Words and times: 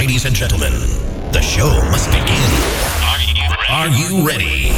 Ladies 0.00 0.24
and 0.24 0.34
gentlemen, 0.34 0.72
the 1.30 1.42
show 1.42 1.68
must 1.90 2.08
begin. 2.08 2.40
Are 3.68 3.86
you 3.86 4.26
ready? 4.26 4.72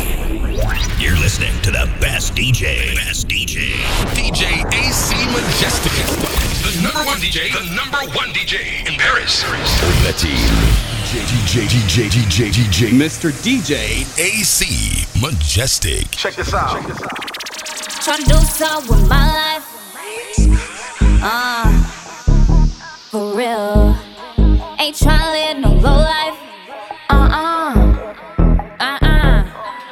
You're 1.01 1.17
listening 1.21 1.55
to 1.63 1.71
the 1.71 1.89
best 2.01 2.35
DJ. 2.35 2.97
Best 2.97 3.29
DJ. 3.29 3.71
DJ 4.19 4.67
AC 4.75 5.15
Majestic. 5.31 5.93
The 6.67 6.83
number 6.83 7.05
one 7.07 7.19
DJ. 7.19 7.53
The 7.53 7.73
number 7.73 7.99
one 8.19 8.31
DJ 8.31 8.85
in 8.85 8.99
Paris. 8.99 9.45
DJ, 10.19 10.35
DJ, 11.31 11.69
DJ, 11.69 12.11
DJ, 12.11 12.51
DJ. 12.51 12.91
Mr. 12.91 13.31
DJ 13.31 14.03
AC 14.19 15.07
Majestic. 15.21 16.11
Check 16.11 16.35
this 16.35 16.53
out. 16.53 16.83
Tryna 18.03 18.27
do 18.27 18.35
something 18.45 18.91
with 18.91 19.09
my 19.09 19.25
life. 19.29 19.67
Uh, 21.23 21.71
for 23.09 23.37
real. 23.37 23.82
Ain't 24.93 25.01
tryna 25.01 25.33
live 25.33 25.59
no 25.59 25.73
low 25.73 25.97
life. 25.97 26.39
Uh 27.09 27.29
uh. 27.33 27.75
Uh 28.79 28.99
uh. 29.01 29.45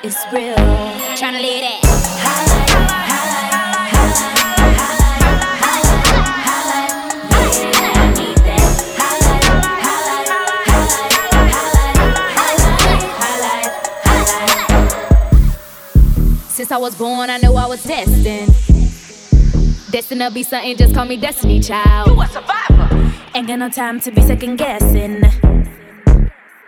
It's 0.03 0.19
real. 0.31 0.55
Tryna 1.17 1.41
live 1.41 1.63
that. 1.63 1.81
Since 16.51 16.71
I 16.71 16.77
was 16.77 16.95
born, 16.97 17.31
I 17.31 17.39
knew 17.39 17.55
I 17.55 17.67
was 17.67 17.83
destined. 17.85 18.53
Destined 19.91 20.21
to 20.21 20.31
be 20.31 20.43
something, 20.43 20.77
just 20.77 20.95
call 20.95 21.07
me 21.07 21.17
Destiny 21.17 21.61
Child. 21.61 22.09
You 22.09 22.21
a 22.21 22.27
survivor. 22.27 22.60
Ain't 23.41 23.49
got 23.49 23.59
no 23.59 23.71
time 23.71 23.99
to 24.01 24.11
be 24.11 24.21
second 24.21 24.57
guessing. 24.57 25.23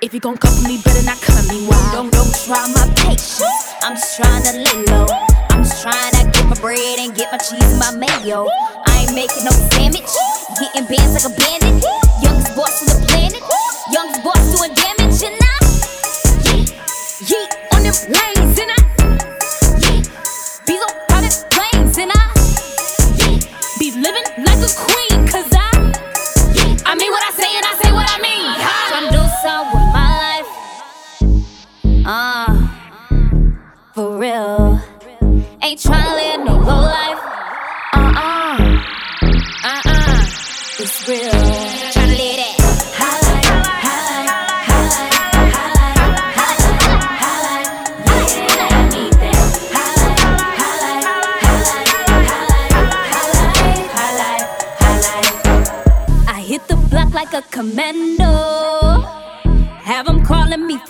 If 0.01 0.15
you 0.15 0.21
gon' 0.21 0.39
come 0.39 0.55
for 0.55 0.67
me, 0.67 0.81
better 0.83 1.05
not 1.05 1.21
come 1.21 1.47
me 1.47 1.69
wild. 1.69 1.93
Don't, 1.93 2.11
don't 2.11 2.35
try 2.47 2.67
my 2.73 2.91
patience. 2.97 3.75
I'm 3.83 3.95
just 3.95 4.17
trying 4.17 4.43
to 4.45 4.57
lay 4.57 4.85
low. 4.87 5.05
I'm 5.51 5.65
just 5.65 5.83
trying 5.83 6.13
to 6.13 6.31
get 6.33 6.49
my 6.49 6.59
bread 6.63 6.99
and 6.99 7.15
get 7.15 7.31
my 7.31 7.37
cheese 7.37 7.61
and 7.61 7.79
my 7.79 7.93
mayo. 7.95 8.49
I 8.87 9.05
ain't 9.05 9.15
making 9.15 9.45
no 9.45 9.53
damage. 9.69 10.17
Getting 10.59 10.89
bands 10.89 11.13
like 11.13 11.29
a 11.29 11.37
bandit. 11.37 12.12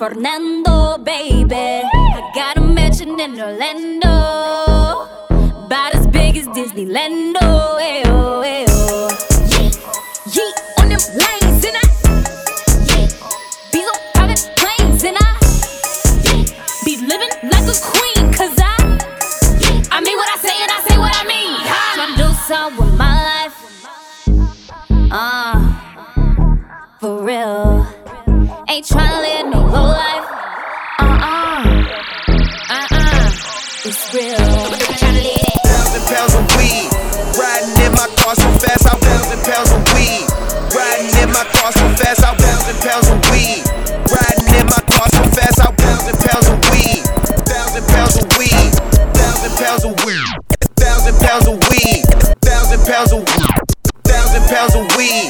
Fernando, 0.03 0.97
baby. 0.97 1.55
I 1.55 2.31
got 2.35 2.57
a 2.57 2.61
mansion 2.61 3.17
in 3.21 3.39
Orlando. 3.39 5.07
About 5.65 5.95
as 5.95 6.05
big 6.07 6.35
as 6.35 6.45
Disneyland. 6.47 7.35
Oh, 7.41 7.77
eh, 7.81 8.03
oh, 8.07 8.41
eh, 8.41 8.65
oh. 8.67 9.07
Yeah, 9.47 9.71
yeah, 10.35 10.81
on 10.81 10.89
them 10.89 10.99
lanes, 11.15 11.63
and 11.63 11.77
I. 11.79 11.87
Yeah, 12.91 13.07
be 13.71 13.79
on 13.79 13.97
private 14.13 14.43
planes, 14.57 15.03
and 15.05 15.15
I. 15.17 15.39
Yeah, 16.25 16.43
be 16.83 16.97
living 16.97 17.33
like 17.49 17.67
a 17.71 17.77
queen, 17.79 18.33
cause 18.33 18.52
fast, 42.15 42.25
I 42.25 42.35
thousand 42.35 42.77
pounds 42.81 43.07
of 43.09 43.19
weed. 43.31 43.63
Riding 44.11 44.49
in 44.59 44.65
my 44.65 44.81
car 44.93 45.07
so 45.09 45.23
fast, 45.33 45.59
I 45.61 45.71
thousand 45.73 46.17
pounds 46.21 46.47
of 46.49 46.59
weed. 46.69 47.01
Thousand 47.45 47.85
pounds 47.87 48.17
of 48.17 48.25
weed. 48.37 48.71
Thousand 49.13 49.53
pounds 49.57 49.85
of 49.85 49.93
weed. 50.05 50.29
Thousand 50.77 51.15
pounds 51.19 51.47
of 51.47 51.57
weed. 51.69 52.03
Thousand 52.41 52.81
pounds 52.85 53.13
of 53.13 53.21
weed. 53.21 53.59
Thousand 54.03 54.43
pounds 54.49 54.75
of 54.75 54.85
weed. 54.97 55.29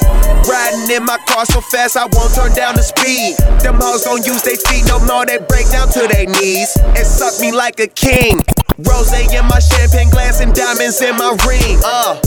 Riding 0.50 0.92
in 0.92 1.06
my 1.06 1.18
car 1.28 1.46
so 1.46 1.62
fast, 1.62 1.96
I 1.96 2.06
won't 2.12 2.34
turn 2.36 2.54
down 2.54 2.76
the 2.76 2.84
speed. 2.84 3.38
Them 3.64 3.80
hoes 3.80 4.04
gon' 4.04 4.24
use 4.24 4.44
their 4.44 4.58
feet 4.58 4.86
no 4.88 5.00
more, 5.06 5.26
they 5.26 5.38
break 5.38 5.70
down 5.72 5.88
to 5.90 6.08
their 6.08 6.26
knees 6.26 6.76
and 6.84 7.08
suck 7.08 7.40
me 7.40 7.52
like 7.52 7.80
a 7.80 7.88
king. 7.88 8.42
Rose 8.80 9.14
in 9.14 9.46
my 9.46 9.60
champagne 9.60 10.10
glass 10.10 10.42
and 10.42 10.54
diamonds 10.54 11.00
in 11.02 11.16
my 11.16 11.38
ring. 11.46 11.78
Uh, 11.86 12.18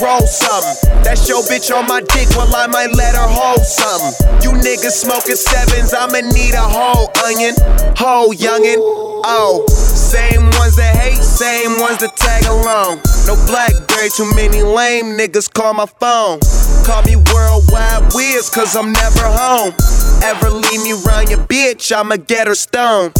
roll 0.00 0.22
something. 0.22 1.02
That's 1.02 1.28
your 1.28 1.42
bitch 1.42 1.74
on 1.74 1.86
my 1.88 2.00
dick, 2.00 2.28
well, 2.36 2.54
I 2.54 2.68
might 2.68 2.94
let 2.94 3.16
her 3.16 3.26
hold 3.26 3.66
something. 3.66 4.14
You 4.42 4.54
niggas 4.54 5.02
smoking 5.02 5.34
sevens, 5.34 5.92
I'ma 5.92 6.20
need 6.30 6.54
a 6.54 6.62
whole 6.62 7.10
onion. 7.26 7.54
Whole 7.98 8.32
youngin'. 8.32 8.78
Oh, 9.26 9.66
same 9.66 10.44
ones 10.54 10.76
that 10.76 10.94
hate, 10.94 11.18
same 11.18 11.80
ones 11.80 11.98
that 11.98 12.14
tag 12.16 12.44
along. 12.46 13.02
No 13.26 13.34
Blackberry, 13.46 14.08
too 14.14 14.30
many 14.36 14.62
lame 14.62 15.18
niggas 15.18 15.52
call 15.52 15.74
my 15.74 15.86
phone. 15.86 16.38
Call 16.86 17.02
me 17.02 17.16
worldwide 17.34 18.14
Wiz, 18.14 18.48
cause 18.48 18.76
I'm 18.76 18.92
never 18.92 19.26
home. 19.26 19.74
Ever 20.22 20.50
leave 20.50 20.82
me 20.86 20.94
round 21.02 21.28
your 21.28 21.42
bitch, 21.50 21.90
I'ma 21.90 22.14
get 22.14 22.46
her 22.46 22.54
stoned. 22.54 23.10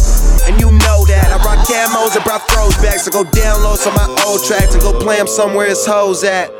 And 0.47 0.54
you 0.60 0.71
know 0.71 1.03
that 1.10 1.34
I 1.34 1.43
rock 1.43 1.66
camos 1.66 2.15
and 2.15 2.22
brought 2.22 2.47
throwbacks. 2.47 3.09
I 3.09 3.10
go 3.10 3.27
download 3.27 3.82
some 3.82 3.99
of 3.99 4.06
my 4.06 4.22
old 4.22 4.47
tracks 4.47 4.71
and 4.71 4.81
go 4.81 4.94
play 4.94 5.19
them 5.19 5.27
somewhere 5.27 5.66
it's 5.66 5.84
hoes 5.84 6.22
at. 6.22 6.54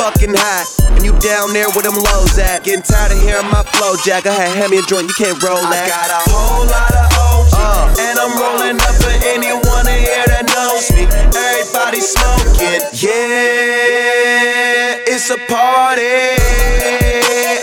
Fucking 0.00 0.32
hot, 0.32 0.64
and 0.96 1.04
you 1.04 1.12
down 1.20 1.52
there 1.52 1.68
where 1.76 1.84
them 1.84 2.00
lows 2.00 2.38
at. 2.38 2.64
Getting 2.64 2.80
tired 2.80 3.12
of 3.12 3.20
hearing 3.20 3.50
my 3.52 3.62
flow, 3.76 4.00
Jack. 4.00 4.24
I 4.24 4.32
had 4.32 4.56
hand 4.56 4.70
me 4.70 4.78
a 4.78 4.82
joint, 4.88 5.04
you 5.04 5.14
can't 5.20 5.36
roll 5.44 5.60
that. 5.60 5.84
I 5.84 5.92
got 5.92 6.08
a 6.08 6.30
whole 6.32 6.64
lot 6.64 6.96
of 6.96 7.08
OG, 7.58 7.98
and 7.98 8.18
I'm 8.18 8.32
rolling 8.38 8.78
up 8.78 8.94
for 9.02 9.10
anyone 9.26 9.86
in 9.90 9.98
here 10.06 10.26
that 10.30 10.46
knows 10.54 10.86
me. 10.94 11.06
Everybody 11.34 11.98
smoking, 12.00 12.82
yeah, 13.02 15.02
it's 15.10 15.30
a 15.30 15.38
party. 15.50 16.38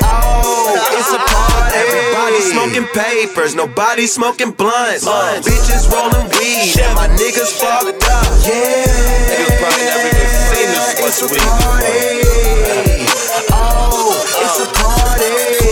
Oh, 0.04 0.76
it's 1.00 1.12
a 1.16 1.20
party. 1.20 1.80
Everybody 1.80 2.40
smoking 2.44 2.88
papers, 2.92 3.56
nobody 3.56 4.06
smoking 4.08 4.52
blunts. 4.52 5.06
Bitches 5.08 5.88
rolling 5.92 6.28
weed, 6.36 6.76
and 6.80 6.96
my 6.96 7.08
niggas 7.16 7.56
fucked 7.56 8.04
up. 8.12 8.28
Yeah, 8.44 8.84
Niggas 9.32 9.56
probably 9.60 9.86
never 9.88 10.08
even 10.12 10.28
seen 10.52 10.68
this 10.76 10.96
it's 11.06 11.22
a 11.22 11.28
party. 11.28 12.24
Oh, 13.52 14.16
it's 14.42 14.60
a 14.60 14.66
party. 14.74 15.65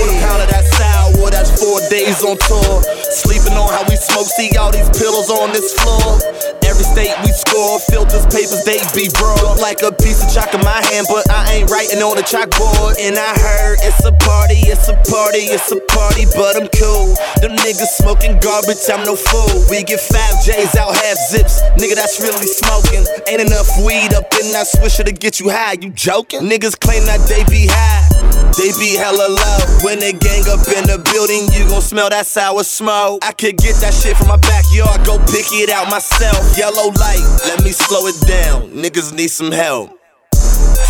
Four 1.57 1.79
days 1.89 2.23
on 2.23 2.37
tour. 2.37 2.81
Sleeping 3.13 3.53
on 3.53 3.69
how 3.69 3.85
we 3.89 3.95
smoke, 3.95 4.27
see 4.27 4.55
all 4.57 4.71
these 4.71 4.89
pillows 4.97 5.29
on 5.29 5.51
this 5.53 5.73
floor. 5.77 6.19
Every 6.65 6.85
state 6.85 7.13
we 7.21 7.29
score, 7.29 7.77
filters, 7.91 8.25
papers, 8.33 8.63
they 8.65 8.81
be 8.97 9.09
raw. 9.21 9.53
Like 9.61 9.85
a 9.85 9.91
piece 9.91 10.23
of 10.23 10.33
chalk 10.33 10.53
in 10.53 10.61
my 10.65 10.81
hand, 10.89 11.05
but 11.09 11.29
I 11.29 11.61
ain't 11.61 11.69
writing 11.69 12.01
on 12.01 12.17
the 12.17 12.25
chalkboard. 12.25 12.97
And 12.97 13.17
I 13.17 13.31
heard 13.37 13.77
it's 13.85 14.01
a 14.05 14.13
party, 14.25 14.57
it's 14.65 14.89
a 14.89 14.97
party, 15.05 15.53
it's 15.53 15.69
a 15.69 15.79
party, 15.93 16.25
but 16.33 16.57
I'm 16.57 16.69
cool. 16.73 17.13
Them 17.43 17.53
niggas 17.61 17.93
smoking 18.01 18.39
garbage, 18.41 18.81
I'm 18.89 19.05
no 19.05 19.15
fool. 19.15 19.69
We 19.69 19.83
get 19.83 19.99
five 19.99 20.41
J's 20.41 20.73
out, 20.75 20.95
half 20.95 21.17
zips. 21.29 21.61
Nigga, 21.77 21.95
that's 21.95 22.17
really 22.21 22.47
smoking. 22.47 23.05
Ain't 23.29 23.41
enough 23.45 23.69
weed 23.85 24.13
up 24.17 24.25
in 24.41 24.49
that 24.57 24.65
swisher 24.65 25.05
to 25.05 25.11
get 25.11 25.39
you 25.39 25.49
high, 25.49 25.77
you 25.77 25.91
joking? 25.91 26.49
Niggas 26.49 26.79
claim 26.79 27.05
that 27.05 27.21
they 27.29 27.43
be 27.45 27.67
high. 27.69 28.22
They 28.57 28.71
be 28.79 28.95
hella 28.95 29.27
low. 29.29 29.59
When 29.83 29.99
they 29.99 30.13
gang 30.13 30.45
up 30.47 30.61
in 30.69 30.85
the 30.85 31.01
building, 31.11 31.49
you 31.53 31.67
gon' 31.69 31.81
smell 31.81 32.09
that 32.09 32.27
sour 32.27 32.63
smoke. 32.63 33.23
I 33.25 33.31
could 33.33 33.57
get 33.57 33.75
that 33.81 33.93
shit 33.93 34.15
from 34.15 34.27
my 34.27 34.37
backyard, 34.37 35.05
go 35.05 35.17
pick 35.31 35.49
it 35.51 35.69
out 35.69 35.89
myself. 35.89 36.37
Yellow 36.57 36.93
light, 37.01 37.23
let 37.49 37.63
me 37.63 37.71
slow 37.71 38.05
it 38.07 38.15
down. 38.27 38.69
Niggas 38.71 39.11
need 39.13 39.29
some 39.29 39.51
help. 39.51 39.97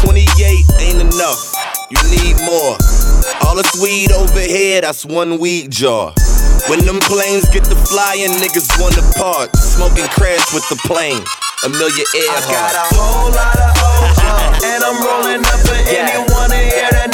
28 0.04 0.28
ain't 0.82 1.02
enough. 1.02 1.40
you 1.90 2.00
need 2.12 2.36
more. 2.44 2.76
All 3.48 3.56
this 3.56 3.72
weed 3.82 4.12
over 4.12 4.40
here, 4.40 4.82
that's 4.82 5.06
one 5.06 5.40
weed 5.40 5.72
jar. 5.72 6.14
When 6.68 6.84
them 6.86 7.00
planes 7.00 7.48
get 7.50 7.64
to 7.66 7.76
flying, 7.76 8.32
niggas 8.44 8.68
wanna 8.80 9.04
part. 9.16 9.56
Smoking 9.56 10.08
crash 10.12 10.54
with 10.54 10.68
the 10.70 10.76
plane. 10.88 11.24
Amelia 11.64 12.04
Earhart. 12.16 12.44
I 12.44 12.52
got 12.52 12.76
a 12.76 12.86
whole 12.96 13.32
lot 13.32 13.56
of 13.56 13.72
O's, 13.80 14.64
and 14.68 14.84
I'm 14.84 15.00
rolling 15.00 15.42
up 15.48 15.60
for 15.64 15.80
Yeah. 15.88 16.12
anyone 16.12 16.52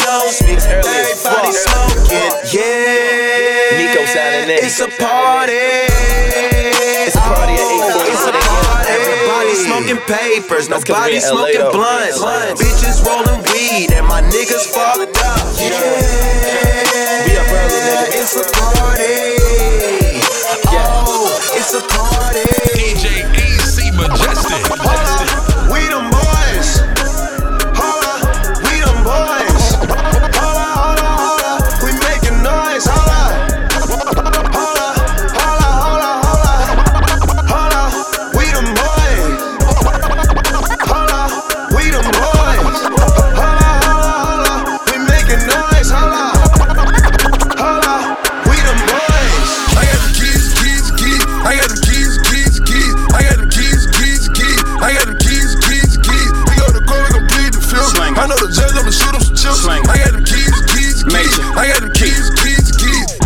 in 0.10 0.26
here 0.26 0.26
that 0.26 0.26
knows. 0.26 0.38
Speaks 0.38 0.66
early 0.66 0.90
as 0.90 1.22
Everybody 1.22 1.54
smoking, 1.54 2.34
yeah. 2.50 3.78
Nico 3.78 4.02
sounding 4.10 4.50
in. 4.50 4.66
It's 4.66 4.80
a 4.82 4.90
party. 4.98 5.54
It's 7.06 7.16
a 7.16 7.22
party 7.22 7.54
at 7.54 7.70
8:40. 7.70 8.10
It's 8.10 8.26
a 8.26 8.34
party. 8.34 8.90
Everybody 8.90 9.54
smoking 9.56 10.02
papers, 10.10 10.70
nobody 10.70 11.14
we 11.14 11.18
in 11.18 11.24
LA 11.24 11.30
smoking 11.30 11.72
blunts. 11.72 12.18
Blunts. 12.20 12.62
Bitches 12.62 13.06
rolling 13.06 13.42
weed, 13.54 13.92
and 13.94 14.08
my 14.08 14.22
niggas 14.22 14.66
fucked 14.74 15.18
up. 15.22 15.46
Yeah. 15.62 15.70
We 17.26 17.38
up 17.38 17.50
early, 17.54 17.80
nigga. 17.86 18.08
It's 18.18 18.34
a 18.34 18.44
party. 18.58 19.38
Oh, 20.74 21.38
it's 21.54 21.74
a 21.74 21.82
party. 21.86 22.49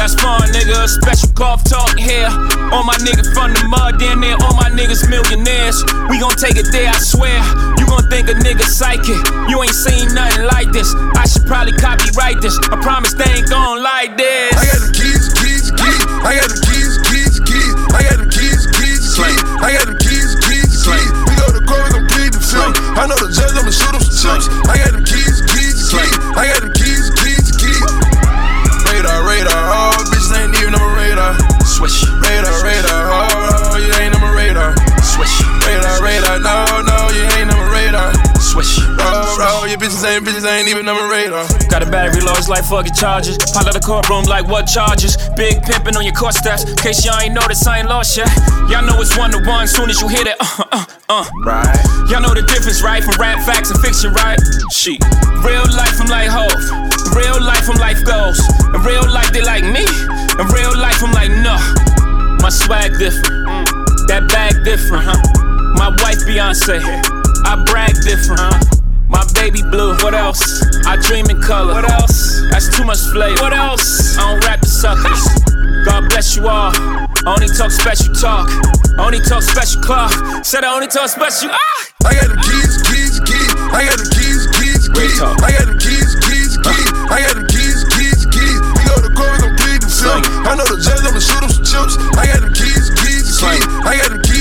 That's 0.00 0.14
fun, 0.14 0.40
nigga. 0.48 0.88
Special 0.88 1.28
golf 1.34 1.62
talk 1.62 1.98
here. 1.98 2.32
All 2.72 2.84
my 2.84 2.96
niggas 3.04 3.34
from 3.36 3.52
the 3.52 3.68
mud, 3.68 4.00
damn 4.00 4.18
near 4.18 4.32
all 4.40 4.56
my 4.56 4.70
niggas 4.72 5.04
millionaires. 5.10 5.84
We 6.08 6.18
gon' 6.18 6.40
take 6.40 6.56
it 6.56 6.72
there, 6.72 6.88
I 6.88 6.96
swear. 6.96 7.36
You 7.76 7.84
gon' 7.84 8.08
think 8.08 8.32
a 8.32 8.34
nigga 8.40 8.64
psychic. 8.64 9.20
You 9.52 9.60
ain't 9.60 9.76
seen 9.76 10.08
nothing 10.14 10.46
like 10.48 10.72
this. 10.72 10.88
I 10.96 11.28
should 11.28 11.44
probably 11.44 11.76
copyright 11.76 12.40
this. 12.40 12.56
I 12.72 12.80
promise 12.80 13.12
they 13.12 13.28
ain't 13.28 13.50
gon' 13.50 13.82
like 13.82 14.16
this. 14.16 14.49
Even 40.80 40.96
on 40.96 40.96
my 40.96 41.12
radar. 41.12 41.44
Got 41.68 41.82
a 41.84 41.90
battery 41.90 42.24
low, 42.24 42.32
it's 42.32 42.48
like 42.48 42.64
fucking 42.64 42.94
charges. 42.94 43.36
Pile 43.52 43.68
out 43.68 43.76
the 43.76 43.84
courtroom 43.84 44.24
like 44.24 44.48
what 44.48 44.64
charges? 44.64 45.16
Big 45.36 45.60
pimpin' 45.60 45.96
on 45.96 46.04
your 46.04 46.16
court 46.16 46.32
steps. 46.32 46.64
Case 46.80 47.04
y'all 47.04 47.20
ain't 47.20 47.34
noticed, 47.34 47.68
I 47.68 47.80
ain't 47.80 47.88
lost 47.88 48.16
yet. 48.16 48.28
Y'all 48.72 48.80
know 48.80 48.96
it's 48.96 49.16
one 49.16 49.30
to 49.32 49.44
one. 49.44 49.68
Soon 49.68 49.90
as 49.90 50.00
you 50.00 50.08
hit 50.08 50.26
it, 50.26 50.36
uh, 50.40 50.64
uh, 50.72 50.84
uh. 51.08 51.24
Right. 51.44 51.76
Y'all 52.08 52.24
know 52.24 52.32
the 52.32 52.44
difference, 52.48 52.82
right? 52.82 53.04
From 53.04 53.20
rap 53.20 53.44
facts 53.44 53.70
and 53.70 53.78
fiction, 53.80 54.12
right? 54.16 54.40
She. 54.72 54.96
Real 55.44 55.68
life, 55.76 56.00
I'm 56.00 56.08
like 56.08 56.32
Hov. 56.32 56.48
Real 57.12 57.36
life, 57.44 57.68
I'm 57.68 57.76
life 57.76 58.00
goals. 58.04 58.40
In 58.72 58.80
real 58.80 59.04
life, 59.04 59.32
they 59.36 59.44
like 59.44 59.64
me. 59.64 59.84
In 59.84 60.46
real 60.48 60.72
life, 60.72 61.04
I'm 61.04 61.12
like, 61.12 61.28
no. 61.44 61.60
My 62.40 62.48
swag 62.48 62.96
different. 62.96 63.44
That 64.08 64.24
bag 64.32 64.64
different, 64.64 65.04
huh? 65.04 65.20
My 65.76 65.92
wife, 66.00 66.24
Beyonce. 66.24 66.80
I 67.44 67.60
brag 67.68 67.92
different, 68.00 68.40
huh? 68.40 68.79
My 69.10 69.26
baby 69.34 69.62
blue. 69.62 69.98
What 69.98 70.14
else? 70.14 70.62
I 70.86 70.96
dream 70.96 71.26
in 71.28 71.42
color. 71.42 71.74
What 71.74 71.90
else? 71.90 72.40
That's 72.50 72.70
too 72.74 72.84
much 72.84 73.02
flavor. 73.12 73.42
What 73.42 73.52
else? 73.52 74.16
I 74.16 74.32
don't 74.32 74.44
rap 74.46 74.60
the 74.60 74.70
suckers. 74.70 75.22
God 75.84 76.08
bless 76.08 76.36
you 76.36 76.48
all. 76.48 76.72
Only 77.26 77.48
talk 77.48 77.70
special 77.70 78.14
talk. 78.14 78.48
Only 78.98 79.20
talk 79.20 79.42
special 79.42 79.82
clock. 79.82 80.12
Said 80.44 80.64
I 80.64 80.72
only 80.72 80.86
talk 80.86 81.10
special. 81.10 81.50
Ah! 81.50 81.80
I 82.06 82.14
got 82.16 82.32
the 82.32 82.40
keys, 82.40 82.80
keys, 82.88 83.20
keys. 83.20 83.52
I 83.76 83.84
got 83.84 84.00
the 84.00 84.08
keys, 84.08 84.48
keys, 84.56 84.88
keys. 84.88 85.20
I 85.20 85.50
got 85.52 85.68
the 85.68 85.76
keys, 85.76 86.16
keys, 86.24 86.56
keys. 86.56 86.88
I 87.12 87.20
got 87.20 87.36
the 87.36 87.44
keys, 87.44 87.80
keys, 87.92 88.24
keys. 88.32 88.58
We 88.72 88.82
go 88.88 88.96
to 89.04 89.12
court, 89.12 89.36
we 89.36 89.38
gon' 89.44 89.56
plead 89.60 89.84
the 89.84 89.90
Slang. 89.92 90.24
I 90.48 90.56
know 90.56 90.64
the 90.64 90.80
judge, 90.80 91.04
I'ma 91.04 91.20
shoot 91.20 91.44
him 91.44 91.52
some 91.52 91.66
chips. 91.68 92.00
I 92.16 92.24
got 92.24 92.40
the 92.40 92.52
keys, 92.56 92.88
keys, 93.04 93.28
keys. 93.36 93.64
I 93.84 94.00
got 94.00 94.16
the 94.16 94.20
keys, 94.24 94.30
keys, 94.30 94.39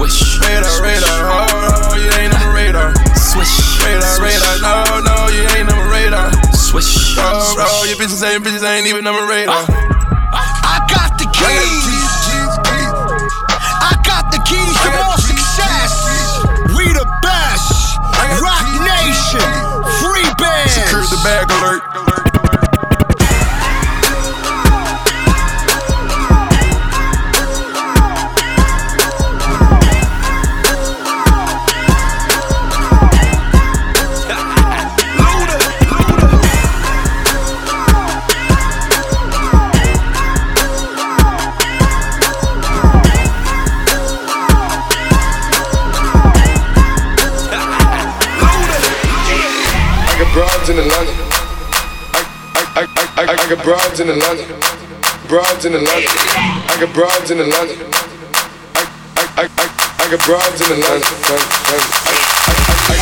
Swish. 0.00 0.40
Radar, 0.40 0.80
radar, 0.80 1.28
oh, 1.28 1.92
oh, 1.92 1.96
you 2.00 2.08
ain't 2.16 2.32
on 2.32 2.40
my 2.40 2.56
radar. 2.56 2.96
Swish. 3.20 3.52
Radar, 3.84 4.16
radar, 4.24 4.56
no, 4.64 5.04
no, 5.04 5.28
you 5.28 5.44
ain't 5.52 5.68
on 5.68 5.76
my 5.76 5.92
radar. 5.92 6.32
Swish. 6.56 7.18
Oh, 7.20 7.52
oh, 7.60 7.84
your 7.84 8.00
bitches 8.00 8.24
ain't, 8.24 8.40
bitches 8.40 8.64
ain't 8.64 8.88
even 8.88 9.06
on 9.06 9.12
my 9.12 9.28
radar. 9.28 9.60
Ah. 9.60 10.40
I 10.64 10.80
got 10.88 11.20
the 11.20 11.28
I 11.28 11.52
got 11.52 11.52
the 11.52 11.68
keys. 11.84 12.16
I 13.76 13.92
got 14.00 14.24
the 14.32 14.40
keys 14.48 14.76
to 14.80 14.90
more 15.04 15.20
success. 15.20 15.92
We 16.72 16.88
the 16.96 17.04
best. 17.20 18.00
I 18.00 18.24
got 18.24 18.40
the 18.40 18.40
Roc 18.40 18.64
Nation. 18.80 19.44
Free 20.00 20.24
bands. 20.40 20.80
Secure 20.80 21.04
the 21.12 21.20
bag 21.20 21.44
alert. 21.60 22.09
Got 53.50 53.64
broads 53.64 53.98
in 53.98 54.08
Atlanta. 54.08 54.46
Broads 55.26 55.64
in 55.64 55.74
Atlanta. 55.74 56.06
I 56.70 56.76
got 56.78 56.94
broads 56.94 57.32
in 57.32 57.40
Atlanta. 57.40 57.74
I, 58.78 58.86
I, 59.18 59.42
I, 59.42 59.44
I, 59.58 59.66
I 59.98 60.06
got 60.06 60.22
broads 60.22 60.60
in 60.62 60.70
Atlanta. 60.70 61.02
I, 61.02 61.34
I, 61.66 61.82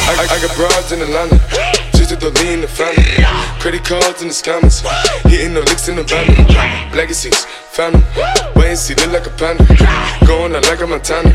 I, 0.08 0.14
I, 0.16 0.24
I 0.24 0.40
got 0.40 0.56
broads 0.56 0.90
in 0.90 1.02
Atlanta. 1.02 1.36
Just 1.92 2.08
to 2.08 2.16
the 2.16 2.30
lean 2.40 2.62
the 2.62 2.68
family. 2.68 3.04
Credit 3.60 3.84
cards 3.84 4.22
in 4.22 4.28
the 4.28 4.34
scammers. 4.34 4.80
Hitting 5.28 5.52
the 5.52 5.60
licks 5.60 5.86
in 5.88 5.96
the 5.96 6.04
van. 6.04 6.32
Legacies, 6.96 7.44
family. 7.44 8.00
Wait 8.56 8.70
and 8.70 8.78
see, 8.78 8.94
look 8.94 9.12
like 9.12 9.26
a 9.26 9.30
panda. 9.36 9.68
Going 10.26 10.56
out 10.56 10.64
like 10.64 10.80
a 10.80 10.86
Montana. 10.86 11.28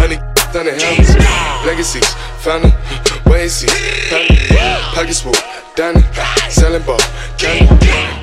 Honey, 0.00 0.16
down 0.56 0.64
the 0.64 0.72
hammers. 0.72 1.12
Legacies, 1.66 2.08
family. 2.40 2.72
Wait 3.26 3.42
and 3.42 3.50
see, 3.50 3.68
family. 4.08 4.48
Pockets 4.96 5.20
full, 5.20 5.34
Danny. 5.76 6.00
Selling 6.48 6.82
ball, 6.84 6.98
candy. 7.36 7.68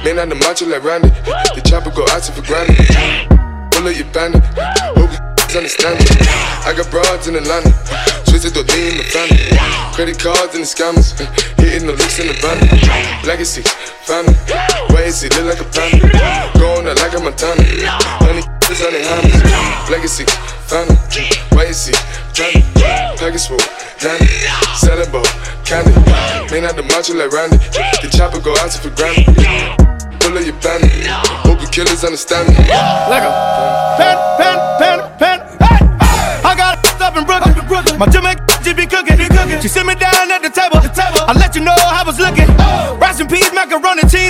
Man 0.03 0.17
on 0.17 0.29
the 0.29 0.35
macho 0.35 0.65
like 0.65 0.83
Randy. 0.83 1.09
The 1.53 1.61
chopper 1.63 1.91
go 1.91 2.03
out 2.09 2.25
for 2.25 2.41
granted. 2.41 2.87
Pull 3.69 3.87
up 3.87 3.95
your 3.95 4.07
bandit. 4.11 5.02
Hope 5.53 5.61
killers 5.61 5.77
understand 5.77 5.99
me. 6.01 6.25
I 6.65 6.73
got 6.73 6.89
broads 6.89 7.27
in 7.27 7.35
Atlanta, 7.35 7.69
twisted 8.25 8.57
the 8.57 8.65
lean 8.73 8.97
the 8.97 9.05
family. 9.05 9.53
Credit 9.93 10.17
cards 10.17 10.55
and 10.57 10.65
the 10.65 10.69
scammers, 10.69 11.13
hitting 11.61 11.85
the 11.85 11.93
licks 11.93 12.17
in 12.17 12.25
the 12.25 12.33
van. 12.41 12.57
Legacy, 13.21 13.61
family, 14.01 14.33
why 14.89 15.05
is 15.05 15.21
it 15.21 15.29
look 15.37 15.53
like 15.53 15.61
a 15.61 15.69
panda? 15.69 16.09
Going 16.57 16.89
out 16.89 16.97
like 16.97 17.13
a 17.13 17.21
Montana, 17.21 17.61
honey, 18.17 18.41
this 18.65 18.81
honey 18.81 19.05
hammers. 19.05 19.89
Legacy, 19.93 20.25
family, 20.65 20.97
why 21.53 21.69
is 21.69 21.85
it 21.85 22.01
Johnny? 22.33 22.65
Package 23.21 23.45
full, 23.45 23.61
Danny, 24.01 24.25
selling 24.73 25.11
boat, 25.13 25.29
candy. 25.69 25.93
May 26.49 26.65
not 26.65 26.73
the 26.73 26.83
macho 26.89 27.13
like 27.13 27.29
Randy, 27.29 27.61
the 28.01 28.09
chopper 28.09 28.41
go 28.41 28.57
out 28.57 28.73
for 28.73 28.89
granted. 28.97 29.29
Pull 30.17 30.33
up 30.33 30.45
your 30.45 30.57
bandit, 30.65 31.05
hope 31.45 31.61
the 31.61 31.69
killers 31.69 32.01
understand 32.01 32.49
me. 32.49 32.57
Lego. 33.05 33.29
Pen, 34.01 34.17
pen, 34.41 34.57
pen, 34.79 34.92
My 38.03 38.09
Jamaican 38.11 38.43
just 38.63 38.75
be 38.75 38.85
cooking. 38.85 39.15
She 39.61 39.69
sit 39.69 39.85
me 39.85 39.95
down 39.95 40.29
at 40.29 40.43
the 40.43 40.51
table. 40.51 40.75
I 40.75 41.31
let 41.39 41.55
you 41.55 41.63
know 41.63 41.71
how 41.71 42.03
I 42.03 42.03
was 42.03 42.19
looking. 42.19 42.47
Rice 42.99 43.19
and 43.19 43.29
peas, 43.29 43.51
macaroni, 43.55 44.03
cheese, 44.11 44.22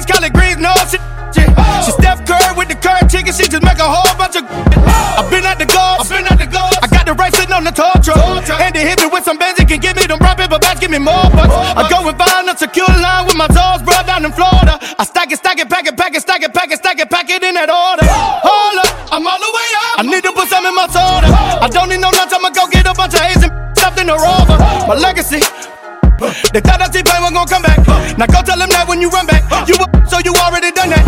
the 2.73 2.81
curry 2.81 3.05
chicken. 3.05 3.33
She 3.33 3.45
just 3.45 3.61
make 3.61 3.77
a 3.77 3.85
whole 3.85 4.09
bunch 4.17 4.35
of. 4.35 4.43
I've 4.49 5.29
been 5.29 5.45
at 5.45 5.61
the 5.61 5.69
golf. 5.69 6.01
I've 6.01 6.09
been 6.09 6.25
at 6.25 6.37
the 6.41 6.49
golf. 6.49 6.73
I 6.81 6.87
got 6.89 7.05
the 7.05 7.13
right 7.13 7.33
sitting 7.33 7.53
on 7.53 7.63
the 7.63 7.71
tall 7.71 7.93
truck. 8.01 8.17
And 8.49 8.73
they 8.73 8.81
hit 8.81 8.99
me 8.99 9.07
with 9.13 9.23
some 9.23 9.37
bands. 9.37 9.61
It 9.61 9.69
can 9.69 9.79
give 9.79 9.95
me 9.95 10.09
them 10.09 10.17
brown 10.17 10.35
paper 10.35 10.57
bags. 10.57 10.81
Give 10.81 10.89
me 10.89 10.97
more 10.97 11.29
bucks. 11.29 11.53
I 11.53 11.85
go 11.89 12.01
and 12.01 12.17
find 12.17 12.49
a 12.49 12.57
secure 12.57 12.89
line 12.89 13.29
with 13.29 13.37
my 13.37 13.47
toes, 13.47 13.85
bro, 13.85 13.93
down 14.09 14.25
in 14.25 14.33
Florida. 14.33 14.81
I 14.97 15.03
stack 15.05 15.29
it, 15.31 15.37
stack 15.37 15.61
it, 15.61 15.69
pack 15.69 15.85
it, 15.85 15.95
pack 15.95 16.17
it, 16.17 16.21
stack 16.21 16.41
it, 16.41 16.53
pack 16.53 16.71
it, 16.71 16.77
stack 16.81 16.97
it, 16.99 17.09
pack 17.09 17.29
it 17.29 17.43
in 17.43 17.53
that 17.55 17.69
order. 17.69 18.05
Hold 18.09 18.81
up, 18.81 18.89
I'm 19.13 19.25
all 19.25 19.37
the 19.37 19.51
way 19.53 19.69
up. 19.85 20.01
I 20.01 20.03
need 20.09 20.23
to 20.25 20.33
put 20.33 20.49
some 20.49 20.65
in 20.65 20.73
my 20.73 20.89
soda. 20.89 21.29
I 21.61 21.69
don't 21.69 21.89
need 21.89 22.01
no 22.01 22.09
lunch. 22.09 22.33
I'ma 22.33 22.49
go 22.49 22.65
get 22.67 22.89
a 22.89 22.93
bunch 22.93 23.13
of 23.13 23.21
Asian 23.21 23.51
stuffed 23.77 24.01
in 24.01 24.07
the 24.09 24.17
rover. 24.17 24.57
My 24.89 24.97
legacy. 24.97 25.41
They 26.53 26.63
thought 26.63 26.79
that 26.79 26.93
T-Pain 26.95 27.19
was 27.19 27.35
gonna 27.35 27.49
come 27.49 27.63
back. 27.67 27.83
Now 28.17 28.29
go 28.31 28.39
tell 28.41 28.55
them 28.55 28.71
that 28.71 28.87
when 28.87 29.01
you 29.01 29.09
run 29.09 29.27
back. 29.27 29.43
You 29.67 29.75
a 29.75 29.85
so 30.07 30.19
you 30.23 30.31
already 30.39 30.71
done 30.71 30.93
that. 30.93 31.03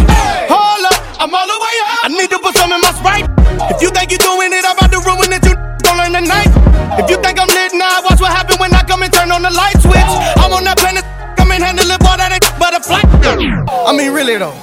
Hold 0.51 0.83
up, 0.91 0.94
I'm 1.19 1.33
all 1.33 1.47
the 1.47 1.57
way 1.59 1.75
up. 1.87 2.05
I 2.05 2.07
need 2.09 2.29
to 2.29 2.39
put 2.39 2.55
some 2.55 2.71
in 2.71 2.81
my 2.81 2.91
sprite. 2.91 3.27
If 3.71 3.81
you 3.81 3.89
think 3.89 4.11
you're 4.11 4.19
doing 4.19 4.51
it, 4.51 4.65
I'm 4.65 4.77
about 4.77 4.91
to 4.91 4.99
ruin 5.01 5.31
it. 5.31 5.43
You 5.45 5.55
gon' 5.83 5.97
learn 5.97 6.13
tonight. 6.13 6.51
If 6.99 7.09
you 7.09 7.17
think 7.17 7.39
I'm 7.39 7.47
lit 7.47 7.73
now, 7.73 8.03
watch 8.03 8.19
what 8.19 8.31
happen 8.31 8.57
when 8.59 8.73
I 8.73 8.81
come 8.83 9.03
and 9.03 9.11
turn 9.11 9.31
on 9.31 9.41
the 9.41 9.49
light 9.49 9.79
switch. 9.81 10.11
I'm 10.37 10.51
on 10.53 10.63
that 10.63 10.77
planet, 10.77 11.03
come 11.37 11.51
and 11.51 11.63
handle 11.63 11.89
it, 11.89 11.99
boy, 11.99 12.15
that 12.17 12.31
ain't 12.31 12.45
but 12.59 12.75
a 12.75 12.79
flight. 12.79 13.05
I 13.05 13.95
mean, 13.95 14.11
really 14.13 14.37
though. 14.37 14.55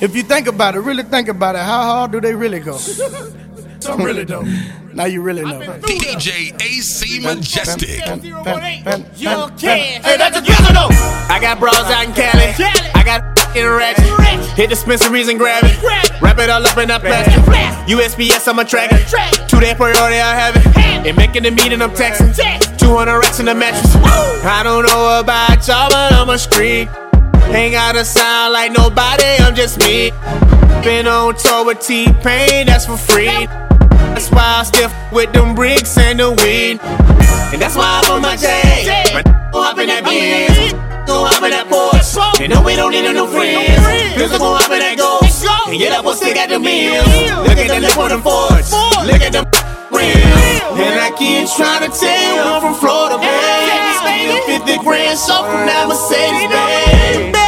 If 0.00 0.14
you 0.14 0.22
think 0.22 0.46
about 0.46 0.74
it, 0.74 0.80
really 0.80 1.02
think 1.02 1.28
about 1.28 1.54
it, 1.54 1.62
how 1.62 1.82
hard 1.82 2.12
do 2.12 2.20
they 2.20 2.34
really 2.34 2.60
go? 2.60 2.78
Some 3.86 4.02
really 4.02 4.24
don't. 4.24 4.48
Now 4.94 5.04
you 5.04 5.22
really 5.22 5.44
know. 5.44 5.60
DJ 5.60 6.60
AC 6.60 7.20
Majestic. 7.20 8.00
Young 9.16 9.58
Hey, 9.58 10.00
that's 10.02 10.36
a 10.36 10.42
gizzle 10.42 10.74
though. 10.74 10.88
I 11.30 11.38
got 11.40 11.60
bras 11.60 11.74
out 11.90 12.04
in 12.04 12.12
Cali. 12.12 12.52
I 12.94 13.02
got 13.04 13.22
in 13.56 13.64
ratchet. 13.64 14.04
Hit 14.56 14.70
dispensaries 14.70 15.28
and 15.28 15.38
grab 15.38 15.62
it. 15.64 16.20
Wrap 16.20 16.38
it 16.38 16.50
all 16.50 16.66
up 16.66 16.76
in 16.78 16.88
that 16.88 17.00
plastic. 17.00 17.42
USPS, 17.86 18.48
I'm 18.48 18.58
a 18.58 18.64
tracker. 18.64 18.98
Two 19.46 19.60
day 19.60 19.74
priority, 19.74 20.18
I 20.18 20.34
have 20.34 20.56
it. 20.56 20.66
And 21.06 21.16
making 21.16 21.44
the 21.44 21.52
meeting, 21.52 21.80
I'm 21.80 21.90
texting. 21.90 22.34
200 22.78 23.18
racks 23.18 23.38
in 23.38 23.46
the 23.46 23.54
mattress. 23.54 23.94
I 24.44 24.62
don't 24.64 24.84
know 24.86 25.20
about 25.20 25.66
y'all, 25.68 25.90
but 25.90 26.12
I'm 26.12 26.28
a 26.30 26.38
street. 26.38 26.88
Ain't 27.54 27.74
gotta 27.74 28.04
sound 28.04 28.52
like 28.52 28.72
nobody, 28.72 29.36
I'm 29.38 29.54
just 29.54 29.78
me. 29.78 30.10
Been 30.82 31.06
on 31.06 31.36
tour 31.36 31.64
with 31.64 31.80
T-Pain, 31.80 32.66
that's 32.66 32.86
for 32.86 32.96
free. 32.96 33.46
That's 34.16 34.30
why 34.30 34.60
I 34.60 34.62
stiff 34.64 34.96
with 35.12 35.30
them 35.34 35.54
bricks 35.54 35.92
and 35.98 36.18
the 36.18 36.32
weed. 36.32 36.80
And 37.52 37.60
that's 37.60 37.76
why 37.76 38.00
I'm 38.00 38.16
on 38.16 38.22
my 38.22 38.34
J. 38.34 38.48
Gon' 39.52 39.52
hop 39.52 39.76
in 39.76 39.92
that 39.92 40.08
Benz. 40.08 40.72
Gon' 41.04 41.28
hop 41.28 41.44
in 41.44 41.52
that 41.52 41.68
Porsche. 41.68 42.40
And 42.40 42.48
no, 42.48 42.64
we 42.64 42.80
don't 42.80 42.92
need 42.92 43.04
no 43.12 43.28
friends. 43.28 43.76
Pills 44.16 44.32
gon' 44.32 44.56
hop 44.56 44.72
in 44.72 44.80
that 44.80 44.96
Ghost. 44.96 45.44
And 45.68 45.76
get 45.76 45.92
up, 45.92 46.06
we'll 46.06 46.16
stick 46.16 46.34
at 46.34 46.48
the 46.48 46.56
meals. 46.58 47.04
Look 47.44 47.60
at 47.60 47.68
the 47.68 47.76
lip 47.76 47.92
on 48.00 48.08
them 48.08 48.22
Fords. 48.24 48.72
Look 49.04 49.20
at 49.20 49.36
them 49.36 49.44
rims. 49.92 50.16
And 50.80 50.96
I 50.96 51.12
keep 51.12 51.44
trying 51.52 51.84
to 51.84 51.92
tell 51.92 52.08
you 52.08 52.40
I'm 52.40 52.64
from 52.64 52.72
Florida, 52.72 53.20
baby. 53.20 54.64
50 54.64 54.80
grand, 54.80 55.18
so 55.20 55.44
from 55.44 55.68
that 55.68 55.84
Mercedes, 55.92 56.48
baby. 56.48 57.45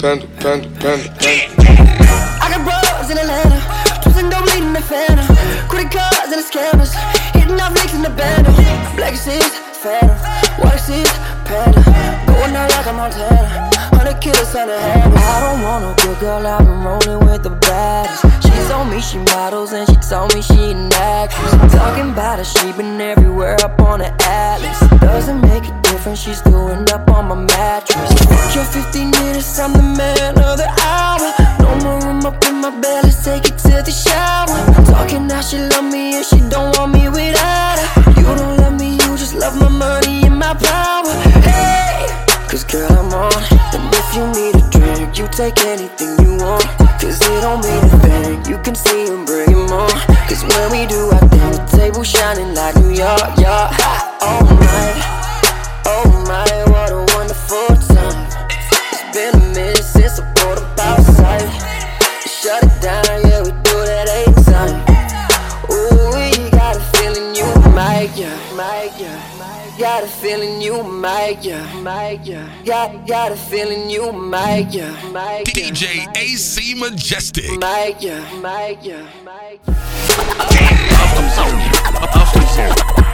Panda, 0.00 0.26
panda, 0.40 0.66
panda, 0.80 1.12
panda. 1.20 1.60
I 2.40 2.48
got 2.48 2.64
bros 2.64 3.10
in 3.10 3.18
Atlanta, 3.18 3.60
twisting 4.00 4.30
dope 4.30 4.46
leading 4.46 4.72
the 4.72 4.80
phantom. 4.80 5.28
Credit 5.68 5.92
cards 5.92 6.32
and 6.32 6.40
the 6.40 6.46
scammers, 6.48 6.96
hitting 7.36 7.60
off 7.60 7.74
licks 7.74 7.92
in 7.92 8.00
the 8.00 8.08
bando. 8.08 8.50
Black 8.96 9.12
is 9.12 9.44
phantom, 9.76 10.16
white 10.56 10.80
is 10.88 11.04
panda. 11.44 11.84
Going 12.24 12.56
out 12.56 12.70
like 12.70 12.86
a 12.86 12.92
Montana, 12.94 13.68
killers 14.20 14.54
on 14.54 14.68
the 14.68 14.78
hammer. 14.78 15.16
I 15.16 15.40
don't 15.40 15.62
want 15.62 15.80
no 15.84 15.94
good 16.04 16.20
girl, 16.20 16.46
I've 16.46 16.64
been 16.64 16.84
rolling 16.84 17.26
with 17.26 17.42
the 17.42 17.50
baddest. 17.50 18.22
She 18.44 18.52
told 18.68 18.88
me 18.88 19.00
she 19.00 19.18
models 19.32 19.72
and 19.72 19.88
she 19.88 19.96
told 19.96 20.34
me 20.34 20.42
she 20.42 20.72
an 20.72 20.92
actress. 20.92 21.72
Talking 21.72 22.10
about 22.10 22.38
her, 22.38 22.44
she 22.44 22.72
been 22.72 23.00
everywhere 23.00 23.56
up 23.64 23.80
on 23.80 24.00
the 24.00 24.12
atlas. 24.24 24.78
Doesn't 25.00 25.40
make 25.40 25.64
a 25.64 25.80
difference, 25.82 26.20
she 26.20 26.34
still 26.34 26.68
end 26.68 26.92
up 26.92 27.08
on 27.10 27.28
my 27.28 27.34
mattress. 27.34 28.10
Your 28.54 28.64
15 28.64 29.10
minutes, 29.10 29.58
I'm 29.58 29.72
the 29.72 29.82
man 29.82 30.38
of 30.38 30.58
the 30.58 30.68
hour. 30.84 31.28
No 31.64 31.70
more 31.82 32.00
room 32.06 32.24
up 32.26 32.44
in 32.46 32.60
my 32.60 32.70
bed, 32.70 33.04
let's 33.04 33.24
take 33.24 33.46
it 33.48 33.58
to 33.58 33.82
the 33.82 33.90
shower. 33.90 34.58
Talking 34.84 35.26
now 35.26 35.40
she 35.40 35.58
love 35.58 35.84
me 35.84 36.16
and 36.16 36.24
she 36.24 36.40
don't 36.48 36.76
want 36.76 36.92
me 36.92 37.08
without 37.08 37.78
her. 37.78 38.10
You 38.20 38.26
don't 38.36 38.56
love 38.58 38.78
me, 38.78 38.92
you 38.92 39.16
just 39.16 39.34
love 39.34 39.56
my 39.58 39.68
money 39.68 40.26
and 40.26 40.38
my 40.38 40.52
power. 40.54 41.14
Hey, 41.40 42.06
cause 42.48 42.64
girl, 42.64 42.92
I'm 42.92 43.12
on. 43.14 43.32
And 43.72 43.89
you 44.14 44.26
need 44.32 44.54
a 44.56 44.70
drink, 44.70 45.18
you 45.18 45.28
take 45.28 45.58
anything 45.64 46.18
you 46.24 46.36
want. 46.36 46.64
Cause 47.00 47.20
it 47.20 47.40
don't 47.40 47.62
mean 47.62 47.84
a 47.84 47.98
thing, 48.00 48.44
you 48.46 48.58
can 48.58 48.74
see 48.74 49.06
and 49.06 49.26
bring 49.26 49.50
him 49.50 49.70
on. 49.70 49.90
Cause 50.28 50.42
when 50.42 50.70
we 50.72 50.86
do 50.86 51.10
our 51.10 51.28
thing, 51.28 51.52
the 51.52 51.68
table 51.70 52.02
shining 52.02 52.54
like 52.54 52.76
New 52.76 52.90
York, 52.90 53.38
yeah. 53.38 53.70
Oh 54.22 54.44
my. 54.44 55.19
Got 69.80 70.04
a 70.04 70.08
feeling 70.08 70.60
you 70.60 70.82
might, 70.82 71.42
yeah, 71.42 71.80
might, 71.80 72.20
yeah. 72.26 72.46
Got, 72.66 73.06
got 73.06 73.32
a 73.32 73.36
feeling 73.36 73.88
you 73.88 74.12
might, 74.12 74.66
yeah, 74.68 75.08
might. 75.08 75.46
DJ 75.46 76.06
AC 76.18 76.74
Majestic. 76.74 77.58
Might, 77.58 77.96
yeah, 78.02 78.20
might, 78.42 78.82
yeah, 78.82 79.08
might. 79.24 79.58
Off 79.66 81.14
them 81.16 81.30
zone, 81.30 81.60
off 81.96 82.34
them 82.34 82.46
zone. 82.48 83.06
Off 83.06 83.09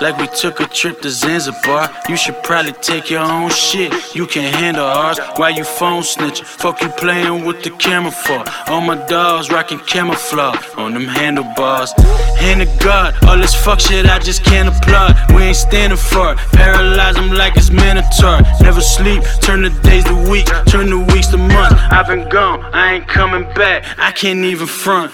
Like 0.00 0.18
we 0.18 0.26
took 0.28 0.60
a 0.60 0.66
trip 0.66 1.00
to 1.02 1.10
Zanzibar. 1.10 1.90
You 2.08 2.16
should 2.16 2.42
probably 2.42 2.72
take 2.72 3.10
your 3.10 3.20
own 3.20 3.50
shit. 3.50 3.92
You 4.14 4.26
can 4.26 4.52
handle 4.52 4.84
ours. 4.84 5.18
Why 5.36 5.50
you 5.50 5.64
phone 5.64 6.02
snitching? 6.02 6.44
Fuck 6.44 6.82
you 6.82 6.88
playing 6.88 7.44
with 7.44 7.62
the 7.62 7.70
camera 7.70 8.10
for? 8.10 8.44
All 8.68 8.80
my 8.80 8.96
dogs 9.06 9.50
rocking 9.50 9.78
camouflage 9.80 10.58
on 10.76 10.94
them 10.94 11.06
handlebars. 11.06 11.92
Hand 12.36 12.60
to 12.60 12.84
God, 12.84 13.14
all 13.26 13.38
this 13.38 13.54
fuck 13.54 13.80
shit 13.80 14.06
I 14.06 14.18
just 14.18 14.44
can't 14.44 14.68
applaud. 14.68 15.16
We 15.34 15.42
ain't 15.42 15.56
standing 15.56 15.98
for 15.98 16.32
it. 16.32 16.38
Paralyze 16.52 17.14
them 17.14 17.30
like 17.30 17.56
it's 17.56 17.70
Minotaur. 17.70 18.40
Never 18.60 18.80
sleep, 18.80 19.22
turn 19.40 19.62
the 19.62 19.70
days 19.82 20.04
to 20.04 20.14
week, 20.30 20.46
turn 20.66 20.90
the 20.90 20.98
weeks 21.12 21.28
to 21.28 21.38
months. 21.38 21.80
I've 21.90 22.06
been 22.06 22.28
gone, 22.28 22.62
I 22.74 22.94
ain't 22.94 23.08
coming 23.08 23.44
back. 23.54 23.84
I 23.98 24.12
can't 24.12 24.44
even 24.44 24.66
front. 24.66 25.12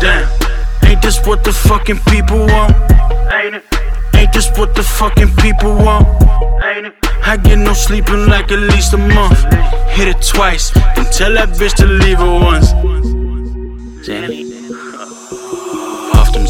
Damn, 0.00 0.28
ain't 0.84 1.02
this 1.02 1.24
what 1.26 1.44
the 1.44 1.52
fucking 1.52 1.98
people 2.08 2.38
want? 2.38 2.74
Ain't 3.32 3.56
it? 3.56 3.81
Ain't 4.22 4.32
this 4.32 4.56
what 4.56 4.76
the 4.76 4.84
fucking 4.84 5.34
people 5.38 5.74
want? 5.74 6.06
I 7.26 7.36
get 7.42 7.58
no 7.58 7.72
sleeping 7.72 8.26
like 8.28 8.52
at 8.52 8.60
least 8.60 8.92
a 8.92 8.96
month. 8.96 9.42
Hit 9.90 10.06
it 10.06 10.22
twice, 10.22 10.70
then 10.94 11.06
tell 11.10 11.34
that 11.34 11.48
bitch 11.58 11.74
to 11.78 11.86
leave 11.86 12.20
it 12.20 12.34
once. 12.40 12.72
Zanny. 14.06 14.51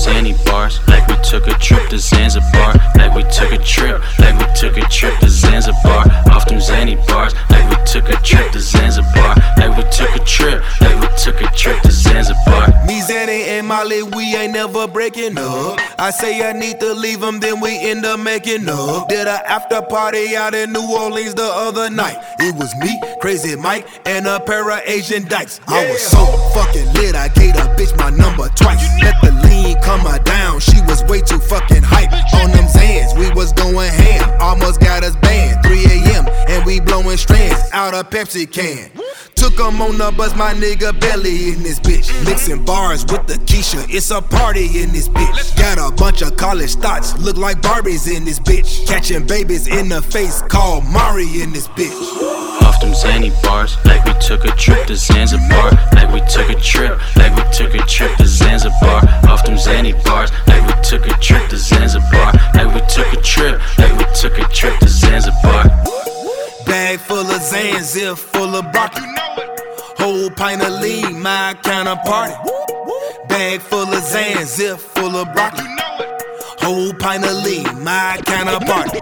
Off 0.02 0.09
Zanny 0.09 0.44
bars, 0.47 0.80
like 0.88 1.06
we 1.06 1.14
took 1.23 1.47
a 1.47 1.54
trip 1.61 1.88
to 1.90 1.99
Zanzibar. 1.99 2.75
Like 2.97 3.14
we 3.14 3.23
took 3.30 3.52
a 3.52 3.59
trip, 3.59 4.02
like 4.18 4.37
we 4.37 4.52
took 4.54 4.76
a 4.76 4.88
trip 4.88 5.16
to 5.21 5.28
Zanzibar. 5.28 6.09
Off 6.32 6.47
them 6.47 6.59
Zanny 6.59 6.97
bars, 7.06 7.35
like 7.50 7.68
we 7.71 7.85
took 7.85 8.09
a 8.09 8.16
trip 8.23 8.50
to 8.50 8.61
Zanzibar. 8.61 9.37
Like 9.59 9.76
we 9.76 9.85
took 9.90 10.11
a 10.16 10.25
trip, 10.25 10.61
like 10.80 11.00
we 11.00 11.06
took 11.16 11.40
a 11.40 11.47
trip 11.54 11.80
to 11.82 11.92
Zanzibar. 11.92 12.68
Me, 12.85 13.00
Zanny, 13.00 13.47
and 13.47 13.68
Molly, 13.68 14.02
we 14.02 14.35
ain't 14.35 14.54
never 14.54 14.88
breaking 14.88 15.38
up. 15.38 15.78
I 15.99 16.11
say 16.11 16.42
I 16.49 16.52
need 16.52 16.80
to 16.80 16.92
leave 16.94 17.21
them, 17.21 17.38
then 17.38 17.61
we 17.61 17.78
end 17.78 18.04
up 18.04 18.18
making 18.18 18.68
up. 18.68 19.09
Did 19.09 19.28
a 19.28 19.49
after 19.49 19.82
party 19.82 20.35
out 20.35 20.54
in 20.54 20.73
New 20.73 20.97
Orleans 20.97 21.35
the 21.35 21.44
other 21.44 21.90
night. 21.90 22.16
It 22.40 22.56
was 22.56 22.75
me, 22.76 23.00
Crazy 23.21 23.54
Mike, 23.54 23.87
and 24.04 24.26
a 24.26 24.40
pair 24.40 24.68
of 24.68 24.80
Asian 24.85 25.28
dykes. 25.28 25.61
I 25.68 25.88
was 25.88 26.02
so 26.02 26.25
fucking 26.54 26.92
lit, 26.94 27.14
I 27.14 27.28
gave 27.28 27.54
a 27.54 27.71
bitch 27.76 27.97
my 27.97 28.11
number 28.11 28.49
twice. 28.56 28.82
Let 29.00 29.14
the 29.23 29.30
lean 29.49 29.80
come 29.82 29.91
her 30.00 30.18
down, 30.22 30.61
she 30.61 30.80
was 30.82 31.02
way 31.04 31.20
too 31.20 31.38
fucking 31.38 31.82
hype. 31.82 32.12
On 32.34 32.50
them 32.50 32.66
Zans, 32.66 33.16
we 33.18 33.30
was 33.32 33.52
going 33.52 33.90
ham, 33.92 34.37
almost 34.40 34.80
got 34.80 35.04
us 35.04 35.16
banned. 35.16 35.62
3 35.64 35.84
a.m., 35.84 36.26
and 36.49 36.64
we 36.66 36.80
blowing 36.80 37.16
strands 37.16 37.61
out 37.72 37.94
a 37.94 38.02
Pepsi 38.02 38.50
can. 38.50 38.90
Took 39.34 39.52
Took 39.52 39.66
'em 39.66 39.82
on 39.82 39.99
the 39.99 40.11
bus, 40.12 40.34
my 40.34 40.54
nigga 40.54 40.99
Belly 40.99 41.50
in 41.50 41.62
this 41.62 41.78
bitch. 41.78 42.08
Mixing 42.25 42.64
bars 42.64 43.04
with 43.04 43.26
the 43.26 43.34
Keisha, 43.44 43.84
it's 43.90 44.11
a 44.11 44.22
party 44.22 44.80
in 44.80 44.92
this 44.92 45.08
bitch. 45.08 45.56
Got 45.56 45.76
a 45.76 45.94
bunch 45.94 46.22
of 46.22 46.37
college 46.38 46.75
thoughts, 46.76 47.18
look 47.18 47.37
like 47.37 47.61
Barbies 47.61 48.11
in 48.11 48.25
this 48.25 48.38
bitch. 48.38 48.87
Catching 48.87 49.26
babies 49.26 49.66
in 49.66 49.90
the 49.90 50.00
face, 50.00 50.40
call 50.49 50.80
Mari 50.80 51.42
in 51.42 51.52
this 51.52 51.68
bitch. 51.68 51.92
Off 52.62 52.80
them 52.80 52.92
Zanny 52.92 53.30
bars, 53.42 53.76
like 53.84 54.04
we 54.06 54.14
took 54.20 54.44
a 54.44 54.52
trip 54.52 54.87
to 54.87 54.96
Zanzibar. 54.96 55.70
Like 55.92 56.11
we 56.12 56.20
took 56.30 56.49
a 56.49 56.54
trip, 56.54 56.99
like 57.16 57.37
we 57.37 57.42
took 57.52 57.75
a 57.75 57.84
trip 57.87 58.16
to 58.16 58.26
Zanzibar. 58.26 59.02
Off 59.28 59.44
them 59.44 59.58
Zanny 59.82 60.04
bars, 60.04 60.30
like 60.46 60.64
we 60.66 60.82
took 60.82 61.06
a 61.06 61.20
trip 61.20 61.48
to 61.48 61.56
Zanzibar. 61.56 62.32
Like 62.54 62.72
we 62.74 62.80
took 62.86 63.12
a 63.12 63.20
trip, 63.20 63.60
like 63.78 63.96
we 63.98 64.04
took 64.14 64.38
a 64.38 64.44
trip 64.52 64.78
to 64.78 64.88
Zanzibar. 64.88 65.64
Bag 66.66 67.00
full 67.00 67.18
of 67.18 67.40
Zans, 67.40 68.16
full 68.16 68.54
of 68.54 68.70
broccoli. 68.70 69.08
Whole 69.98 70.30
pint 70.30 70.62
of 70.62 70.80
lean, 70.80 71.20
my 71.20 71.54
kind 71.62 71.88
of 71.88 71.98
party. 72.04 72.34
Bag 73.28 73.60
full 73.60 73.82
of 73.82 74.02
Zans, 74.02 74.78
full 74.78 75.16
of 75.16 75.32
broccoli. 75.32 75.66
Whole 76.58 76.92
pint 76.94 77.24
of 77.24 77.42
lean, 77.44 77.82
my 77.82 78.20
kind 78.24 78.48
of 78.48 78.62
party. 78.62 79.00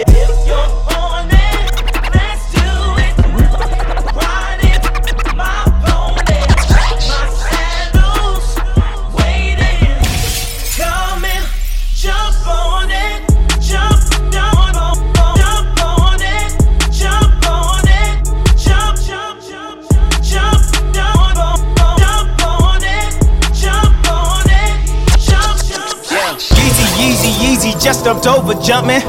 Just 27.80 28.04
jumped 28.04 28.26
over 28.26 28.54
jumping. 28.60 29.00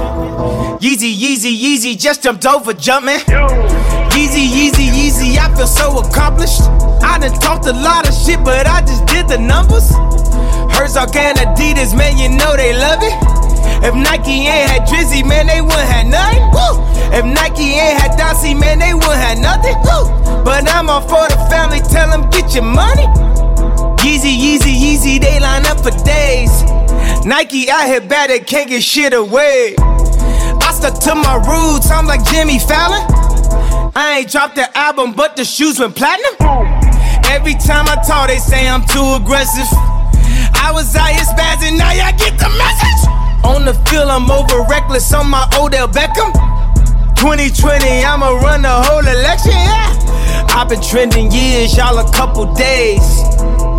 Yeezy, 0.79 1.13
Yeezy, 1.13 1.51
Yeezy, 1.59 1.99
just 1.99 2.23
jumped 2.23 2.45
over 2.45 2.73
jumping. 2.73 3.19
Yeezy, 4.15 4.47
Yeezy, 4.47 4.87
Yeezy, 4.87 5.37
I 5.37 5.53
feel 5.55 5.67
so 5.67 5.99
accomplished. 5.99 6.61
I 7.03 7.19
done 7.19 7.37
talked 7.39 7.65
a 7.65 7.73
lot 7.73 8.07
of 8.07 8.15
shit, 8.15 8.43
but 8.43 8.65
I 8.67 8.81
just 8.81 9.05
did 9.07 9.27
the 9.27 9.37
numbers. 9.37 9.91
Herzog 10.71 11.15
and 11.15 11.37
Adidas, 11.37 11.95
man, 11.97 12.17
you 12.17 12.29
know 12.29 12.55
they 12.55 12.73
love 12.73 12.99
it. 13.01 13.13
If 13.83 13.93
Nike 13.93 14.47
ain't 14.47 14.69
had 14.69 14.87
Drizzy, 14.87 15.27
man, 15.27 15.47
they 15.47 15.61
wouldn't 15.61 15.89
have 15.89 16.07
nothing. 16.07 16.41
Woo! 16.55 16.79
If 17.11 17.25
Nike 17.25 17.75
ain't 17.75 17.99
had 17.99 18.11
Dossie, 18.17 18.57
man, 18.57 18.79
they 18.79 18.93
wouldn't 18.93 19.19
have 19.19 19.39
nothing. 19.39 19.75
Woo! 19.83 20.43
But 20.45 20.69
I'm 20.69 20.89
all 20.89 21.01
for 21.01 21.27
the 21.27 21.37
family, 21.49 21.79
tell 21.91 22.09
them 22.09 22.29
get 22.29 22.55
your 22.55 22.63
money. 22.63 23.05
Yeezy, 23.99 24.31
Yeezy, 24.31 24.73
Yeezy, 24.73 25.19
they 25.19 25.39
line 25.39 25.65
up 25.65 25.83
for 25.83 25.91
days. 26.05 26.70
Nike 27.25 27.69
out 27.69 27.85
here 27.85 28.01
bad, 28.01 28.31
they 28.31 28.39
can't 28.39 28.67
get 28.67 28.81
shit 28.81 29.13
away. 29.13 29.75
I 29.77 30.73
stuck 30.73 30.99
to 31.05 31.13
my 31.13 31.35
roots, 31.45 31.91
I'm 31.91 32.07
like 32.07 32.25
Jimmy 32.25 32.57
Fallon. 32.57 33.05
I 33.93 34.19
ain't 34.19 34.31
dropped 34.31 34.55
the 34.55 34.65
album, 34.75 35.13
but 35.13 35.35
the 35.35 35.45
shoes 35.45 35.79
went 35.79 35.95
platinum. 35.95 36.33
Every 37.29 37.53
time 37.53 37.85
I 37.87 38.01
talk, 38.07 38.27
they 38.27 38.39
say 38.39 38.67
I'm 38.67 38.81
too 38.85 39.21
aggressive. 39.21 39.69
I 40.57 40.71
was 40.73 40.95
out 40.95 41.09
here 41.09 41.21
spazzing, 41.21 41.77
now 41.77 41.93
y'all 41.93 42.17
get 42.17 42.39
the 42.41 42.49
message. 42.57 43.01
On 43.45 43.65
the 43.65 43.73
field, 43.85 44.09
I'm 44.09 44.29
over 44.31 44.65
reckless 44.67 45.13
on 45.13 45.29
my 45.29 45.45
Odell 45.53 45.87
Beckham. 45.87 46.33
2020, 47.21 48.03
I'ma 48.03 48.29
run 48.41 48.63
the 48.63 48.69
whole 48.69 49.05
election, 49.05 49.53
yeah. 49.53 49.93
I've 50.57 50.69
been 50.69 50.81
trending 50.81 51.31
years, 51.31 51.77
y'all 51.77 51.99
a 51.99 52.11
couple 52.13 52.51
days. 52.55 53.05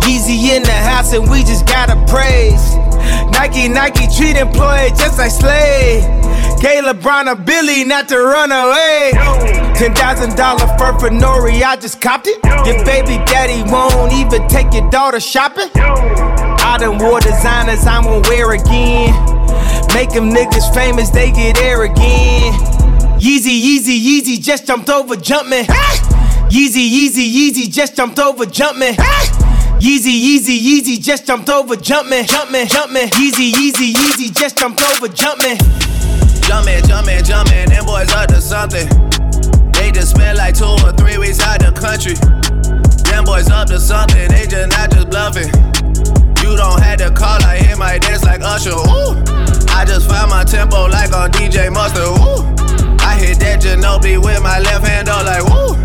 Yeezy 0.07 0.55
in 0.55 0.63
the 0.63 0.71
house, 0.71 1.11
and 1.11 1.29
we 1.29 1.43
just 1.43 1.67
gotta 1.67 1.99
praise. 2.07 2.92
Nike, 3.31 3.67
Nike 3.67 4.07
treat 4.15 4.35
employee 4.37 4.89
just 4.97 5.17
like 5.17 5.31
slave. 5.31 6.03
Gay 6.61 6.81
LeBron 6.81 7.31
a 7.31 7.35
Billy 7.35 7.83
not 7.83 8.07
to 8.09 8.17
run 8.17 8.51
away. 8.51 9.11
Ten 9.75 9.93
thousand 9.93 10.35
dollar 10.37 10.67
fur 10.77 10.97
for 10.97 11.09
Nori, 11.09 11.61
I 11.61 11.75
just 11.75 11.99
copped 11.99 12.27
it. 12.27 12.39
Your 12.65 12.83
baby 12.85 13.17
daddy 13.25 13.69
won't 13.69 14.13
even 14.13 14.47
take 14.47 14.73
your 14.73 14.89
daughter 14.89 15.19
shopping. 15.19 15.69
I 15.75 16.77
done 16.79 16.99
wore 16.99 17.19
designers 17.19 17.85
I 17.85 17.99
won't 18.05 18.27
wear 18.29 18.53
again. 18.53 19.11
Make 19.93 20.11
them 20.11 20.29
niggas 20.31 20.73
famous, 20.73 21.09
they 21.09 21.31
get 21.31 21.57
air 21.59 21.83
again. 21.83 22.53
Yeezy, 23.19 23.61
Yeezy, 23.61 23.99
Yeezy 24.01 24.41
just 24.41 24.65
jumped 24.65 24.89
over 24.89 25.15
Jumpman. 25.15 25.65
Yeezy, 26.49 26.89
Yeezy, 26.89 27.33
Yeezy 27.33 27.71
just 27.71 27.95
jumped 27.95 28.19
over 28.19 28.45
Jumpman. 28.45 28.95
Yeezy, 29.83 30.15
Yeezy, 30.15 30.57
Yeezy 30.63 31.03
just 31.03 31.27
jumped 31.27 31.49
over 31.49 31.75
Jumpman. 31.75 32.23
Jumpman, 32.23 32.67
Jumpman. 32.67 33.09
Yeezy, 33.19 33.51
Yeezy, 33.51 33.91
Yeezy 33.91 34.33
just 34.33 34.57
jumped 34.57 34.81
over 34.81 35.09
Jumpman. 35.09 35.59
Jumpin', 36.47 36.87
jumpin', 36.87 37.21
jumpin', 37.25 37.67
them 37.67 37.85
boys 37.85 38.09
up 38.13 38.29
to 38.29 38.39
something. 38.39 38.87
They 39.73 39.91
just 39.91 40.11
spent 40.11 40.37
like 40.37 40.55
two 40.55 40.63
or 40.63 40.93
three 40.93 41.17
weeks 41.17 41.41
out 41.41 41.59
the 41.59 41.75
country. 41.75 42.15
Them 43.11 43.25
boys 43.25 43.49
up 43.49 43.67
to 43.67 43.77
something, 43.77 44.29
they 44.29 44.47
just 44.47 44.71
not 44.71 44.89
just 44.89 45.09
bluffing. 45.09 45.51
You 46.39 46.55
don't 46.55 46.79
have 46.79 46.99
to 46.99 47.11
call, 47.11 47.43
I 47.43 47.57
hit 47.57 47.77
my 47.77 47.97
dance 47.97 48.23
like 48.23 48.39
Usher. 48.39 48.71
Ooh, 48.71 49.19
I 49.75 49.83
just 49.83 50.07
found 50.07 50.29
my 50.29 50.45
tempo 50.45 50.87
like 50.87 51.11
on 51.11 51.29
DJ 51.31 51.67
Mustard. 51.69 52.07
Ooh, 52.07 52.47
I 53.03 53.19
hit 53.19 53.37
that 53.43 53.59
Ginobili 53.59 54.23
with 54.23 54.41
my 54.43 54.59
left 54.59 54.87
hand, 54.87 55.09
though, 55.09 55.19
like 55.27 55.43
woo. 55.43 55.75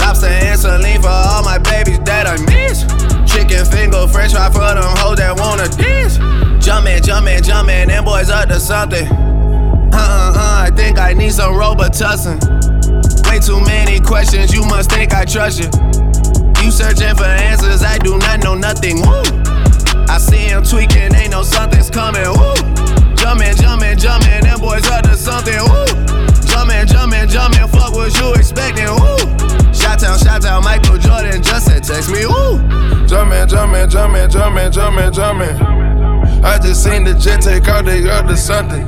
Lobster 0.00 0.32
and 0.32 0.58
saline 0.58 1.02
for 1.02 1.12
all 1.12 1.44
my 1.44 1.58
babies 1.58 1.98
that 2.08 2.26
I 2.26 2.40
miss. 2.48 3.11
Chicken 3.52 3.66
finger, 3.66 4.08
french 4.08 4.32
fry 4.32 4.48
for 4.48 4.60
them 4.60 4.96
hoes 4.96 5.18
that 5.18 5.36
wanna 5.36 5.68
dance. 5.68 6.16
Jumpin', 6.64 7.02
jumpin', 7.02 7.42
jumpin', 7.42 7.88
them 7.88 8.02
boys 8.02 8.30
up 8.30 8.48
to 8.48 8.58
something. 8.58 9.06
Uh 9.92 9.92
uh 9.92 10.32
uh, 10.34 10.64
I 10.64 10.70
think 10.74 10.98
I 10.98 11.12
need 11.12 11.32
some 11.32 11.52
Robitussin. 11.52 12.40
Way 13.28 13.40
too 13.40 13.60
many 13.60 14.00
questions, 14.00 14.54
you 14.54 14.64
must 14.64 14.90
think 14.90 15.12
I 15.12 15.26
trust 15.26 15.60
you. 15.60 15.68
You 16.64 16.70
searching 16.70 17.14
for 17.14 17.28
answers, 17.28 17.82
I 17.82 17.98
do 17.98 18.16
not 18.16 18.42
know 18.42 18.54
nothing. 18.54 19.02
Woo! 19.02 19.20
I 20.08 20.16
see 20.16 20.48
him 20.48 20.64
tweaking, 20.64 21.14
ain't 21.14 21.32
no 21.32 21.42
something's 21.42 21.90
coming. 21.90 22.24
Woo! 22.24 22.56
Jumpin', 23.20 23.54
jumpin', 23.60 23.98
jumpin', 23.98 24.44
them 24.44 24.60
boys 24.60 24.88
up 24.88 25.04
to 25.04 25.14
something. 25.14 25.60
Woo! 25.68 25.84
Jumpin', 26.48 26.86
jumpin', 26.86 27.28
jumpin', 27.28 27.68
fuck 27.68 27.92
what 27.92 28.16
you 28.18 28.32
expecting. 28.32 28.88
Woo! 28.88 29.61
Shout 29.82 30.00
out, 30.04 30.20
shout 30.20 30.44
out, 30.44 30.62
Michael 30.62 30.96
Jordan 30.96 31.42
just 31.42 31.66
said 31.66 31.82
text 31.82 32.08
me. 32.08 32.24
Woo! 32.24 32.56
Jumpin', 33.10 33.48
jumpin', 33.48 33.90
jumpin', 33.90 34.30
jumpin', 34.30 34.70
jumpin', 34.70 35.12
jumpin'. 35.12 35.56
I 36.44 36.56
just 36.62 36.84
seen 36.84 37.02
the 37.02 37.14
jet 37.14 37.42
take 37.42 37.66
out, 37.66 37.88
up 37.88 38.26
to 38.28 38.36
something. 38.36 38.86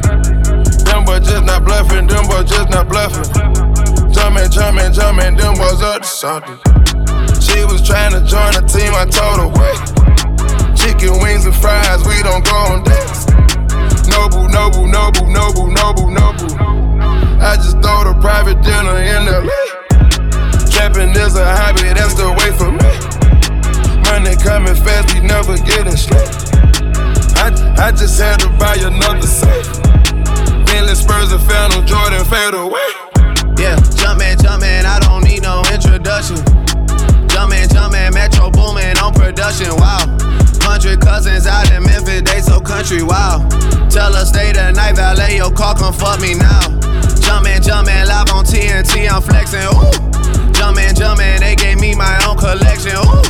Them 0.86 1.04
boys 1.04 1.26
just 1.26 1.44
not 1.44 1.64
bluffing, 1.64 2.06
them 2.06 2.24
boys 2.30 2.48
just 2.48 2.70
not 2.70 2.88
bluffing. 2.88 3.26
Jumpin', 4.14 4.48
jumpin', 4.54 4.92
jumpin', 4.94 5.34
them 5.34 5.54
boys 5.58 5.82
up 5.82 6.02
to 6.02 6.06
something. 6.06 6.58
She 7.42 7.58
was 7.66 7.82
trying 7.82 8.14
to 8.14 8.22
join 8.22 8.54
the 8.54 8.62
team, 8.62 8.94
I 8.94 9.02
told 9.10 9.42
her 9.42 9.50
wait. 9.50 9.82
Chicken 10.78 11.18
wings 11.18 11.44
and 11.44 11.56
fries, 11.58 12.06
we 12.06 12.22
don't 12.22 12.46
go 12.46 12.54
on 12.70 12.86
dates. 12.86 13.26
Noble, 14.14 14.46
noble, 14.46 14.86
noble, 14.86 15.26
noble, 15.26 15.66
noble, 15.74 16.06
noble. 16.06 16.54
I 17.42 17.58
just 17.58 17.82
throw 17.82 18.06
the 18.06 18.16
private 18.22 18.62
dinner 18.62 18.94
in 19.02 19.26
LA. 19.26 19.63
Trapping 20.84 21.16
is 21.16 21.34
a 21.34 21.48
hobby, 21.48 21.96
that's 21.96 22.12
the 22.12 22.28
way 22.28 22.52
for 22.60 22.68
me. 22.68 22.92
Money 24.04 24.36
coming 24.36 24.76
fast, 24.76 25.16
we 25.16 25.24
never 25.24 25.56
getting 25.64 25.96
straight. 25.96 26.28
I, 27.40 27.48
I 27.80 27.88
just 27.88 28.20
had 28.20 28.36
to 28.44 28.52
buy 28.60 28.76
another 28.76 29.24
safe. 29.24 29.64
Bentley 30.68 30.92
Spurs 30.92 31.32
and 31.32 31.40
Phantom 31.48 31.88
Jordan 31.88 32.20
fade 32.28 32.52
away. 32.52 32.84
Yeah, 33.56 33.80
jumpin', 33.96 34.36
jumpin', 34.36 34.84
I 34.84 35.00
don't 35.00 35.24
need 35.24 35.40
no 35.40 35.64
introduction. 35.72 36.36
Jumpin', 37.32 37.64
jumpin', 37.72 38.12
Metro 38.12 38.52
boomin' 38.52 39.00
on 39.00 39.16
production, 39.16 39.72
wow. 39.80 40.04
Hundred 40.68 41.00
cousins 41.00 41.46
out 41.48 41.64
in 41.72 41.80
Memphis, 41.80 42.28
they 42.28 42.44
so 42.44 42.60
country, 42.60 43.00
wow. 43.00 43.40
Tell 43.88 44.12
her 44.12 44.28
stay 44.28 44.52
the 44.52 44.68
night, 44.76 45.00
valet 45.00 45.40
your 45.40 45.48
car, 45.48 45.72
come 45.80 45.96
fuck 45.96 46.20
me 46.20 46.36
now. 46.36 46.60
Jumpin', 47.24 47.64
jumpin', 47.64 48.04
live 48.04 48.28
on 48.36 48.44
TNT, 48.44 49.08
I'm 49.08 49.24
flexin', 49.24 49.64
ooh. 49.80 50.33
Jumpin', 50.54 50.94
jumpin', 50.94 51.40
they 51.40 51.54
gave 51.56 51.80
me 51.80 51.94
my 51.94 52.14
own 52.26 52.36
collection, 52.36 52.96
ooh. 52.96 53.22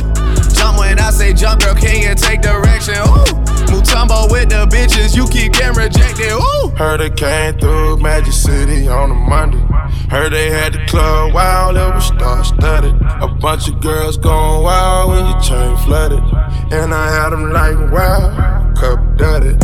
Jump 0.53 0.79
when 0.79 0.99
I 0.99 1.11
say 1.11 1.33
jump, 1.33 1.61
girl, 1.61 1.75
can 1.75 2.01
you 2.01 2.15
take 2.15 2.41
direction, 2.41 2.95
ooh. 2.95 3.25
Mutombo 3.69 4.31
with 4.31 4.49
the 4.49 4.65
bitches, 4.69 5.15
you 5.15 5.27
keep 5.27 5.53
getting 5.53 5.77
rejected, 5.77 6.31
ooh. 6.31 6.69
Heard 6.77 7.01
it 7.01 7.15
came 7.15 7.57
through 7.59 7.97
Magic 7.97 8.33
City 8.33 8.87
on 8.87 9.11
a 9.11 9.15
Monday. 9.15 9.63
Heard 10.09 10.33
they 10.33 10.49
had 10.51 10.73
the 10.73 10.85
club 10.87 11.33
wild, 11.33 11.77
it 11.77 11.93
was 11.95 12.05
star 12.07 12.43
studded. 12.43 12.95
A 13.01 13.27
bunch 13.27 13.67
of 13.67 13.79
girls 13.81 14.17
going 14.17 14.63
wild 14.63 15.09
when 15.09 15.25
your 15.25 15.39
chain 15.41 15.77
flooded. 15.85 16.19
And 16.71 16.93
I 16.93 17.11
had 17.11 17.29
them 17.31 17.51
like 17.51 17.75
wow, 17.91 18.73
cup 18.75 18.99
dudded. 19.17 19.59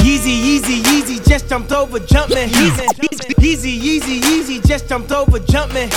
Yeezy, 0.00 0.34
Yeezy, 0.40 0.82
Yeezy, 0.82 0.89
just 1.30 1.48
jumped 1.48 1.70
over 1.70 2.00
Jumpman. 2.00 2.48
Yeezy, 2.48 2.88
Yeezy, 3.38 3.78
Yeezy, 3.78 4.20
Yeezy, 4.20 4.66
just 4.66 4.88
jumped 4.88 5.12
over 5.12 5.38
Jumpman. 5.38 5.88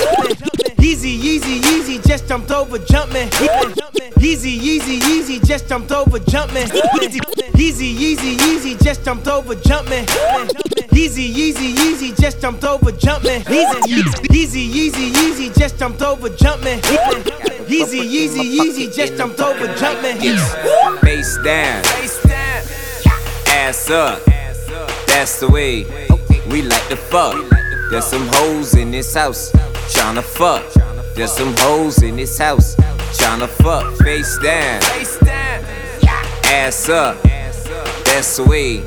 Yeezy, 0.78 1.18
Yeezy, 1.18 1.60
Yeezy, 1.60 2.08
just 2.08 2.28
jumped 2.28 2.52
over 2.52 2.78
Jumpman. 2.78 3.32
Yeezy, 4.22 4.60
Yeezy, 4.60 5.00
Yeezy, 5.00 5.44
just 5.44 5.68
jumped 5.68 5.92
over 5.92 6.20
Jumpman. 6.20 6.68
Yeezy, 7.56 7.96
Yeezy, 7.96 8.38
Yeezy, 8.38 8.84
just 8.84 9.04
jumped 9.04 9.28
over 9.28 9.56
Jumpman. 9.56 10.06
Yeezy, 10.94 11.34
Yeezy, 11.34 11.74
Yeezy, 11.74 12.22
just 12.22 12.40
jumped 12.40 12.64
over 12.64 12.92
Jumpman. 12.92 13.42
Yeezy, 13.42 13.82
Yeezy, 14.30 14.70
Yeezy, 14.72 15.12
Yeezy, 15.14 15.58
just 15.58 15.80
jumped 15.80 16.04
over 16.04 16.30
Jumpman. 16.30 16.80
Yeezy, 17.66 18.02
Yeezy, 18.06 18.56
Yeezy, 18.56 18.96
just 18.96 19.18
jumped 19.18 19.40
over 19.40 19.66
Jumpman. 19.80 20.20
Face 21.02 21.38
down, 21.44 21.84
ass 23.48 23.90
up. 23.90 24.33
That's 25.14 25.40
the 25.40 25.48
way 25.48 25.86
we 26.50 26.64
like 26.64 26.88
to 26.90 26.98
fuck. 26.98 27.38
There's 27.92 28.06
some 28.06 28.28
hoes 28.34 28.74
in 28.74 28.92
this 28.92 29.14
house 29.14 29.52
tryna 29.94 30.24
fuck. 30.24 30.66
There's 31.14 31.32
some 31.32 31.56
hoes 31.60 32.02
in 32.02 32.18
this 32.18 32.38
house 32.38 32.76
tryna 33.16 33.48
fuck. 33.48 33.96
Face 34.00 34.38
down, 34.40 34.82
ass 36.46 36.90
up. 36.90 37.22
That's 38.06 38.38
the 38.38 38.44
way 38.44 38.82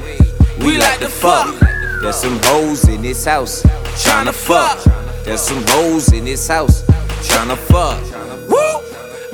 we 0.59 0.79
like 0.79 0.99
to 0.99 1.09
fuck. 1.09 1.55
There's 2.03 2.17
some 2.17 2.39
hoes 2.43 2.89
in 2.89 3.03
this 3.03 3.25
house 3.25 3.63
tryna 3.63 4.35
fuck. 4.35 4.79
There's 5.25 5.41
some 5.41 5.65
hoes 5.69 6.13
in 6.13 6.25
this 6.25 6.49
house 6.49 6.83
tryna 7.23 7.57
fuck. 7.57 8.03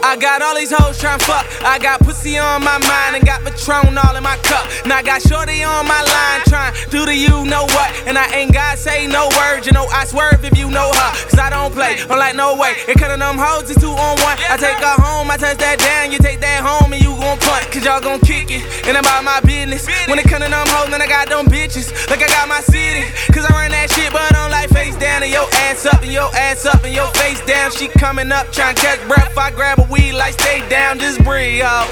I 0.02 0.16
got 0.16 0.42
all 0.42 0.56
these 0.56 0.74
hoes 0.74 0.98
tryna 0.98 1.22
fuck. 1.22 1.46
I 1.62 1.78
got 1.78 2.00
pussy 2.00 2.36
on 2.36 2.64
my 2.64 2.78
mind 2.78 3.16
and 3.16 3.24
got 3.24 3.42
Patron 3.44 3.96
all 3.96 4.16
in 4.16 4.22
my 4.22 4.36
cup. 4.42 4.66
And 4.82 4.92
I 4.92 5.02
got 5.02 5.22
Shorty 5.22 5.62
on 5.62 5.86
my 5.86 6.02
line 6.02 6.42
trying 6.50 6.74
do 6.90 7.06
the 7.06 7.14
you 7.14 7.46
know 7.46 7.64
what. 7.70 7.90
And 8.06 8.18
I 8.18 8.26
ain't 8.34 8.52
got 8.52 8.78
say 8.78 9.06
no 9.06 9.30
words, 9.38 9.66
you 9.66 9.72
know 9.72 9.86
I 9.94 10.04
swerve 10.04 10.44
if 10.44 10.58
you 10.58 10.70
know 10.70 10.90
her. 10.90 11.10
Cause 11.30 11.38
I 11.38 11.50
don't 11.50 11.72
play, 11.72 12.02
I'm 12.10 12.18
like 12.18 12.34
no 12.34 12.56
way. 12.56 12.74
And 12.88 12.98
cutting 12.98 13.20
them 13.20 13.38
hoes 13.38 13.70
is 13.70 13.76
two 13.76 13.94
on 13.94 14.18
one. 14.20 14.36
I 14.50 14.58
take 14.58 14.82
her 14.82 14.98
home, 14.98 15.30
I 15.30 15.36
touch 15.36 15.58
that 15.58 15.78
down, 15.78 16.10
you 16.10 16.18
take 16.18 16.40
that 16.40 16.66
home 16.66 16.92
and 16.92 17.02
you 17.02 17.14
gon' 17.22 17.38
punt. 17.38 17.70
Cause 17.70 17.84
y'all 17.84 18.00
gon' 18.00 18.20
kick 18.20 18.50
it. 18.50 18.66
And 18.86 18.98
I'm 18.98 19.06
about 19.06 19.22
my 19.22 19.40
business. 19.40 19.86
When 20.10 20.18
it 20.18 20.26
to 20.26 20.38
them 20.38 20.66
hoes, 20.74 20.90
then 20.90 21.00
I 21.00 21.06
got 21.06 21.28
them 21.28 21.46
bitches. 21.46 21.94
Like 22.10 22.22
I 22.22 22.28
got 22.28 22.48
my 22.48 22.60
city. 22.60 23.06
Cause 23.32 23.46
I 23.46 23.52
run 23.54 23.70
that 23.70 23.90
shit, 23.94 24.10
but 24.12 24.20
I 24.20 24.30
don't 24.34 24.50
like 24.50 24.68
face 24.70 24.96
down 24.96 25.22
and 25.22 25.30
your 25.30 25.46
ass 25.70 25.86
up 25.86 26.02
and 26.02 26.12
your 26.12 26.28
ass 26.34 26.66
up 26.66 26.82
and 26.84 26.94
your 26.94 27.08
face 27.22 27.40
down. 27.46 27.70
She 27.70 27.88
coming 27.88 28.32
up 28.32 28.50
trying 28.50 28.74
to 28.74 28.80
catch 28.82 29.00
breath. 29.06 29.38
I 29.38 29.50
grab 29.50 29.78
a 29.78 29.86
weed 29.92 30.12
like 30.12 30.32
stay 30.32 30.66
down, 30.68 30.98
just 30.98 31.22
breathe, 31.22 31.62
ho. 31.62 31.84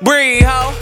Breathe, 0.00 0.44
ho. 0.46 0.72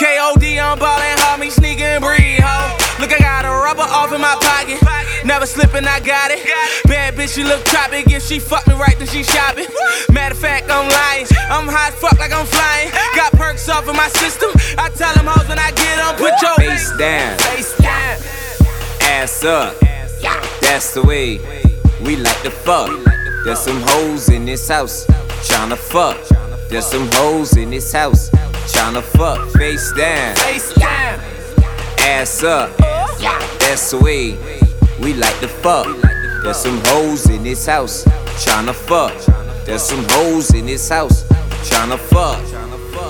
KOD 0.00 0.58
on 0.58 0.78
ballin', 0.78 1.18
homie, 1.18 1.52
sneakin' 1.52 2.00
breathe, 2.00 2.40
ho. 2.42 2.76
Look, 2.98 3.12
I 3.12 3.18
got 3.18 3.44
a 3.44 3.50
rubber 3.50 3.82
off 3.82 4.12
in 4.12 4.20
my 4.20 4.34
pocket. 4.40 4.80
Never 5.24 5.46
slippin', 5.46 5.86
I 5.86 6.00
got 6.00 6.30
it. 6.30 6.40
Bad 6.88 7.14
bitch, 7.14 7.34
she 7.34 7.44
look 7.44 7.64
tropic. 7.66 8.10
If 8.10 8.24
she 8.24 8.38
fuck 8.38 8.66
me 8.66 8.74
right, 8.74 8.98
then 8.98 9.08
she 9.08 9.22
shopping. 9.22 9.66
Matter 10.10 10.34
of 10.34 10.40
fact, 10.40 10.70
I'm 10.70 10.88
lying. 10.88 11.26
I'm 11.50 11.68
high 11.68 11.88
as 11.88 11.94
fuck 11.94 12.18
like 12.18 12.32
I'm 12.32 12.46
flying. 12.46 12.90
Got 13.14 13.32
perks 13.32 13.68
off 13.68 13.88
in 13.88 13.94
my 13.96 14.08
system. 14.08 14.50
I 14.78 14.88
tell 14.90 15.12
them 15.14 15.26
hoes 15.26 15.48
when 15.48 15.58
I 15.58 15.70
get 15.72 16.00
on, 16.00 16.16
put 16.16 16.32
your 16.40 16.54
Face 16.56 16.96
down, 16.96 17.38
face 17.38 17.76
down. 17.78 18.18
ass 19.02 19.44
up. 19.44 19.76
That's 20.62 20.94
the 20.94 21.02
way 21.02 21.38
we 22.00 22.16
like 22.16 22.42
to 22.42 22.50
fuck. 22.50 22.90
There's 23.44 23.58
some 23.58 23.80
hoes 23.82 24.30
in 24.30 24.46
this 24.46 24.68
house 24.68 25.06
tryna 25.48 25.76
fuck. 25.76 26.18
There's 26.68 26.86
some 26.86 27.08
hoes 27.12 27.56
in 27.56 27.70
this 27.70 27.92
house 27.92 28.30
tryna 28.72 29.02
fuck. 29.02 29.48
Face 29.52 29.92
down, 29.92 30.36
Face 30.36 30.72
down. 30.74 31.20
ass 32.00 32.42
up. 32.42 32.70
That's 33.60 33.90
the 33.90 33.98
way 33.98 34.36
we 35.00 35.14
like 35.14 35.38
to 35.40 35.48
fuck. 35.48 35.86
There's 36.42 36.56
some 36.56 36.80
hoes 36.86 37.28
in 37.30 37.42
this 37.42 37.66
house 37.66 38.04
tryna 38.44 38.74
fuck. 38.74 39.14
There's 39.64 39.82
some 39.82 40.04
hoes 40.10 40.52
in 40.54 40.66
this 40.66 40.88
house 40.88 41.24
tryna 41.68 41.98
fuck. 41.98 42.40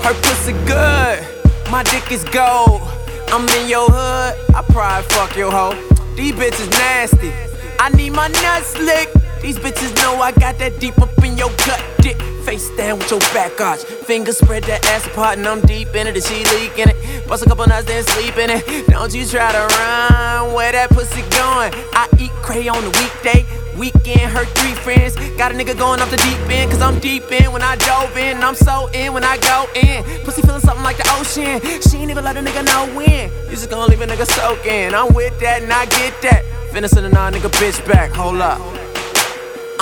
Her 0.04 0.14
pussy 0.22 0.52
good, 0.66 1.24
my 1.70 1.82
dick 1.84 2.10
is 2.12 2.24
gold. 2.24 2.82
I'm 3.28 3.48
in 3.60 3.68
your 3.68 3.86
hood, 3.88 4.34
I 4.54 4.62
probably 4.68 5.08
fuck 5.14 5.36
your 5.36 5.50
hoe. 5.50 5.74
These 6.14 6.32
bitches 6.34 6.70
nasty, 6.70 7.32
I 7.80 7.88
need 7.90 8.10
my 8.10 8.28
nuts 8.28 8.78
licked. 8.78 9.16
These 9.44 9.58
bitches 9.58 9.94
know 9.96 10.22
I 10.22 10.32
got 10.32 10.56
that 10.56 10.80
deep 10.80 10.96
up 11.02 11.12
in 11.22 11.36
your 11.36 11.50
gut 11.68 11.84
dick. 12.00 12.16
Face 12.48 12.70
down 12.78 12.96
with 12.98 13.10
your 13.10 13.20
back 13.36 13.60
arch, 13.60 13.84
fingers 13.84 14.38
spread 14.38 14.64
that 14.64 14.82
ass 14.86 15.06
apart, 15.06 15.36
and 15.36 15.46
I'm 15.46 15.60
deep 15.60 15.94
in 15.94 16.06
it. 16.06 16.16
And 16.16 16.24
she 16.24 16.48
leaking 16.56 16.88
it, 16.88 17.28
bust 17.28 17.44
a 17.44 17.46
couple 17.46 17.66
nuts 17.66 17.84
then 17.84 18.02
sleep 18.04 18.38
in 18.38 18.48
it. 18.48 18.64
Don't 18.88 19.12
you 19.12 19.26
try 19.26 19.52
to 19.52 19.68
run 19.76 20.54
where 20.54 20.72
that 20.72 20.88
pussy 20.88 21.20
going? 21.28 21.76
I 21.92 22.08
eat 22.18 22.32
cray 22.40 22.68
on 22.68 22.80
the 22.88 22.92
weekday. 22.96 23.44
Weekend 23.76 24.32
hurt 24.32 24.48
three 24.56 24.72
friends. 24.80 25.14
Got 25.36 25.52
a 25.52 25.54
nigga 25.54 25.76
going 25.76 26.00
off 26.00 26.10
the 26.10 26.16
deep 26.24 26.40
end, 26.48 26.70
cause 26.70 26.80
I'm 26.80 26.98
deep 27.00 27.30
in 27.30 27.52
when 27.52 27.60
I 27.60 27.76
dove 27.76 28.16
in. 28.16 28.42
I'm 28.42 28.54
so 28.54 28.88
in 28.96 29.12
when 29.12 29.24
I 29.24 29.36
go 29.44 29.68
in. 29.76 30.24
Pussy 30.24 30.40
feeling 30.40 30.64
something 30.64 30.84
like 30.84 30.96
the 30.96 31.04
ocean. 31.20 31.60
She 31.82 31.98
ain't 31.98 32.10
even 32.10 32.24
let 32.24 32.38
a 32.38 32.40
nigga 32.40 32.64
know 32.64 32.88
when. 32.96 33.28
You 33.44 33.60
just 33.60 33.68
gonna 33.68 33.92
leave 33.92 34.00
a 34.00 34.06
nigga 34.06 34.24
soaking. 34.24 34.94
I'm 34.94 35.12
with 35.12 35.38
that 35.40 35.60
and 35.60 35.70
I 35.70 35.84
get 35.84 36.16
that. 36.22 36.44
Finna 36.72 36.88
send 36.88 37.04
a 37.04 37.10
nigga 37.10 37.52
bitch 37.60 37.84
back. 37.86 38.10
Hold 38.12 38.40
up. 38.40 38.83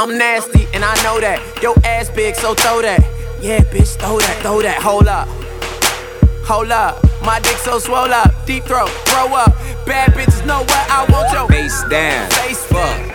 I'm 0.02 0.18
nasty 0.18 0.66
and 0.74 0.84
I 0.84 1.00
know 1.04 1.20
that. 1.20 1.62
Your 1.62 1.76
ass 1.84 2.10
big, 2.10 2.34
so 2.34 2.54
throw 2.54 2.82
that. 2.82 2.98
Yeah, 3.40 3.60
bitch, 3.60 3.94
throw 4.00 4.18
that, 4.18 4.42
throw 4.42 4.60
that. 4.60 4.82
Hold 4.82 5.06
up. 5.06 5.28
Hold 6.44 6.72
up. 6.72 7.00
My 7.22 7.38
dick 7.38 7.56
so 7.58 7.78
swole 7.78 8.12
up. 8.12 8.34
Deep 8.44 8.64
throat, 8.64 8.88
throw 9.06 9.32
up. 9.32 9.54
Bad 9.86 10.10
bitches 10.14 10.44
know 10.44 10.58
what 10.58 10.90
I 10.90 11.06
want 11.08 11.32
your 11.32 11.46
Face 11.46 11.84
down, 11.88 12.28
face 12.30 12.66
fuck. 12.66 13.12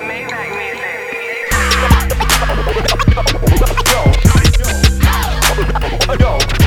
I 6.09 6.66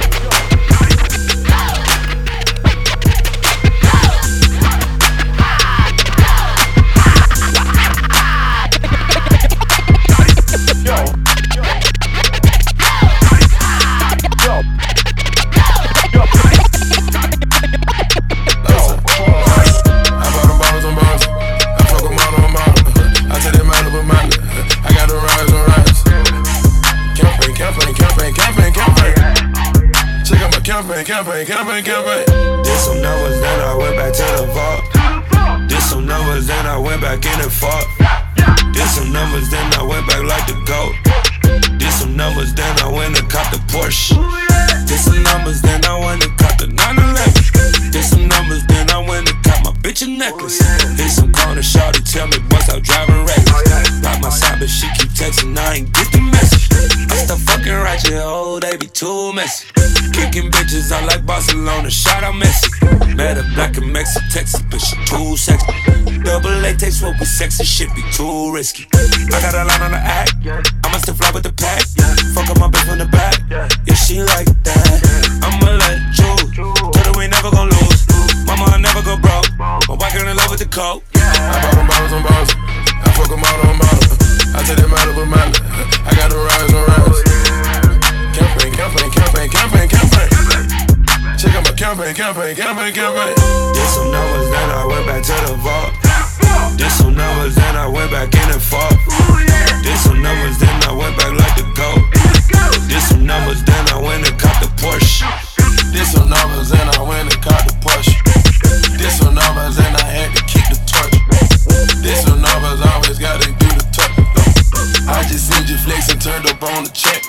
campaign, 30.80 31.04
campaign, 31.04 31.46
campaign, 31.46 31.84
campaign. 31.84 32.24
Did 32.64 32.78
some 32.80 33.02
numbers, 33.02 33.40
then 33.40 33.60
I 33.60 33.74
went 33.76 33.96
back 33.96 34.12
to 34.14 34.24
the 34.40 34.46
vault. 34.54 35.68
Did 35.68 35.82
some 35.82 36.06
numbers, 36.06 36.46
then 36.46 36.66
I 36.66 36.78
went 36.78 37.02
back 37.02 37.24
in 37.26 37.40
and 37.40 37.52
fought. 37.52 37.84
Did 38.72 38.88
some 38.88 39.12
numbers, 39.12 39.50
then 39.50 39.74
I 39.74 39.82
went 39.82 40.06
back 40.08 40.22
like 40.22 40.46
the 40.46 40.56
goat. 40.64 40.94
Did 41.78 41.92
some 41.92 42.16
numbers, 42.16 42.54
then 42.54 42.78
I 42.80 42.88
went 42.88 43.18
and 43.18 43.28
caught 43.28 43.52
the 43.52 43.58
Porsche. 43.68 44.16
Did 44.86 44.98
some 44.98 45.22
numbers, 45.22 45.60
then 45.60 45.84
I 45.84 45.98
went 46.00 46.24
and 46.24 46.38
caught 46.38 46.58
the 46.58 46.68
911. 46.68 47.39
Caught 50.00 50.08
my 50.08 50.16
bitch 50.16 50.16
a 50.16 50.18
necklace. 50.18 50.60
Hit 50.98 51.10
some 51.10 51.32
corner, 51.32 51.62
shawty, 51.62 52.02
tell 52.10 52.26
me 52.28 52.38
what's 52.50 52.68
out 52.68 52.82
driving 52.82 53.24
reckless. 53.24 54.00
By 54.00 54.18
my 54.20 54.30
side, 54.30 54.58
but 54.60 54.68
she 54.68 54.86
keep 54.98 55.10
texting, 55.10 55.56
I 55.58 55.76
ain't 55.76 55.92
get 55.92 56.12
the 56.12 56.20
message. 56.20 56.68
I 57.10 57.16
stop 57.24 57.38
fucking 57.38 57.72
right, 57.72 58.02
your 58.04 58.22
oh, 58.22 58.44
hoe, 58.44 58.60
they 58.60 58.76
be 58.76 58.86
too 58.86 59.32
messy. 59.32 59.68
Kicking 60.12 60.50
bitches 60.50 60.92
I 60.92 61.04
like 61.04 61.24
Barcelona. 61.26 61.90
Shout 61.90 62.24
out 62.24 62.34
Messi. 62.34 63.16
Met 63.16 63.38
a 63.38 63.42
black 63.54 63.76
and 63.76 63.92
Mexican 63.92 64.28
Texas, 64.30 64.62
but 64.70 64.80
she 64.80 64.96
too 65.04 65.36
sexy. 65.36 65.72
Double 66.22 66.50
latex, 66.50 67.02
what 67.02 67.18
we 67.18 67.26
sexy 67.26 67.64
shit 67.64 67.94
be 67.94 68.02
too 68.12 68.52
risky. 68.52 68.86
I 68.94 69.40
got 69.40 69.54
a 69.54 69.64
line 69.64 69.82
on 69.82 69.92
the 69.92 69.98
act. 69.98 70.34
I 70.84 70.92
must 70.92 71.06
have 71.06 71.16
fly 71.16 71.30
with 71.32 71.44
the 71.44 71.52
pack. 71.52 71.82
Fuck 72.34 72.50
up 72.50 72.58
my 72.58 72.68
bitch 72.68 72.90
on 72.90 72.98
the 72.98 73.06
back. 73.06 73.38
Yeah, 73.50 73.94
she 73.94 74.22
like 74.22 74.48
that. 74.64 75.00
I'ma 75.42 75.72
let 75.76 76.00
you, 76.18 76.32
her 77.00 77.18
we 77.18 77.28
never 77.28 77.50
gon' 77.50 77.68
lose. 77.68 77.89
Mama, 78.60 78.76
I 78.76 78.80
never 78.84 79.00
go 79.00 79.16
broke. 79.16 79.48
My 79.56 79.96
wife 79.96 80.12
girl 80.12 80.28
in 80.28 80.36
love 80.36 80.52
with 80.52 80.60
the 80.60 80.68
coke. 80.68 81.00
I 81.16 81.56
bought 81.64 81.80
them 81.80 81.88
bottles 81.88 82.12
on 82.12 82.20
bottles. 82.20 82.52
I 82.52 83.08
fuck 83.16 83.32
them 83.32 83.40
all 83.40 83.60
on 83.64 83.80
bottles. 83.80 84.20
I 84.52 84.60
take 84.68 84.76
them 84.76 84.92
out 84.92 85.08
of 85.08 85.16
a 85.16 85.24
mile. 85.24 85.48
I 86.04 86.12
got 86.12 86.28
the 86.28 86.36
rise 86.36 86.68
on 86.68 86.84
rise. 86.84 87.20
Campaign, 88.36 88.72
campaign, 88.76 89.08
campaign, 89.16 89.48
campaign, 89.48 89.88
campaign. 89.88 90.28
Check 91.40 91.56
out 91.56 91.64
my 91.64 91.72
campaign, 91.72 92.12
campaign, 92.12 92.52
campaign, 92.52 92.92
campaign. 92.92 93.32
Did 93.72 93.88
some 93.96 94.12
numbers, 94.12 94.46
then 94.52 94.68
I 94.68 94.84
went 94.84 95.04
back 95.08 95.22
to 95.24 95.36
the 95.48 95.56
vault. 95.56 95.96
Did 96.76 96.92
some 96.92 97.16
numbers, 97.16 97.56
then 97.56 97.76
I 97.80 97.88
went 97.88 98.12
back 98.12 98.28
in 98.36 98.44
and 98.44 98.60
fought. 98.60 98.92
Did 99.80 99.96
some 100.04 100.20
numbers, 100.20 100.60
then 100.60 100.76
I 100.84 100.92
went 100.92 101.16
back 101.16 101.32
like 101.32 101.56
the 101.56 101.64
goat. 101.72 102.04
Did 102.92 103.00
some 103.08 103.24
numbers, 103.24 103.64
then 103.64 103.88
I 103.88 103.96
went 103.96 104.28
and 104.28 104.36
caught 104.36 104.60
the 104.60 104.68
Porsche. 104.76 105.24
Did 105.92 106.06
some 106.06 106.28
numbers 106.28 106.70
and 106.70 106.88
I 106.90 107.02
went 107.02 107.32
and 107.32 107.42
caught 107.42 107.66
the 107.66 107.74
push. 107.80 108.49
Did 108.98 109.12
some 109.12 109.34
numbers 109.34 109.78
and 109.78 109.92
I 109.96 110.04
had 110.04 110.30
to 110.36 110.42
keep 110.44 110.66
the 110.68 110.78
torch. 110.88 111.16
Did 112.02 112.16
some 112.24 112.40
numbers, 112.40 112.80
always 112.84 113.18
gotta 113.18 113.46
do 113.46 113.68
the 113.68 113.84
touch. 113.92 114.12
I 115.08 115.24
just 115.28 115.50
seen 115.50 115.66
you 115.66 115.76
flex 115.78 116.08
and 116.10 116.20
turned 116.20 116.46
up 116.46 116.62
on 116.62 116.84
the 116.84 116.90
check. 116.90 117.22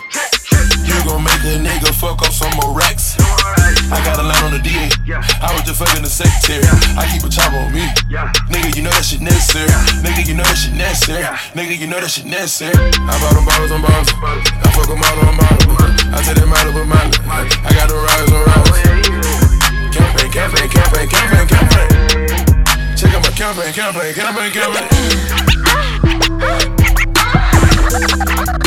You 0.86 0.96
gon' 1.08 1.24
make 1.24 1.44
a 1.48 1.58
nigga 1.58 1.94
fuck 1.94 2.22
up 2.22 2.32
some 2.32 2.52
more 2.62 2.76
racks. 2.76 3.18
I 3.92 4.00
got 4.06 4.20
a 4.20 4.24
line 4.24 4.44
on 4.46 4.52
the 4.52 4.60
DA. 4.60 4.88
I 5.42 5.52
was 5.54 5.64
just 5.64 5.80
fucking 5.80 6.04
the 6.04 6.10
secretary. 6.10 6.64
I 6.96 7.08
keep 7.12 7.24
a 7.24 7.30
chopper 7.30 7.58
on 7.58 7.74
me. 7.74 7.84
Nigga, 8.52 8.76
you 8.76 8.84
know 8.84 8.92
that 8.92 9.04
shit 9.04 9.22
necessary. 9.22 9.68
Nigga, 10.04 10.28
you 10.28 10.36
know 10.36 10.44
that 10.44 10.56
shit 10.56 10.76
necessary. 10.76 11.24
Nigga, 11.58 11.78
you 11.80 11.88
know 11.88 12.00
that 12.00 12.12
shit 12.12 12.26
necessary. 12.26 12.76
I 12.76 13.14
bought 13.20 13.36
them 13.36 13.46
bottles 13.46 13.72
on 13.72 13.82
bottles. 13.82 14.12
I 14.16 14.68
fuck 14.72 14.88
them 14.88 15.02
all 15.02 15.20
on 15.28 15.36
bottles. 15.38 15.62
I 16.14 16.22
take 16.24 16.40
them 16.40 16.54
out 16.54 16.68
of 16.68 16.76
a 16.76 16.86
mile. 16.86 17.12
I 17.28 17.72
got 17.74 17.90
the 17.90 17.96
rise 17.96 18.32
on 18.32 18.46
rise. 18.46 19.21
Campaign, 20.32 20.70
campaign, 20.70 21.10
campaign, 21.10 21.48
campaign. 21.48 21.90
Check 22.96 23.14
out 23.14 23.22
my 23.22 23.32
campaign, 23.32 23.74
campaign, 23.74 24.14
campaign, 24.14 24.52
campaign. 28.40 28.61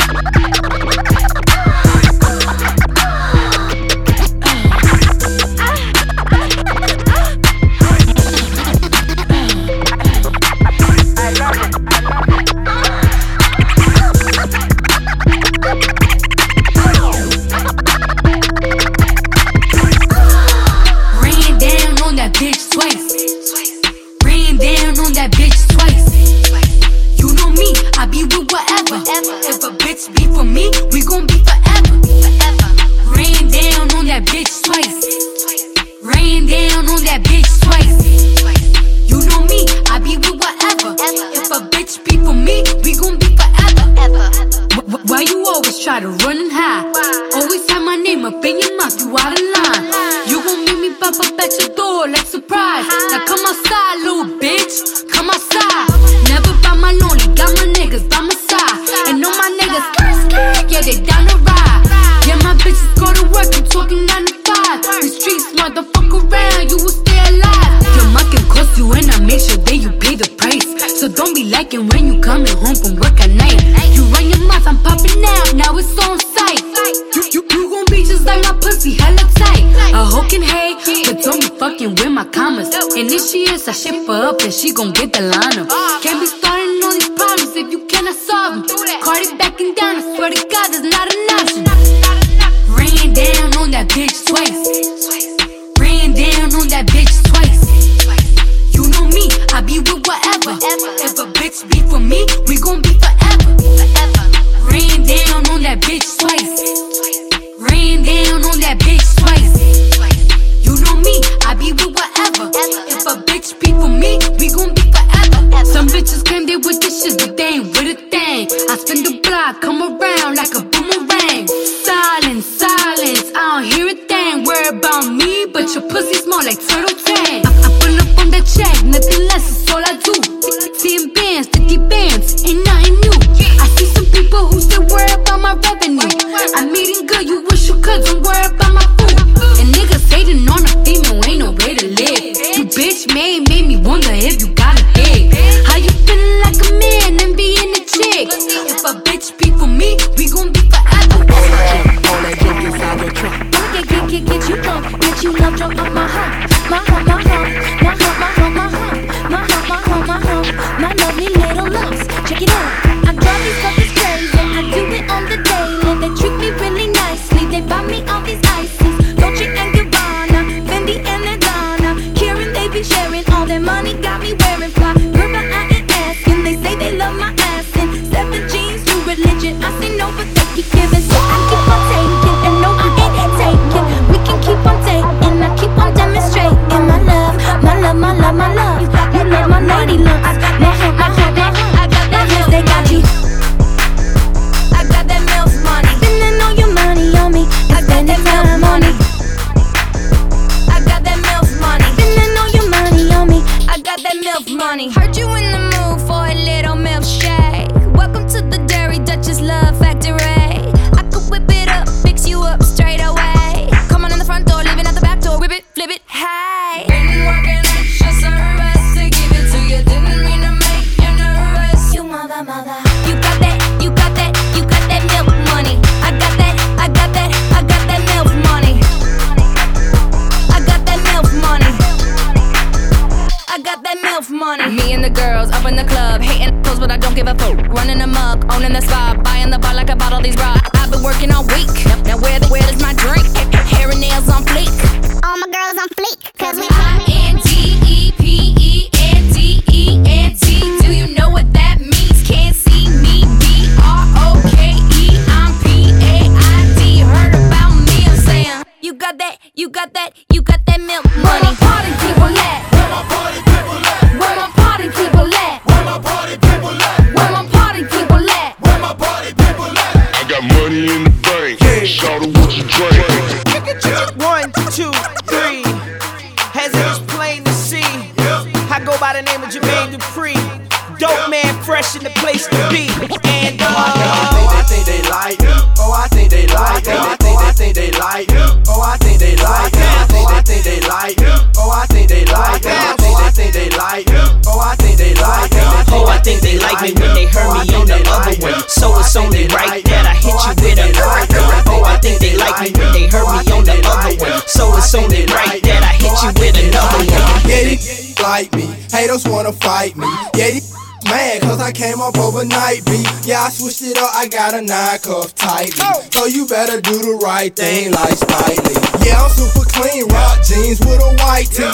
I 314.25 314.27
got 314.27 314.55
a 314.55 314.61
nine 314.61 314.97
cuff 315.05 315.35
tightly. 315.35 315.85
So 316.09 316.25
you 316.25 316.47
better 316.47 316.81
do 316.81 316.97
the 316.97 317.21
right 317.21 317.55
thing 317.55 317.93
like 317.93 318.17
Spike 318.17 318.57
Lee. 318.65 319.05
Yeah, 319.05 319.21
I'm 319.21 319.29
super 319.29 319.69
clean, 319.69 320.09
rock 320.09 320.41
jeans 320.41 320.81
with 320.81 320.97
a 320.97 321.13
white 321.21 321.45
tee. 321.53 321.69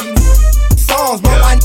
Songs, 0.75 1.23
but 1.23 1.39
I 1.39 1.55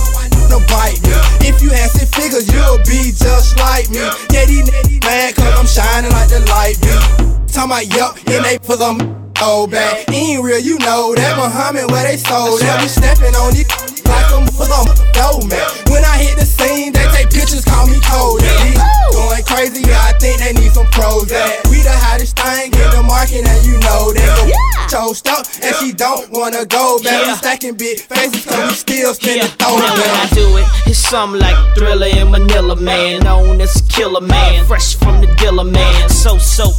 no 0.47 0.63
bite 0.71 1.03
me. 1.03 1.11
If 1.43 1.59
you 1.59 1.75
had 1.75 1.91
six 1.91 2.07
figures, 2.15 2.47
you'll 2.55 2.79
be 2.87 3.11
just 3.11 3.59
like 3.59 3.91
me. 3.91 3.99
Yeah, 4.31 4.47
these 4.47 4.63
niggas 4.63 5.03
mad 5.03 5.35
cause 5.35 5.59
I'm 5.59 5.67
shining 5.67 6.15
like 6.15 6.31
the 6.31 6.47
light 6.55 6.79
beam. 6.79 7.03
Talking 7.51 7.67
about 7.67 7.87
yup, 7.91 8.15
and 8.31 8.45
they 8.47 8.57
pull 8.57 8.79
them 8.79 9.27
Oh, 9.43 9.67
bad. 9.67 10.09
Ain't 10.15 10.43
real, 10.43 10.61
you 10.61 10.79
know 10.79 11.15
that 11.15 11.37
Muhammad 11.37 11.91
where 11.91 12.07
they 12.07 12.17
sold 12.17 12.61
that. 12.63 12.81
We 12.81 12.87
stepping 12.87 13.35
on 13.35 13.53
these 13.53 13.67
like 14.09 14.29
a 14.33 14.41
mother 14.55 14.95
dough 15.13 15.43
man. 15.47 15.67
When 15.91 16.05
I 16.05 16.17
hit 16.19 16.39
the 16.39 16.47
scene, 16.47 16.93
they 16.93 17.07
take 17.13 17.31
pictures, 17.31 17.65
call 17.65 17.87
me 17.87 17.99
cold. 18.05 18.41
These 18.41 18.79
going 19.13 19.45
crazy, 19.45 19.83
yeah, 19.87 20.11
I 20.11 20.13
think 20.19 20.41
they 20.41 20.53
need 20.53 20.73
some 20.73 20.87
pros. 20.91 21.29
That 21.29 21.67
we 21.71 21.83
the 21.83 21.93
hottest 21.93 22.37
thing 22.37 22.73
in 22.73 22.89
the 22.93 23.03
market, 23.03 23.47
and 23.47 23.61
you 23.67 23.79
know 23.81 24.13
that. 24.13 24.49
Yeah. 24.49 24.57
Toast 24.87 25.27
up, 25.27 25.45
and 25.63 25.75
she 25.83 25.93
don't 25.93 26.31
wanna 26.31 26.65
go 26.65 27.03
back. 27.03 27.27
We 27.27 27.35
stacking 27.35 27.75
big 27.75 27.99
faces, 27.99 28.47
cause 28.47 28.71
we 28.71 28.75
still 28.75 29.15
spinning 29.15 29.51
throw 29.59 29.75
Now 29.75 29.93
when 29.99 30.11
I 30.15 30.27
do 30.31 30.47
it, 30.59 30.67
it's 30.87 30.99
something 30.99 31.41
like 31.41 31.59
Thriller 31.75 32.07
in 32.07 32.31
Manila, 32.31 32.77
man. 32.77 33.25
Known 33.25 33.61
as 33.61 33.83
Killer 33.89 34.21
Man, 34.21 34.65
fresh 34.67 34.95
from 34.95 35.21
the 35.21 35.27
dealer, 35.37 35.65
man. 35.65 36.09
So, 36.09 36.39
so, 36.39 36.71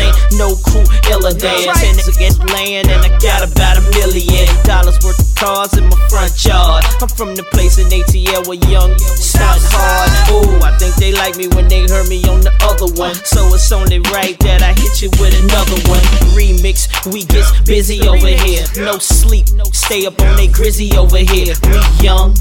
ain't 0.00 0.16
no 0.34 0.56
crew 0.66 0.82
iller 1.10 1.32
than. 1.32 1.74
Tenants 1.74 2.08
against 2.08 2.40
land, 2.50 2.88
and 2.90 3.00
I 3.04 3.10
got 3.18 3.46
about 3.46 3.78
a 3.78 3.82
million 3.94 4.48
dollars 4.64 4.98
worth 5.04 5.20
of 5.20 5.34
cars 5.36 5.76
in 5.78 5.84
my 5.84 5.98
front 6.08 6.34
yard. 6.44 6.71
I'm 6.80 7.08
from 7.08 7.36
the 7.36 7.42
place 7.42 7.78
in 7.78 7.86
ATL 7.88 8.46
where 8.48 8.56
young 8.70 8.96
stunt 8.98 9.60
hard. 9.68 10.08
Ooh, 10.32 10.64
I 10.64 10.72
think 10.78 10.94
they 10.96 11.12
like 11.12 11.36
me 11.36 11.48
when 11.48 11.68
they 11.68 11.82
heard 11.84 12.08
me 12.08 12.24
on 12.24 12.40
the 12.40 12.54
other 12.64 12.88
one. 12.96 13.14
So 13.14 13.52
it's 13.52 13.70
only 13.72 13.98
right 14.14 14.38
that 14.40 14.62
I 14.62 14.72
hit 14.72 15.02
you 15.02 15.10
with 15.20 15.36
another 15.36 15.76
one. 15.90 16.00
Remix, 16.32 16.88
we 17.12 17.24
get 17.24 17.44
busy 17.66 18.06
over 18.08 18.26
here. 18.26 18.64
No 18.76 18.98
sleep, 18.98 19.48
stay 19.72 20.06
up 20.06 20.20
on 20.20 20.36
they 20.36 20.48
grizzy 20.48 20.96
over 20.96 21.18
here. 21.18 21.54
We 21.68 21.76
young, 22.00 22.34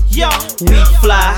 we 0.62 0.78
fly, 1.02 1.36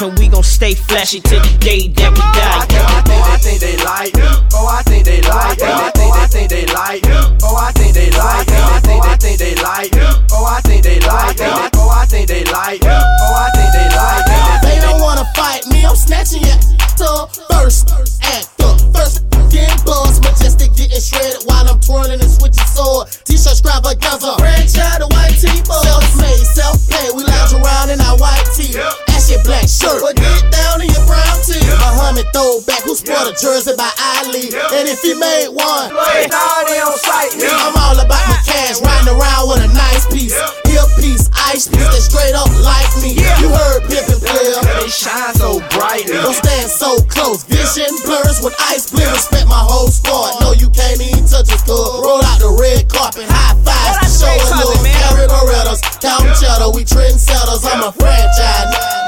and 0.00 0.18
we 0.18 0.28
gon' 0.28 0.42
stay 0.42 0.74
flashy 0.74 1.20
till 1.20 1.42
the 1.42 1.58
day 1.58 1.88
that 1.88 2.10
we 2.12 2.24
die. 2.32 2.64
Oh, 3.10 3.32
I 3.32 3.36
think 3.38 3.60
they 3.60 3.76
like 3.84 4.14
me. 4.14 4.22
Oh, 4.54 4.66
I 4.66 4.82
think 4.82 5.04
they 5.04 5.20
like 5.22 5.58
me. 5.58 5.66
I 5.66 5.90
think 5.90 6.14
I 6.14 6.26
think 6.26 6.50
they 6.50 6.66
like 6.66 7.02
me. 7.04 7.38
Oh, 7.42 7.56
I 7.56 7.72
think 7.72 7.94
they 7.94 8.10
like 8.10 8.48
me. 8.48 8.56
I 8.56 8.80
think 8.80 9.04
I 9.04 9.16
think 9.16 9.38
they 9.38 9.54
like 9.56 9.92
me. 9.92 10.00
Oh, 10.32 10.46
I 10.46 10.60
think 10.60 10.82
they 10.82 11.00
like 11.00 11.38
me. 11.38 11.79
Oh, 12.12 12.12
I 12.12 12.18
think 12.18 12.28
they 12.28 12.42
like 12.42 12.82
me. 12.82 12.88
Oh, 12.90 13.34
I 13.38 13.50
think 13.54 13.70
they 13.70 13.86
like 13.94 14.26
me. 14.26 14.68
They 14.68 14.80
don't 14.80 15.00
wanna 15.00 15.24
fight 15.36 15.64
me, 15.70 15.86
I'm 15.86 15.94
snatching 15.94 16.42
your 16.42 16.58
to 16.98 17.30
first 17.46 17.88
act 18.22 18.50
up. 18.66 18.80
First 18.92 19.30
getting 19.48 19.78
buzz, 19.84 20.18
majestic 20.18 20.74
getting 20.74 21.00
shredded 21.00 21.46
while 21.46 21.68
I'm 21.68 21.78
twirling 21.78 22.18
and 22.20 22.30
switching 22.30 22.66
sword. 22.66 23.08
T-shirt 23.24 23.62
extravaganza, 23.62 24.34
franchise 24.38 24.98
the 24.98 25.06
white 25.06 25.38
tee, 25.38 25.62
self-made, 25.62 26.46
self-paid. 26.50 27.14
We 27.14 27.22
lounge 27.22 27.54
around 27.54 27.90
in 27.90 28.00
our 28.00 28.18
white 28.18 28.42
tee, 28.56 28.74
ashy 28.74 29.09
black 29.50 29.66
shirt, 29.66 29.98
but 29.98 30.14
get 30.14 30.46
down 30.54 30.78
in 30.78 30.86
your 30.86 31.02
brown 31.10 31.36
tee. 31.42 31.58
Muhammad 31.82 32.30
throwback, 32.30 32.86
who 32.86 32.94
sport 32.94 33.26
a 33.26 33.34
jersey 33.34 33.74
by 33.74 33.90
Ali, 34.22 34.46
and 34.78 34.86
if 34.86 35.02
he 35.02 35.18
made 35.18 35.50
one, 35.50 35.90
I'm 35.90 37.74
all 37.74 37.98
about 37.98 38.24
my 38.30 38.38
cash, 38.46 38.78
riding 38.78 39.10
around 39.10 39.50
with 39.50 39.66
a 39.66 39.70
nice 39.74 40.06
piece, 40.06 40.38
hip 40.70 40.86
piece, 41.02 41.26
ice 41.50 41.66
piece 41.66 41.90
that 41.90 41.98
straight 41.98 42.38
up 42.38 42.46
like 42.62 42.86
me. 43.02 43.18
You 43.42 43.50
heard 43.50 43.90
pimpin' 43.90 44.22
player, 44.22 44.62
they 44.78 44.86
shine 44.86 45.34
so 45.34 45.58
brightly. 45.74 46.14
Don't 46.14 46.38
stand 46.38 46.70
so 46.70 47.02
close, 47.10 47.42
vision 47.42 47.90
blurs 48.06 48.38
with 48.46 48.54
ice 48.70 48.86
blue. 48.86 49.02
Respect 49.10 49.50
my 49.50 49.58
whole 49.58 49.90
squad. 49.90 50.38
No, 50.46 50.54
you 50.54 50.70
can't 50.70 51.02
even 51.02 51.26
touch 51.26 51.50
us, 51.50 51.66
cuz. 51.66 51.74
Roll 51.74 52.22
out 52.22 52.38
the 52.38 52.54
red 52.54 52.86
carpet, 52.86 53.26
high 53.26 53.58
fives, 53.66 54.14
show 54.14 54.30
a 54.30 54.46
little. 54.62 54.78
Harry 55.10 55.26
Berettas, 55.26 55.82
count 55.98 56.30
cheddar, 56.38 56.70
we 56.70 56.86
trendsetters. 56.86 57.66
I'm 57.66 57.82
a 57.82 57.90
franchise, 57.90 58.99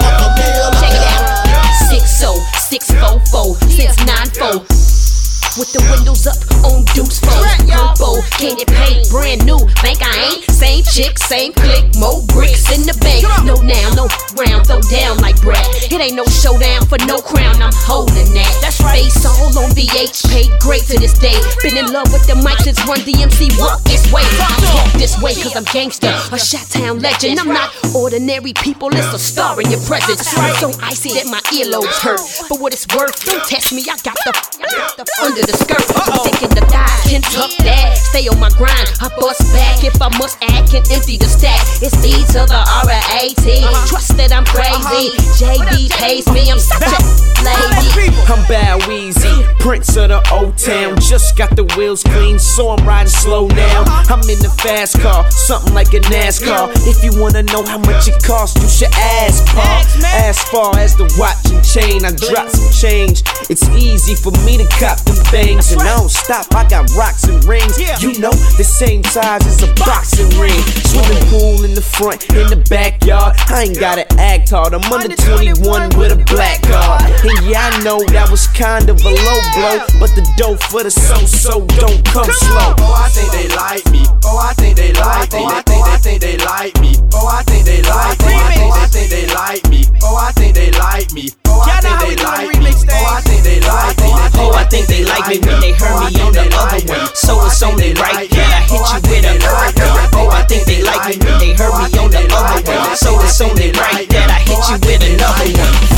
Six 2.72 2.90
four 2.90 3.20
four, 3.26 3.54
six 3.68 3.98
nine 4.06 4.30
four. 4.30 5.11
With 5.60 5.68
the 5.76 5.84
windows 5.92 6.24
up 6.24 6.40
on 6.64 6.80
Deuce 6.96 7.20
4 7.20 7.28
Purple, 7.68 8.24
can 8.40 8.56
get 8.56 8.72
paid 8.72 9.04
brand 9.12 9.44
new? 9.44 9.60
Bank 9.84 10.00
I 10.00 10.32
ain't, 10.32 10.48
same 10.48 10.80
chick, 10.80 11.20
same 11.20 11.52
click 11.52 11.92
More 12.00 12.24
bricks 12.32 12.72
in 12.72 12.88
the 12.88 12.96
bank. 13.04 13.28
No 13.44 13.60
now, 13.60 13.92
no 13.92 14.08
round, 14.32 14.64
throw 14.64 14.80
down 14.88 15.20
like 15.20 15.36
Brad. 15.44 15.60
It 15.92 15.92
ain't 15.92 16.16
no 16.16 16.24
showdown 16.24 16.88
for 16.88 16.96
no 17.04 17.20
crown 17.20 17.60
I'm 17.60 17.74
holding 17.84 18.32
that. 18.32 18.48
That's 18.64 18.80
right. 18.80 19.04
Face 19.04 19.28
all 19.28 19.52
on 19.60 19.68
VH, 19.76 20.24
paid 20.32 20.56
great 20.64 20.88
to 20.88 20.96
this 20.96 21.12
day. 21.20 21.36
Been 21.60 21.76
in 21.76 21.92
love 21.92 22.08
with 22.16 22.24
the 22.24 22.40
mic 22.40 22.56
since 22.64 22.80
Run 22.88 23.04
DMC 23.04 23.52
Walk 23.60 23.84
this 23.84 24.08
way, 24.08 24.24
talk 24.40 24.88
this 24.96 25.20
way 25.20 25.36
Cause 25.36 25.52
I'm 25.52 25.68
gangster, 25.68 26.16
a 26.32 26.38
Shot-Town 26.40 27.04
legend. 27.04 27.36
I'm 27.36 27.52
not 27.52 27.76
ordinary 27.92 28.56
people, 28.56 28.88
it's 28.96 29.12
a 29.12 29.20
star 29.20 29.60
in 29.60 29.68
your 29.68 29.84
presence. 29.84 30.24
So 30.64 30.72
icy 30.80 31.12
that 31.20 31.28
my 31.28 31.44
earlobes 31.52 32.00
hurt 32.00 32.24
But 32.48 32.56
what 32.56 32.72
it's 32.72 32.88
worth, 32.96 33.20
don't 33.28 33.44
test 33.44 33.68
me. 33.76 33.84
I 33.84 34.00
got 34.00 34.16
the, 34.24 34.32
I 34.32 34.96
got 34.96 34.96
the 34.96 35.04
under 35.20 35.41
the 35.46 35.56
skirt. 35.56 35.82
I'm 35.96 36.24
thinking 36.24 36.50
the 36.54 36.64
thigh 36.66 36.92
can 37.08 37.22
tuck 37.22 37.52
that. 37.64 37.98
Stay 37.98 38.28
on 38.28 38.38
my 38.40 38.50
grind. 38.56 38.88
I 39.00 39.08
bust 39.20 39.42
back 39.52 39.84
if 39.84 40.00
I 40.00 40.08
must 40.18 40.38
add. 40.42 40.68
Can 40.68 40.82
empty 40.90 41.16
the 41.16 41.26
stack. 41.26 41.60
It's 41.82 41.96
E 42.04 42.24
to 42.32 42.46
the 42.48 42.60
R 42.60 42.88
A 42.88 43.00
A 43.20 43.34
T. 43.44 43.60
Trust 43.88 44.16
that 44.16 44.32
I'm 44.32 44.44
crazy. 44.44 45.12
JD 45.36 45.90
pays 45.98 46.26
me. 46.32 46.50
I'm 46.50 46.58
such 46.58 46.80
a 46.80 47.00
lady. 47.44 48.12
I'm 48.32 48.40
Bad 48.48 48.80
Weezy, 48.82 49.44
Prince 49.58 49.96
of 49.96 50.08
the 50.08 50.22
old 50.32 50.56
town. 50.56 50.96
Just 51.00 51.36
got 51.36 51.54
the 51.54 51.64
wheels 51.76 52.02
clean, 52.02 52.38
so 52.38 52.70
I'm 52.70 52.86
riding 52.86 53.10
slow 53.10 53.46
now. 53.48 53.84
I'm 54.08 54.22
in 54.30 54.38
the 54.40 54.52
fast 54.62 55.00
car, 55.00 55.28
something 55.30 55.74
like 55.74 55.92
a 55.92 56.00
NASCAR. 56.08 56.72
If 56.86 57.04
you 57.04 57.12
wanna 57.20 57.42
know 57.42 57.62
how 57.64 57.78
much 57.78 58.08
it 58.08 58.22
costs, 58.22 58.56
you 58.62 58.68
should 58.68 58.94
ask, 58.96 59.44
Paul. 59.52 59.82
As 60.24 60.38
far 60.44 60.78
as 60.78 60.96
the 60.96 61.04
watch 61.18 61.50
and 61.52 61.60
chain, 61.64 62.04
I 62.04 62.12
drop 62.12 62.48
some 62.48 62.72
change. 62.72 63.22
It's 63.50 63.68
easy 63.76 64.14
for 64.14 64.32
me 64.46 64.56
to 64.56 64.66
cop 64.78 64.98
them 65.04 65.18
bangs, 65.32 65.72
and 65.72 65.80
I 65.80 65.96
don't 65.96 66.10
stop. 66.10 66.46
I 66.54 66.68
got 66.68 66.92
rocks 66.92 67.24
and 67.24 67.42
rings. 67.44 67.80
You 68.02 68.20
know, 68.20 68.30
the 68.60 68.64
same 68.64 69.02
size 69.02 69.44
as 69.48 69.62
a 69.64 69.72
boxing 69.80 70.28
ring. 70.38 70.60
Swimming 70.84 71.24
pool 71.32 71.64
in 71.64 71.72
the 71.74 71.80
front, 71.80 72.28
in 72.36 72.46
the 72.52 72.60
backyard. 72.68 73.34
I 73.48 73.64
ain't 73.64 73.80
gotta 73.80 74.04
act 74.20 74.50
hard. 74.50 74.74
I'm 74.74 74.84
under 74.92 75.16
21 75.16 75.96
with 75.96 76.12
a 76.12 76.20
black 76.28 76.60
card. 76.62 77.02
And 77.24 77.48
yeah, 77.48 77.72
I 77.72 77.82
know 77.82 78.04
that 78.12 78.21
was 78.32 78.46
kind 78.48 78.88
of 78.88 78.98
a 79.04 79.10
low 79.12 79.40
blow. 79.52 79.78
But 80.00 80.16
the 80.16 80.24
dough 80.40 80.56
for 80.72 80.82
the 80.82 80.90
so-so 80.90 81.66
don't 81.76 82.02
come 82.08 82.24
slow. 82.24 82.72
Oh, 82.80 82.96
I 82.96 83.08
think 83.12 83.30
they 83.30 83.48
like 83.54 83.84
me. 83.92 84.08
Oh, 84.24 84.40
I 84.40 84.54
think 84.54 84.74
they 84.74 84.92
like 84.94 85.30
me. 85.32 85.38
Oh, 85.38 85.52
I 85.52 85.60
think 85.60 85.92
they 85.92 85.92
think 86.02 86.20
they 86.20 86.36
like 86.44 86.74
me. 86.82 86.98
Oh, 87.14 87.28
I 87.30 87.42
think 87.46 87.64
they 87.64 87.80
like 87.82 88.18
me. 88.26 88.42
Oh, 88.58 88.72
I 88.74 88.86
think 88.90 89.08
they 89.08 89.26
like 89.30 89.64
me. 89.70 89.86
Oh, 90.02 90.16
I 90.18 90.32
think 90.32 90.54
they 90.54 90.70
like 90.72 91.12
me. 91.14 91.30
Oh, 91.46 91.62
I 91.62 91.78
think 91.78 92.02
they 92.02 92.16
like 92.18 92.58
me. 92.58 92.74
Oh, 92.90 93.06
I 93.06 93.20
think 93.22 93.42
they 93.44 93.60
like 93.60 93.96
me. 93.96 94.10
Oh, 94.34 94.50
I 94.50 94.64
think 94.66 94.86
they 94.88 95.04
like 95.04 95.28
me 95.30 95.38
when 95.38 95.60
they 95.60 95.72
heard 95.72 96.10
me 96.10 96.20
on 96.20 96.32
the 96.32 96.50
other 96.58 96.82
one. 96.90 97.06
So 97.14 97.38
it's 97.46 97.62
only 97.62 97.94
right 97.94 98.28
that 98.28 98.50
I 98.50 98.62
hit 98.66 98.82
you 98.82 99.00
with 99.08 99.24
another 99.30 99.86
one. 99.94 100.08
Oh, 100.18 100.28
I 100.34 100.42
think 100.48 100.66
they 100.66 100.82
like 100.82 101.06
me 101.06 101.16
when 101.22 101.38
they 101.38 101.54
heard 101.54 101.70
me 101.70 101.86
on 102.00 102.10
the 102.10 102.26
other 102.34 102.60
one. 102.66 102.96
So 102.96 103.14
it's 103.22 103.40
only 103.40 103.70
right 103.78 104.08
that 104.10 104.28
I 104.28 104.42
hit 104.42 104.58
you 104.58 104.76
with 104.82 105.06
another 105.06 105.52
one. 105.54 105.91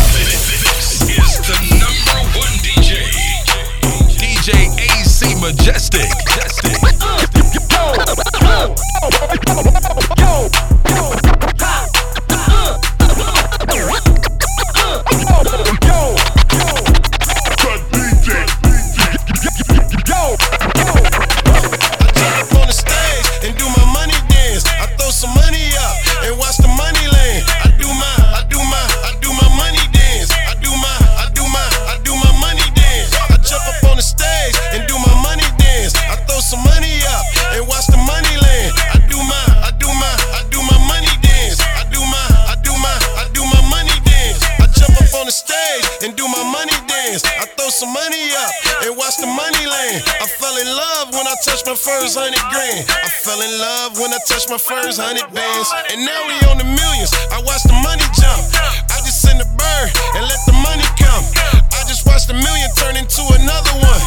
Majestic. 5.45 6.09
Majestic. 6.25 6.74
I 51.35 51.37
touched 51.43 51.67
my 51.67 51.75
first 51.75 52.15
hundred 52.15 52.39
grand. 52.55 52.87
I 52.87 53.11
fell 53.11 53.43
in 53.43 53.59
love 53.59 53.99
when 53.99 54.15
I 54.15 54.23
touched 54.23 54.47
my 54.55 54.61
first 54.61 55.03
hundred 55.03 55.27
bands. 55.35 55.67
And 55.91 56.07
now 56.07 56.21
we 56.31 56.39
on 56.47 56.63
the 56.63 56.69
millions. 56.79 57.11
I 57.35 57.43
watch 57.43 57.67
the 57.67 57.75
money 57.75 58.07
jump. 58.15 58.39
I 58.95 59.03
just 59.03 59.19
send 59.19 59.43
a 59.43 59.49
bird 59.59 59.91
and 60.15 60.23
let 60.31 60.39
the 60.47 60.55
money 60.63 60.87
come. 60.95 61.27
I 61.75 61.83
just 61.91 62.07
watched 62.07 62.31
a 62.31 62.39
million 62.39 62.71
turn 62.79 62.95
into 62.95 63.19
another 63.35 63.75
one. 63.83 64.03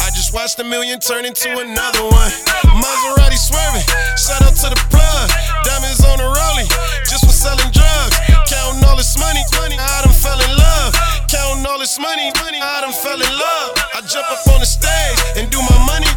I 0.00 0.08
just 0.16 0.32
watched 0.32 0.56
a 0.56 0.64
million 0.64 1.04
turn 1.04 1.28
into 1.28 1.52
another 1.52 2.00
one. 2.00 2.32
Maserati 2.72 3.36
swerving. 3.36 3.84
Shout 4.16 4.40
out 4.40 4.56
to 4.64 4.72
the 4.72 4.80
plug. 4.88 5.28
Diamonds 5.68 6.00
on 6.00 6.16
the 6.16 6.32
rollie. 6.32 6.68
Just 7.04 7.28
for 7.28 7.36
selling 7.36 7.68
drugs. 7.76 8.16
Counting 8.48 8.80
all 8.88 8.96
this 8.96 9.20
money. 9.20 9.44
I 9.52 10.00
done 10.00 10.16
fell 10.16 10.40
in 10.40 10.52
love. 10.56 10.96
Counting 11.28 11.60
all 11.68 11.76
this 11.76 12.00
money. 12.00 12.32
I 12.32 12.80
done 12.80 12.96
fell 12.96 13.20
in 13.20 13.32
love. 13.36 13.68
I 13.92 14.00
jump 14.08 14.24
up 14.32 14.40
on 14.48 14.64
the 14.64 14.70
stage 14.70 15.20
and 15.36 15.44
do 15.52 15.60
my 15.60 15.76
money 15.84 16.08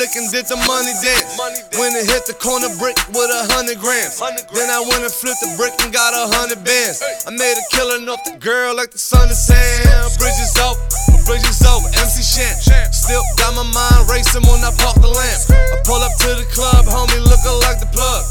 And 0.00 0.32
did 0.32 0.48
the 0.48 0.56
money 0.64 0.96
dance. 1.04 1.36
When 1.76 1.92
it 1.92 2.08
hit 2.08 2.24
the 2.24 2.32
corner 2.32 2.72
brick 2.80 2.96
with 3.12 3.28
a 3.28 3.52
hundred 3.52 3.76
grams. 3.84 4.16
Then 4.48 4.72
I 4.72 4.80
went 4.80 5.04
and 5.04 5.12
flipped 5.12 5.44
the 5.44 5.52
brick 5.60 5.76
and 5.84 5.92
got 5.92 6.16
a 6.16 6.24
hundred 6.40 6.64
bands. 6.64 7.04
I 7.28 7.30
made 7.36 7.52
a 7.52 7.64
killing 7.76 8.08
off 8.08 8.24
the 8.24 8.40
girl 8.40 8.72
like 8.72 8.96
the 8.96 8.98
sun 8.98 9.28
is 9.28 9.36
sand. 9.36 9.84
Bridges 10.16 10.56
over, 10.56 10.80
bridges 11.28 11.60
over, 11.68 11.84
MC 12.00 12.24
Shan. 12.24 12.56
Still 12.96 13.20
got 13.36 13.52
my 13.52 13.68
mind 13.76 14.08
racing 14.08 14.40
when 14.48 14.64
I 14.64 14.72
park 14.80 14.96
the 15.04 15.12
lamp. 15.12 15.40
I 15.52 15.76
pull 15.84 16.00
up 16.00 16.16
to 16.24 16.32
the 16.32 16.48
club, 16.48 16.88
homie 16.88 17.20
looking 17.20 17.60
like 17.68 17.76
the 17.76 17.90
plug. 17.92 18.24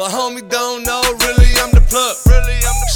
But 0.00 0.16
homie 0.16 0.48
don't 0.48 0.80
know, 0.80 1.04
really 1.28 1.52
I'm 1.60 1.76
the 1.76 1.84
plug. 1.92 2.16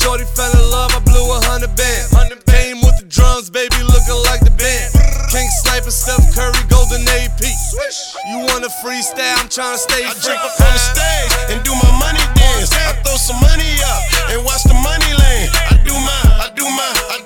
Shorty 0.00 0.24
fell 0.32 0.56
in 0.56 0.64
love, 0.72 0.96
I 0.96 1.04
blew 1.04 1.20
a 1.20 1.44
hundred 1.52 1.76
bands. 1.76 2.16
Came 2.48 2.80
with 2.80 2.96
the 2.96 3.04
drums, 3.12 3.52
baby, 3.52 3.76
looking 3.84 4.16
like 4.24 4.40
the 4.40 4.56
band. 4.56 4.95
King 5.46 5.62
Sniper, 5.62 5.94
Steph 5.94 6.34
Curry, 6.34 6.58
Golden 6.66 7.06
AP. 7.06 7.38
You 8.26 8.38
wanna 8.50 8.66
freestyle? 8.82 9.38
I'm 9.38 9.46
tryna 9.46 9.78
stay 9.78 10.02
I 10.02 10.10
free. 10.10 10.34
jump 10.34 10.42
up 10.42 10.58
on 10.58 10.72
the 10.74 10.82
stage 10.90 11.32
and 11.54 11.62
do 11.62 11.70
my 11.70 11.92
money 12.02 12.18
dance. 12.34 12.74
I 12.74 12.98
throw 13.06 13.14
some 13.14 13.38
money 13.38 13.78
up 13.86 14.02
and 14.34 14.42
watch 14.42 14.66
the 14.66 14.74
money 14.74 15.12
land. 15.14 15.54
I 15.70 15.78
do 15.86 15.94
my, 15.94 16.22
I 16.42 16.50
do 16.50 16.66
my, 16.66 16.90
I 17.14 17.22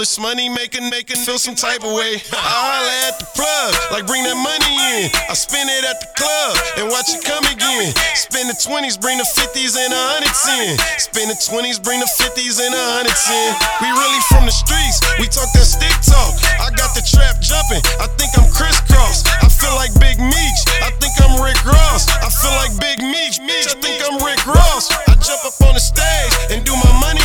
All 0.00 0.08
this 0.08 0.16
money 0.16 0.48
making, 0.48 0.88
making 0.88 1.20
feel 1.28 1.36
some 1.36 1.52
type 1.52 1.84
of 1.84 1.92
way. 1.92 2.16
I 2.32 3.04
at 3.04 3.20
the 3.20 3.28
plug, 3.36 3.68
like 3.92 4.08
bring 4.08 4.24
that 4.24 4.40
money 4.40 4.72
in. 4.96 5.12
I 5.28 5.36
spend 5.36 5.68
it 5.68 5.84
at 5.84 6.00
the 6.00 6.08
club 6.16 6.56
and 6.80 6.88
watch 6.88 7.12
it 7.12 7.20
come 7.20 7.44
again. 7.44 7.92
Spend 8.16 8.48
the 8.48 8.56
20s, 8.56 8.96
bring 8.96 9.20
the 9.20 9.28
50s 9.28 9.76
and 9.76 9.92
the 9.92 10.00
hundreds 10.00 10.40
in. 10.56 10.80
Spend 10.96 11.28
the 11.28 11.36
20s, 11.36 11.84
bring 11.84 12.00
the 12.00 12.08
50s 12.16 12.64
and 12.64 12.72
the 12.72 12.84
hundreds 12.96 13.28
in. 13.28 13.52
We 13.84 13.92
really 13.92 14.24
from 14.32 14.48
the 14.48 14.56
streets, 14.56 15.04
we 15.20 15.28
talk 15.28 15.52
that 15.52 15.68
stick 15.68 15.92
talk. 16.00 16.32
I 16.64 16.72
got 16.72 16.96
the 16.96 17.04
trap 17.04 17.36
jumping, 17.44 17.84
I 18.00 18.08
think 18.16 18.32
I'm 18.40 18.48
crisscross. 18.56 19.28
I 19.44 19.52
feel 19.52 19.76
like 19.76 19.92
Big 20.00 20.16
Meech, 20.16 20.60
I 20.80 20.96
think 20.96 21.12
I'm 21.20 21.44
Rick 21.44 21.60
Ross. 21.68 22.08
I 22.08 22.32
feel 22.32 22.56
like 22.56 22.72
Big 22.80 23.04
Meech, 23.04 23.36
Meech, 23.44 23.68
I 23.68 23.76
think 23.76 24.00
I'm 24.00 24.16
Rick 24.24 24.48
Ross. 24.48 24.88
I 25.12 25.12
jump 25.20 25.44
up 25.44 25.60
on 25.68 25.76
the 25.76 25.84
stage 25.84 26.32
and 26.48 26.64
do 26.64 26.72
my 26.72 26.92
money 27.04 27.19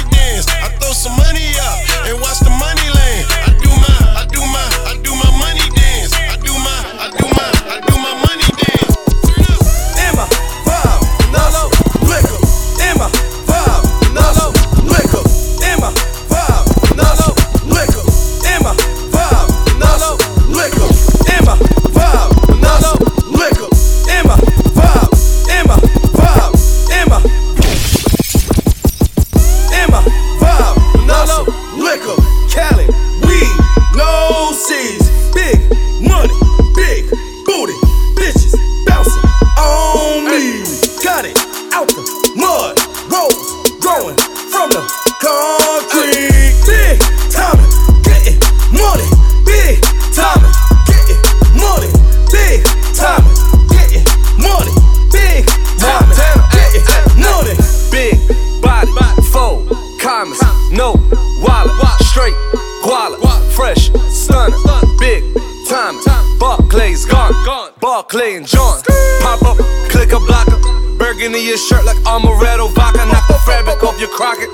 gone, 68.08 68.20
Barclay 68.20 68.36
and 68.38 68.47
John. 68.47 68.82
Pop 69.22 69.41
up, 69.43 69.58
click 69.89 70.12
a 70.12 70.20
blocker, 70.20 70.60
burgundy 70.97 71.39
your 71.39 71.58
shirt 71.58 71.86
like 71.86 71.97
amaretto 72.06 72.74
vodka. 72.74 73.06
Knock 73.06 73.28
the 73.28 73.39
fabric 73.45 73.84
off 73.84 73.99
your 73.99 74.10
crocket. 74.10 74.49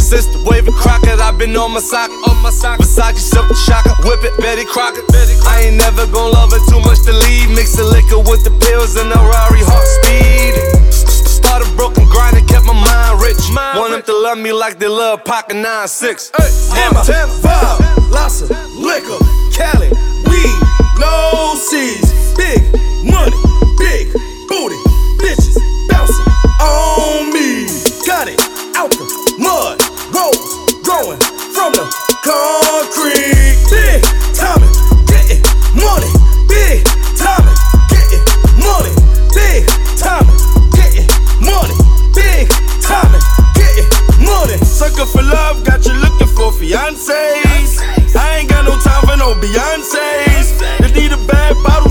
Sister 0.00 0.38
waving 0.44 0.74
crockett, 0.74 1.18
I've 1.20 1.38
been 1.38 1.56
on 1.56 1.72
my 1.72 1.80
sock, 1.80 2.10
on 2.28 2.42
my 2.42 2.50
sock. 2.50 2.78
Versace 2.80 3.18
silk 3.18 3.54
shocker, 3.56 3.94
whip 4.04 4.22
it, 4.22 4.36
Betty 4.38 4.64
Crocker. 4.64 5.02
I 5.46 5.64
ain't 5.66 5.76
never 5.76 6.06
gon' 6.06 6.32
love 6.32 6.52
it 6.52 6.62
too 6.70 6.80
much 6.80 7.02
to 7.04 7.12
leave. 7.12 7.50
Mix 7.50 7.76
the 7.76 7.84
liquor 7.84 8.18
with 8.18 8.44
the 8.44 8.50
pills 8.66 8.96
and 8.96 9.10
the 9.10 9.16
Rari 9.16 9.62
heart 9.64 9.88
speed. 10.00 10.54
Started 10.92 11.74
broken 11.76 12.04
grinding, 12.06 12.46
kept 12.46 12.66
my 12.66 12.74
mind 12.74 13.20
rich. 13.20 13.40
Want 13.74 13.92
them 13.92 14.02
to 14.02 14.12
love 14.12 14.38
me 14.38 14.52
like 14.52 14.78
they 14.78 14.88
love 14.88 15.24
Pocket 15.24 15.56
9-6. 15.56 16.30
Emma, 16.76 17.00
vibe, 17.42 18.10
lots 18.10 18.42
of 18.42 18.50
liquor, 18.76 19.18
Cali, 19.52 19.88
weed, 20.28 20.58
no 21.00 21.54
C's, 21.56 22.25
big 22.36 22.62
money, 23.04 23.36
big 23.78 24.12
booty, 24.48 24.76
bitches 25.20 25.56
bouncing 25.88 26.28
on 26.60 27.32
me. 27.32 27.66
Got 28.06 28.28
it 28.28 28.40
out 28.76 28.90
the 28.90 29.06
mud, 29.38 29.80
rose 30.12 30.40
growing 30.84 31.20
from 31.52 31.72
the 31.72 31.86
concrete. 32.22 33.56
Big 33.72 34.02
timing, 34.36 34.72
getting 35.08 35.42
money, 35.74 36.12
big 36.48 36.84
timing, 37.16 37.56
getting 37.88 38.22
money, 38.60 38.92
big 39.32 39.64
timing, 39.96 40.38
getting 40.76 41.08
money, 41.40 41.76
big 42.14 42.48
timing, 42.80 43.24
getting 43.56 43.88
money. 44.24 44.56
Sucker 44.64 45.06
for 45.06 45.22
love, 45.22 45.64
got 45.64 45.84
you 45.86 45.94
looking 45.94 46.28
for 46.28 46.52
fiancés. 46.52 47.80
I 48.16 48.38
ain't 48.38 48.48
got 48.48 48.64
no 48.64 48.72
time 48.80 49.04
for 49.04 49.16
no 49.16 49.34
Beyonces. 49.34 50.56
You 50.80 50.88
need 50.94 51.12
a 51.12 51.20
bad 51.26 51.54
bottle 51.64 51.85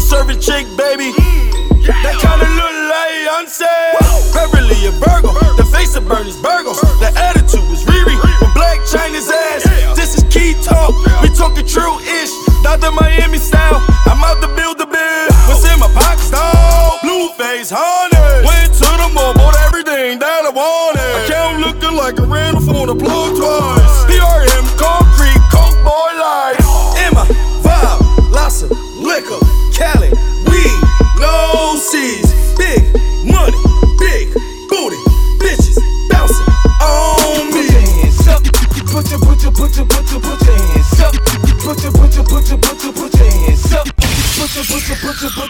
chick, 0.56 0.68
baby. 0.78 1.12
That 2.04 2.16
kinda 2.24 2.48
look 2.56 2.76
like 2.92 3.12
Beyonce. 3.28 3.76
Beverly 4.34 4.88
a 4.88 4.92
Virgo, 5.04 5.32
the 5.60 5.66
face 5.66 5.96
of 5.96 6.08
Bernice 6.08 6.40
Burgos. 6.42 6.80
The 7.00 7.12
attitude 7.28 7.68
is 7.76 7.84
Riri 7.84 8.16
with 8.40 8.54
Blac 8.56 8.80
Chyna's 8.88 9.30
ass. 9.30 9.64
This 9.96 10.16
is 10.18 10.24
key 10.34 10.56
talk, 10.64 10.94
we 11.22 11.30
talking 11.36 11.68
true 11.68 12.00
ish. 12.00 12.32
Not 12.64 12.80
the 12.80 12.92
Miami 12.92 13.38
style, 13.38 13.82
I'm 14.06 14.24
out 14.24 14.42
to 14.42 14.48
build 14.56 14.78
the 14.78 14.86
bill. 14.86 15.28
What's 15.48 15.66
in 15.72 15.78
my 15.80 15.90
pockets, 15.94 16.32
dog? 16.32 17.02
Blue 17.04 17.30
face, 17.38 17.70
honey. 17.70 18.48
Went 18.48 18.72
to 18.80 18.90
the 19.02 19.10
mall, 19.14 19.34
bought 19.34 19.58
everything 19.68 20.20
that 20.20 20.42
I 20.46 20.52
wanted. 20.62 21.26
Account 21.26 21.60
looking 21.66 21.96
like 21.96 22.18
a 22.18 22.26
rental 22.26 22.62
phone, 22.62 22.90
a 22.90 22.96
plug 22.96 23.36
twice. 23.36 23.96
PRM, 24.08 24.55
concrete, 24.55 24.55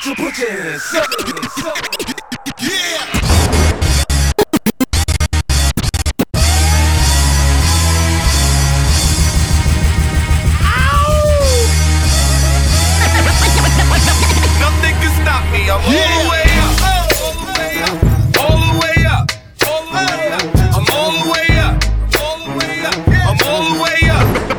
put 0.05 0.19
your, 0.19 0.27
put 0.27 0.37
your, 0.37 0.51
hands 0.51 0.93
up. 0.93 1.07
Yeah. 2.61 3.05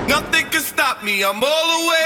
Nothing 0.08 0.46
can 0.50 0.62
stop 0.62 1.04
me. 1.04 1.22
I'm 1.22 1.42
all 1.42 1.82
the 1.82 1.88
way 1.90 2.05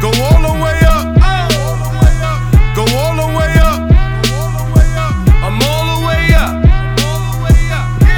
Go 0.00 0.08
all 0.08 0.40
the 0.44 0.52
way 0.62 0.78
up. 0.84 1.06
Go 2.76 2.84
all 3.00 3.16
the 3.16 3.28
way 3.32 3.52
up. 3.56 3.80
I'm 5.40 5.56
all 5.62 5.84
the 5.96 6.06
way 6.06 6.34
up. 6.36 6.52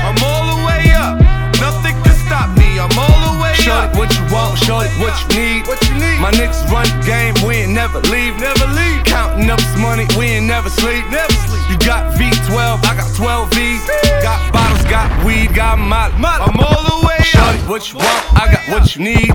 I'm 0.07 0.19
all 0.25 0.45
the 0.57 0.67
way 0.67 0.91
up. 0.91 1.21
Nothing 1.61 1.95
can 2.03 2.17
stop 2.27 2.51
me. 2.59 2.81
I'm 2.81 2.91
all 2.99 3.21
the 3.31 3.43
way 3.43 3.55
up. 3.55 3.63
Shorty, 3.63 3.99
what 3.99 4.11
you 4.11 4.25
want? 4.35 4.59
Shorty, 4.59 4.91
what 4.99 5.15
you 5.23 5.39
need? 5.39 5.67
What 5.69 5.79
you 5.89 5.95
need? 5.95 6.19
My 6.21 6.33
niggas 6.33 6.69
run 6.71 6.87
the 6.91 7.07
game. 7.07 7.35
We 7.47 7.63
ain't 7.63 7.73
never 7.73 8.01
leave. 8.11 8.35
Never 8.41 8.67
leave. 8.75 9.05
Counting 9.05 9.49
up 9.49 9.61
this 9.61 9.77
money. 9.79 10.07
We 10.19 10.27
ain't 10.27 10.47
never 10.47 10.71
sleep. 10.71 11.05
Never 11.11 11.33
sleep. 11.33 11.48
You 11.79 11.87
got 11.87 12.19
V12. 12.19 12.85
I 12.85 12.97
got 12.97 13.15
12 13.15 13.55
V. 13.55 13.79
Got 14.23 14.53
bottles. 14.53 14.85
Got 14.91 15.25
weed. 15.25 15.55
Got 15.55 15.79
molly. 15.79 16.13
I'm 16.19 16.59
all 16.59 16.83
the 16.83 17.07
way 17.07 17.19
up. 17.19 17.25
Shorty, 17.25 17.59
what 17.71 17.93
you 17.93 17.99
want? 17.99 18.23
I 18.35 18.51
got 18.53 18.69
what 18.69 18.97
you 18.97 19.05
need. 19.05 19.31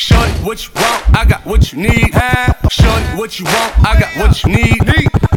Shorty, 0.00 0.32
what 0.44 0.64
you 0.64 0.72
want? 0.74 1.16
I 1.16 1.24
got 1.28 1.44
what 1.44 1.72
you 1.72 1.78
need. 1.78 2.12
Shorty, 2.70 3.04
what 3.18 3.38
you 3.38 3.44
want? 3.44 3.72
I 3.84 4.00
got 4.00 4.16
what 4.16 4.42
you 4.42 4.50
need. 4.52 4.80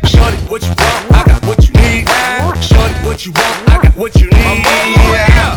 Shorty, 0.08 0.38
what 0.48 0.62
you 0.64 0.70
want? 0.72 1.12
I 1.12 1.24
got 1.28 1.44
what 1.46 1.68
you 1.68 1.74
need. 1.76 2.08
Shorty, 2.64 2.96
what 3.04 3.26
you 3.26 3.32
want? 3.34 3.70
I 3.70 3.84
got 3.84 3.96
what 3.98 4.16
you 4.16 4.30
need. 4.30 4.64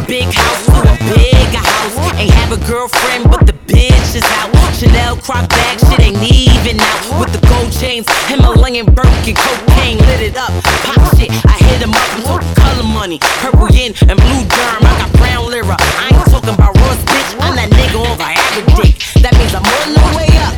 Big 0.08 0.26
house 0.34 0.66
to 0.66 0.72
a 0.74 0.96
big 1.14 1.54
house. 1.54 2.18
Ain't 2.18 2.32
have 2.34 2.52
a 2.52 2.66
girlfriend, 2.66 3.30
but 3.30 3.46
the 3.46 3.52
bitch 3.52 4.16
is 4.16 4.24
out. 4.24 4.59
Chanel 4.80 5.14
crop 5.16 5.46
bag, 5.50 5.78
shit 5.78 6.00
ain't 6.00 6.22
even 6.24 6.80
out. 6.80 7.20
With 7.20 7.30
the 7.36 7.46
gold 7.46 7.70
chains, 7.70 8.08
Himalayan 8.32 8.86
Birkin, 8.86 9.36
cocaine 9.36 9.98
lit 10.08 10.32
it 10.32 10.38
up. 10.38 10.48
Pop 10.88 10.96
shit, 11.20 11.28
I 11.44 11.60
hit 11.68 11.84
him 11.84 11.92
up. 11.92 12.00
I'm 12.16 12.22
talking 12.22 12.54
color 12.54 12.88
money, 12.88 13.18
purple 13.44 13.68
yin 13.68 13.92
and 14.08 14.16
blue 14.16 14.40
germ. 14.48 14.80
I 14.80 14.96
got 14.96 15.12
brown 15.20 15.50
lira. 15.50 15.76
I 15.76 16.08
ain't 16.16 16.30
talking 16.32 16.54
about 16.54 16.74
Ross, 16.80 16.96
bitch. 17.04 17.28
I'm 17.44 17.56
that 17.60 17.68
nigga 17.68 18.00
on 18.00 18.16
Viagra 18.16 18.64
dick. 18.80 18.96
That 19.20 19.36
means 19.36 19.52
I'm 19.52 19.68
on 19.68 19.92
the 19.92 20.04
way 20.16 20.32
up. 20.48 20.56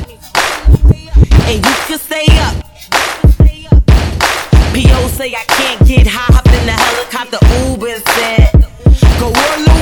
And 1.50 1.58
you 1.58 1.74
can 1.90 1.98
stay 1.98 2.30
up. 2.46 2.54
P.O. 4.72 5.08
say 5.18 5.34
I 5.34 5.42
can't 5.50 5.84
get 5.84 6.06
high. 6.06 6.30
Hop 6.30 6.46
in 6.46 6.62
the 6.62 6.78
helicopter, 6.78 7.42
Uber 7.66 7.98
said. 8.14 8.54
Go 9.18 9.34
all 9.34 9.81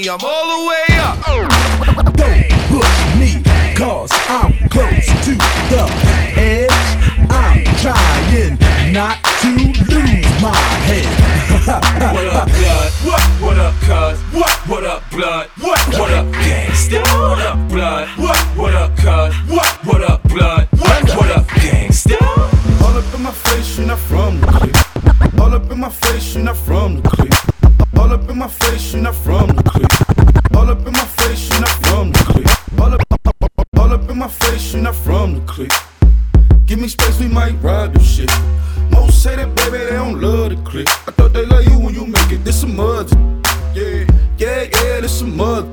me. 0.00 0.08
I'm 0.08 0.18
all 0.22 0.46
the 0.54 0.68
way 0.68 0.86
up. 0.98 1.16
Don't 2.14 2.48
push 2.68 2.98
me, 3.18 3.42
cause 3.74 4.10
I'm 4.28 4.52
close 4.68 5.06
to 5.26 5.34
the 5.70 5.84
edge. 6.36 6.70
I'm 7.30 7.64
trying 7.82 8.58
not 8.92 9.18
to 9.42 9.48
lose 9.48 10.42
my 10.42 10.54
head. 10.86 11.06
what 12.14 12.26
up, 12.26 12.48
blood? 12.48 12.92
What? 13.04 13.22
What 13.42 13.58
up, 13.58 13.74
cuz? 13.80 14.18
What? 14.32 14.56
What 14.68 14.84
up, 14.84 15.10
blood? 15.10 15.48
What? 15.60 15.80
What 15.98 16.12
up, 16.12 16.26
gangsta? 16.26 17.02
What 17.02 17.38
up, 17.40 17.68
blood? 17.68 18.08
What? 18.18 18.38
What 18.56 18.74
up, 18.74 18.96
cuz? 18.96 19.34
What? 19.48 19.86
What 19.86 20.02
up, 20.10 20.22
blood? 20.24 20.68
What? 20.78 21.16
What 21.16 21.30
up, 21.30 21.46
gangsta? 21.48 22.16
All 22.82 22.96
up 22.96 23.14
in 23.14 23.22
my 23.22 23.32
face, 23.32 23.78
you're 23.78 23.86
not 23.86 23.98
from 23.98 24.40
the 24.40 24.46
clique. 24.46 25.40
All 25.40 25.54
up 25.54 25.70
in 25.70 25.80
my 25.80 25.90
face, 25.90 26.34
you're 26.34 26.44
not 26.44 26.56
from 26.56 27.02
the 27.02 27.08
clique. 27.08 27.37
All 28.08 28.14
up 28.14 28.30
in 28.30 28.38
my 28.38 28.48
face, 28.48 28.94
you're 28.94 29.02
not 29.02 29.14
from 29.16 29.48
the 29.48 29.62
clique. 29.64 30.56
All 30.56 30.70
up 30.70 30.78
in 30.78 30.92
my 30.92 31.04
face, 31.04 31.50
you're 31.50 31.60
not 31.60 31.68
from 31.84 32.10
the 32.10 32.18
clique. 32.20 32.80
All 32.80 32.94
up, 32.94 33.02
all 33.76 33.92
up 33.92 34.10
in 34.10 34.16
my 34.16 34.28
face, 34.28 34.72
you're 34.72 34.82
not 34.82 34.94
from 34.94 35.34
the 35.34 35.40
clique. 35.42 35.70
Give 36.64 36.78
me 36.78 36.88
space, 36.88 37.20
we 37.20 37.28
might 37.28 37.62
ride 37.62 37.92
this 37.92 38.10
shit. 38.10 38.30
Most 38.90 39.22
say 39.22 39.36
that, 39.36 39.54
baby, 39.54 39.84
they 39.84 39.90
don't 39.90 40.18
love 40.22 40.48
the 40.48 40.56
click. 40.62 40.88
I 40.88 41.10
thought 41.10 41.34
they 41.34 41.44
love 41.44 41.64
you 41.64 41.78
when 41.78 41.92
you 41.92 42.06
make 42.06 42.32
it. 42.32 42.46
This 42.46 42.62
some 42.62 42.76
mud. 42.76 43.12
Yeah, 43.74 44.06
yeah, 44.38 44.62
yeah, 44.62 45.00
this 45.02 45.18
some 45.18 45.36
mud. 45.36 45.68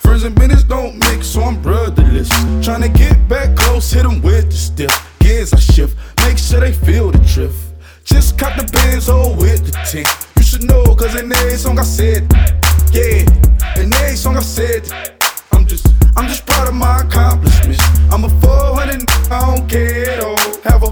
Friends 0.00 0.24
and 0.24 0.34
business 0.34 0.64
don't 0.64 0.98
mix, 0.98 1.28
so 1.28 1.42
I'm 1.42 1.62
brotherless. 1.62 2.28
Tryna 2.58 2.92
get 2.92 3.28
back 3.28 3.54
close, 3.54 3.92
hit 3.92 4.02
them 4.02 4.20
with 4.20 4.46
the 4.50 4.56
stiff. 4.56 5.16
Gears 5.20 5.52
I 5.52 5.58
shift, 5.58 5.96
make 6.26 6.38
sure 6.38 6.58
they 6.58 6.72
feel 6.72 7.12
the 7.12 7.18
drift. 7.18 7.54
Just 8.02 8.36
cop 8.36 8.56
the 8.56 8.64
Benz, 8.72 9.08
oh, 9.08 9.36
with 9.36 9.64
the 9.64 9.78
tint. 9.88 10.27
Should 10.58 10.70
know, 10.70 10.82
cause 10.96 11.14
in 11.14 11.30
every 11.30 11.56
song 11.56 11.78
I 11.78 11.84
said, 11.84 12.26
yeah, 12.90 13.22
in 13.80 13.92
every 13.92 14.16
song 14.16 14.36
I 14.36 14.40
said, 14.40 14.90
I'm 15.52 15.64
just, 15.64 15.86
I'm 16.16 16.26
just 16.26 16.46
proud 16.46 16.66
of 16.66 16.74
my 16.74 17.02
accomplishments. 17.02 17.80
I'm 18.10 18.24
a 18.24 18.28
400, 18.28 19.08
I 19.30 19.54
don't 19.54 19.68
care 19.70 20.10
at 20.10 20.20
all. 20.20 20.36
Have 20.64 20.82
a 20.82 20.90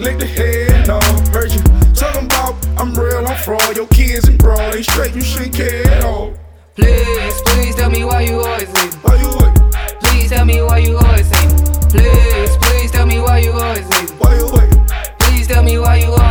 lick 0.00 0.18
the 0.18 0.24
head, 0.24 0.86
no. 0.86 0.98
Heard 1.30 1.52
you 1.52 1.60
talking 1.92 2.24
about 2.24 2.54
I'm 2.78 2.94
real, 2.94 3.26
I'm 3.26 3.36
fraud. 3.36 3.76
Your 3.76 3.86
kids 3.88 4.28
and 4.28 4.38
broad, 4.38 4.72
they 4.72 4.82
straight, 4.82 5.14
you 5.14 5.20
shouldn't 5.20 5.54
care 5.54 5.86
at 5.90 6.04
all. 6.04 6.32
Please, 6.74 7.42
please 7.42 7.74
tell 7.74 7.90
me 7.90 8.04
why 8.04 8.22
you 8.22 8.40
always 8.40 8.72
leave. 8.72 8.94
Why 9.04 9.20
you 9.20 9.28
wait? 9.40 9.74
Please 10.00 10.30
tell 10.30 10.46
me 10.46 10.62
why 10.62 10.78
you 10.78 10.96
always 10.96 11.30
leave. 11.30 11.50
Please, 11.90 12.56
please 12.56 12.90
tell 12.90 13.04
me 13.04 13.20
why 13.20 13.38
you 13.38 13.52
always 13.52 13.86
leave. 13.90 14.10
Why 14.12 14.38
you 14.38 14.50
wait? 14.54 14.90
Please 15.18 15.48
tell 15.48 15.62
me 15.62 15.78
why 15.78 15.96
you 15.96 16.06
always 16.06 16.23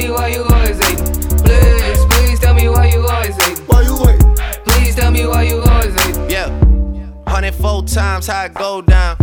me 0.00 0.10
why 0.10 0.28
you 0.28 0.44
always 0.44 0.78
leave. 0.78 0.98
Please, 1.44 2.04
please 2.06 2.38
tell 2.40 2.54
me 2.54 2.68
why 2.68 2.86
you 2.86 3.06
always 3.06 3.36
leave. 3.38 3.58
Why 3.68 3.82
you 3.82 3.96
wait? 4.02 4.20
Please 4.64 4.94
tell 4.94 5.10
me 5.10 5.26
why 5.26 5.42
you 5.42 5.60
always 5.60 5.94
leave. 6.06 6.30
Yeah. 6.30 6.48
104 7.24 7.84
times 7.84 8.26
how 8.26 8.44
it 8.44 8.54
go 8.54 8.80
down. 8.82 9.16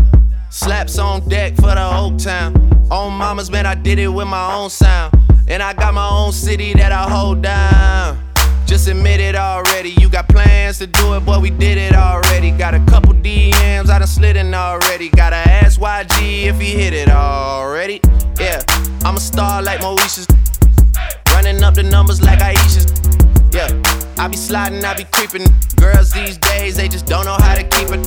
Slaps 0.49 0.99
on 0.99 1.28
deck 1.28 1.55
for 1.55 1.73
the 1.73 1.84
whole 1.84 2.15
town. 2.17 2.55
On 2.91 3.11
mamas, 3.13 3.49
man, 3.49 3.65
I 3.65 3.75
did 3.75 3.99
it 3.99 4.07
with 4.07 4.28
my 4.28 4.53
own 4.53 4.69
sound. 4.69 5.13
And 5.47 5.63
I 5.63 5.73
got 5.73 5.93
my 5.93 6.09
own 6.09 6.32
city 6.32 6.73
that 6.73 6.91
I 6.91 7.09
hold 7.09 7.41
down. 7.41 8.23
Just 8.65 8.88
admit 8.88 9.19
it 9.19 9.36
already. 9.36 9.91
You 9.91 10.09
got 10.09 10.28
plans 10.28 10.78
to 10.80 10.88
do 10.88 11.15
it, 11.15 11.21
boy, 11.25 11.39
we 11.39 11.49
did 11.49 11.78
it 11.78 11.95
already. 11.95 12.51
Got 12.51 12.75
a 12.75 12.86
couple 12.86 13.13
DMs, 13.13 13.89
I 13.89 13.99
done 13.99 14.07
slid 14.07 14.36
in 14.36 14.53
already. 14.53 15.09
Gotta 15.09 15.38
ask 15.38 15.80
YG 15.80 16.47
if 16.47 16.59
he 16.59 16.71
hit 16.73 16.93
it 16.93 17.09
already. 17.09 18.01
Yeah, 18.39 18.61
I'm 19.05 19.15
a 19.15 19.19
star 19.19 19.61
like 19.61 19.80
Moesha's. 19.80 20.28
Running 21.33 21.63
up 21.63 21.73
the 21.75 21.83
numbers 21.83 22.21
like 22.21 22.39
Aisha's. 22.39 22.85
Yeah, 23.53 23.69
I 24.17 24.27
be 24.27 24.37
sliding, 24.37 24.83
I 24.83 24.93
be 24.95 25.05
creeping. 25.05 25.47
Girls 25.77 26.11
these 26.11 26.37
days, 26.37 26.77
they 26.77 26.87
just 26.87 27.05
don't 27.05 27.25
know 27.25 27.37
how 27.39 27.55
to 27.55 27.63
keep 27.63 27.89
it. 27.89 28.03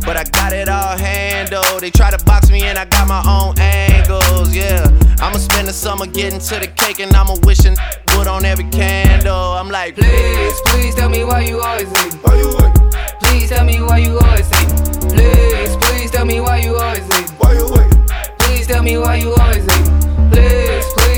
But 0.00 0.16
I 0.16 0.24
got 0.24 0.52
it 0.52 0.68
all 0.68 0.96
handled. 0.96 1.80
They 1.80 1.90
try 1.90 2.10
to 2.10 2.24
box 2.24 2.50
me 2.50 2.62
and 2.62 2.78
I 2.78 2.84
got 2.86 3.06
my 3.06 3.22
own 3.28 3.58
angles. 3.58 4.54
Yeah, 4.54 4.86
I'ma 5.20 5.38
spend 5.38 5.68
the 5.68 5.72
summer 5.72 6.06
getting 6.06 6.40
to 6.40 6.54
the 6.58 6.66
cake 6.68 7.00
and 7.00 7.14
I'ma 7.14 7.36
wishing 7.44 7.76
wood 8.16 8.26
on 8.26 8.44
every 8.44 8.68
candle. 8.70 9.34
I'm 9.34 9.68
like, 9.68 9.96
Please, 9.96 10.60
please 10.66 10.94
tell 10.94 11.08
me 11.10 11.24
why 11.24 11.40
you 11.42 11.60
always 11.60 11.88
leave. 11.92 12.14
Why 12.24 12.36
you 12.36 12.48
wait? 12.58 12.92
Please 13.20 13.50
tell 13.50 13.64
me 13.64 13.80
why 13.82 13.98
you 13.98 14.18
always 14.18 14.50
leave. 14.50 14.70
Please, 15.12 15.76
please 15.76 16.10
tell 16.10 16.24
me 16.24 16.40
why 16.40 16.58
you 16.58 16.76
always 16.76 17.06
leave. 17.12 17.30
Why 17.38 17.52
you 17.52 17.68
wait? 17.70 17.90
Please 18.38 18.66
tell 18.66 18.82
me 18.82 18.96
why 18.98 19.16
you 19.16 19.34
always 19.34 19.66
leave. 19.66 20.32
Please, 20.32 20.59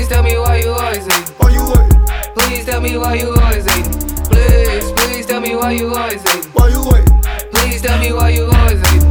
please 0.03 0.09
tell 0.09 0.23
me 0.23 0.37
why 0.37 0.57
you 0.57 0.69
always 0.71 1.05
leave. 1.07 1.29
Why 1.39 1.49
you 1.51 1.63
wait? 1.65 2.35
Please 2.35 2.65
tell 2.65 2.81
me 2.81 2.97
why 2.97 3.15
you 3.15 3.33
always 3.35 3.65
leave. 3.67 3.85
Please, 4.25 4.91
please 4.91 5.25
tell 5.25 5.39
me 5.39 5.55
why 5.55 5.71
you 5.71 5.95
always 5.95 6.25
leave. 6.25 6.45
Why 6.53 6.67
you 6.67 6.83
wait? 6.91 7.05
Please 7.53 7.81
tell 7.81 7.97
me 7.99 8.11
why 8.11 8.29
you 8.29 8.43
always 8.45 8.81
leave. 8.91 9.03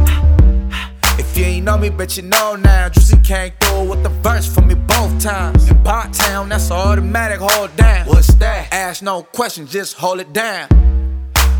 If 1.19 1.35
you 1.35 1.45
ain't 1.45 1.65
know 1.65 1.79
me, 1.79 1.89
but 1.89 2.15
you 2.15 2.23
know 2.23 2.55
now. 2.55 2.89
Juicy 2.89 3.17
came 3.21 3.53
through 3.59 3.89
with 3.89 4.03
the 4.03 4.09
verse 4.09 4.45
for 4.45 4.61
me 4.61 4.75
both 4.75 5.19
times. 5.19 5.67
In 5.67 5.81
Bot 5.81 6.13
Town, 6.13 6.49
that's 6.49 6.69
automatic, 6.69 7.39
hold 7.39 7.75
down. 7.75 8.05
What's 8.05 8.33
that? 8.35 8.71
Ask 8.71 9.01
no 9.01 9.23
questions, 9.23 9.71
just 9.71 9.95
hold 9.95 10.19
it 10.19 10.31
down. 10.31 10.67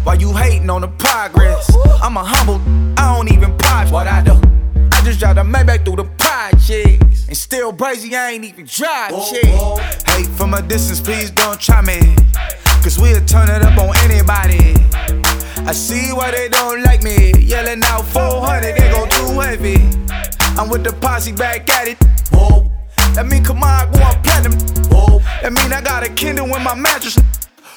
Why 0.03 0.13
you 0.13 0.31
hating 0.33 0.69
on 0.69 0.81
the 0.81 0.89
progress? 0.89 1.75
I'm 2.03 2.17
a 2.17 2.23
humble, 2.23 2.61
I 2.99 3.15
don't 3.15 3.31
even 3.31 3.57
pause 3.57 3.91
what 3.91 4.05
I 4.05 4.21
do. 4.21 4.52
Just 5.03 5.19
drive 5.19 5.35
the 5.35 5.43
Maybach 5.43 5.83
through 5.83 5.97
the 5.97 6.05
projects. 6.17 7.27
And 7.27 7.35
still 7.35 7.73
crazy, 7.73 8.15
I 8.15 8.31
ain't 8.31 8.45
even 8.45 8.65
drive 8.65 9.11
shit. 9.29 9.45
Hate 10.07 10.27
from 10.27 10.53
a 10.53 10.61
distance, 10.61 11.01
please 11.01 11.29
don't 11.29 11.59
try 11.59 11.81
me. 11.81 11.99
Cause 12.81 12.97
we'll 12.97 13.23
turn 13.25 13.49
it 13.49 13.61
up 13.61 13.77
on 13.77 13.95
anybody. 14.09 14.75
I 15.67 15.73
see 15.73 16.13
why 16.13 16.31
they 16.31 16.47
don't 16.47 16.83
like 16.83 17.03
me. 17.03 17.33
Yelling 17.39 17.81
out 17.83 18.05
400, 18.05 18.75
they 18.77 18.91
go 18.91 19.05
too 19.07 19.39
heavy. 19.39 19.75
I'm 20.57 20.69
with 20.69 20.83
the 20.83 20.95
posse 21.01 21.33
back 21.33 21.69
at 21.69 21.87
it. 21.89 21.97
Whoa. 22.31 22.71
That 23.15 23.27
mean 23.27 23.43
come 23.43 23.61
on, 23.61 23.91
going 23.91 24.21
platinum. 24.23 24.57
Whoa. 24.89 25.19
That 25.41 25.51
mean 25.51 25.73
I 25.73 25.81
got 25.81 26.03
a 26.03 26.09
Kindle 26.09 26.53
in 26.55 26.63
my 26.63 26.75
mattress. 26.75 27.17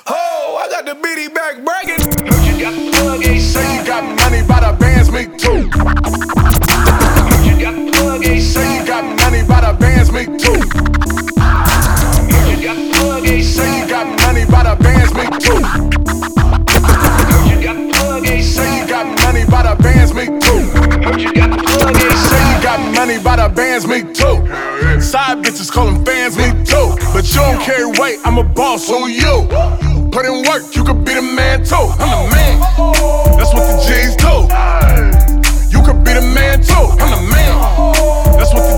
Oh, 0.06 0.62
I 0.64 0.70
got 0.70 0.84
the 0.84 0.94
bitty 0.94 1.28
back 1.28 1.64
bragging. 1.64 2.06
You 2.46 2.62
got 2.62 2.72
the 2.72 2.90
plug, 2.92 3.24
A 3.24 3.40
say 3.40 3.76
you 3.76 3.84
got 3.84 4.04
money 4.04 4.46
by 4.46 4.60
the 4.60 4.76
bands, 4.78 5.10
me 5.10 5.26
too. 5.36 6.65
A 8.28 8.40
say 8.40 8.80
you 8.80 8.86
got 8.86 9.04
money 9.20 9.42
by 9.46 9.60
the 9.60 9.72
bands, 9.78 10.10
me 10.10 10.24
too. 10.26 10.58
You 12.50 12.56
got 12.60 12.76
A 13.24 13.42
say 13.42 13.80
you 13.80 13.88
got 13.88 14.06
money 14.22 14.44
by 14.44 14.62
the 14.64 14.74
bands, 14.82 15.14
me 15.14 15.24
too. 15.38 15.62
You 17.48 17.56
got 17.62 17.76
A 18.26 18.42
say 18.42 18.80
you 18.80 18.86
got 18.88 19.06
money 19.22 19.44
by 19.46 19.62
the 19.62 19.80
bands, 19.80 20.12
me 20.12 20.26
too. 20.26 20.58
You 21.22 21.32
got 21.34 21.54
A 21.54 22.10
say 22.26 22.42
you 22.50 22.62
got 22.62 22.80
money 22.96 23.18
by 23.22 23.36
the 23.36 23.48
bands, 23.48 23.86
me 23.86 24.02
too. 24.02 24.42
Side 25.00 25.44
bitches 25.44 25.70
call 25.70 25.86
them 25.86 26.04
fans, 26.04 26.36
me 26.36 26.50
too. 26.64 26.96
But 27.14 27.30
you 27.32 27.40
don't 27.40 27.60
carry 27.62 27.86
weight, 28.00 28.18
I'm 28.24 28.38
a 28.38 28.44
boss, 28.44 28.88
who 28.88 29.06
you? 29.06 29.46
Put 30.10 30.26
in 30.26 30.42
work, 30.48 30.74
you 30.74 30.82
could 30.82 31.04
be 31.04 31.14
the 31.14 31.22
man 31.22 31.64
too. 31.64 31.76
I'm 31.76 32.10
the 32.10 32.34
man. 32.34 32.58
That's 33.38 33.54
what 33.54 33.62
the 33.70 33.76
G's 33.86 34.16
do. 34.16 34.48
You 35.70 35.84
could 35.84 36.02
be 36.04 36.12
the 36.12 36.22
man 36.34 36.60
too. 36.60 36.74
I'm 36.74 37.10
the 37.10 37.22
man. 37.30 37.35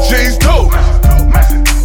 G's 0.09 0.39
do. 0.39 0.73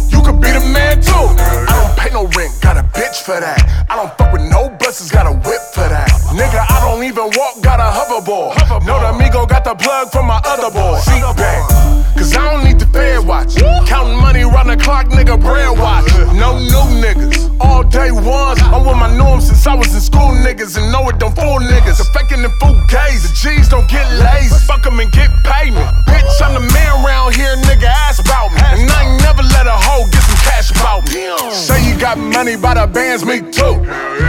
You 0.08 0.22
could 0.24 0.40
be 0.40 0.48
the 0.48 0.64
man 0.72 1.00
too. 1.02 1.12
I 1.12 1.68
don't 1.68 1.96
pay 1.98 2.10
no 2.10 2.24
rent, 2.36 2.52
got 2.62 2.78
a 2.78 2.82
bitch 2.96 3.20
for 3.20 3.38
that. 3.38 3.60
I 3.90 3.96
don't 3.96 4.16
fuck 4.16 4.32
with 4.32 4.42
no 4.50 4.70
buses, 4.80 5.10
got 5.10 5.26
a 5.26 5.32
whip 5.32 5.60
for 5.74 5.86
that. 5.86 6.08
Nigga, 6.32 6.64
I 6.64 6.80
don't 6.80 7.04
even 7.04 7.30
walk, 7.36 7.60
got 7.62 7.80
a 7.80 7.88
hoverboard. 7.92 8.86
Know 8.86 8.98
the 8.98 9.10
amigo 9.10 9.44
got 9.44 9.64
the 9.64 9.74
plug 9.74 10.10
from 10.10 10.26
my 10.26 10.40
other 10.44 10.70
boy. 10.70 10.98
Seat 11.00 11.20
back. 11.36 11.93
Cause 12.14 12.36
I 12.36 12.52
don't 12.52 12.64
need 12.64 12.78
the 12.78 12.86
fed 12.86 13.26
watch. 13.26 13.56
Counting 13.86 14.20
money 14.20 14.44
round 14.44 14.70
the 14.70 14.76
clock, 14.76 15.06
nigga, 15.08 15.40
bread 15.40 15.76
watch. 15.78 16.06
No 16.34 16.58
new 16.58 16.86
niggas. 17.02 17.50
All 17.60 17.82
day 17.82 18.10
ones. 18.10 18.60
I'm 18.62 18.86
with 18.86 18.96
my 18.96 19.14
norms 19.16 19.46
since 19.46 19.66
I 19.66 19.74
was 19.74 19.94
in 19.94 20.00
school, 20.00 20.30
niggas. 20.46 20.76
And 20.78 20.90
know 20.92 21.08
it 21.08 21.18
don't 21.18 21.34
fool 21.34 21.58
niggas. 21.58 21.98
The 21.98 22.06
faking 22.14 22.42
the 22.42 22.50
full 22.60 22.78
gays. 22.88 23.22
The 23.26 23.32
G's 23.34 23.68
don't 23.68 23.88
get 23.88 24.06
lazy. 24.22 24.54
Fuck 24.66 24.86
'em 24.86 25.00
and 25.00 25.10
get 25.12 25.30
payment. 25.44 25.86
Bitch, 26.06 26.42
I'm 26.42 26.54
the 26.54 26.64
man 26.72 27.04
round 27.04 27.34
here, 27.34 27.56
nigga. 27.68 27.90
Ask 28.06 28.24
about 28.24 28.52
me. 28.52 28.60
And 28.62 28.90
I 28.90 29.04
ain't 29.04 29.22
never 29.22 29.42
let 29.42 29.66
a 29.66 29.76
hoe 29.76 30.06
get 30.10 30.22
some 30.22 30.40
cash 30.46 30.70
about 30.70 31.02
me. 31.12 31.28
Say 31.52 31.82
you 31.88 31.98
got 31.98 32.16
money 32.18 32.56
by 32.56 32.74
the 32.74 32.86
bands, 32.86 33.24
me 33.24 33.40
too. 33.40 33.74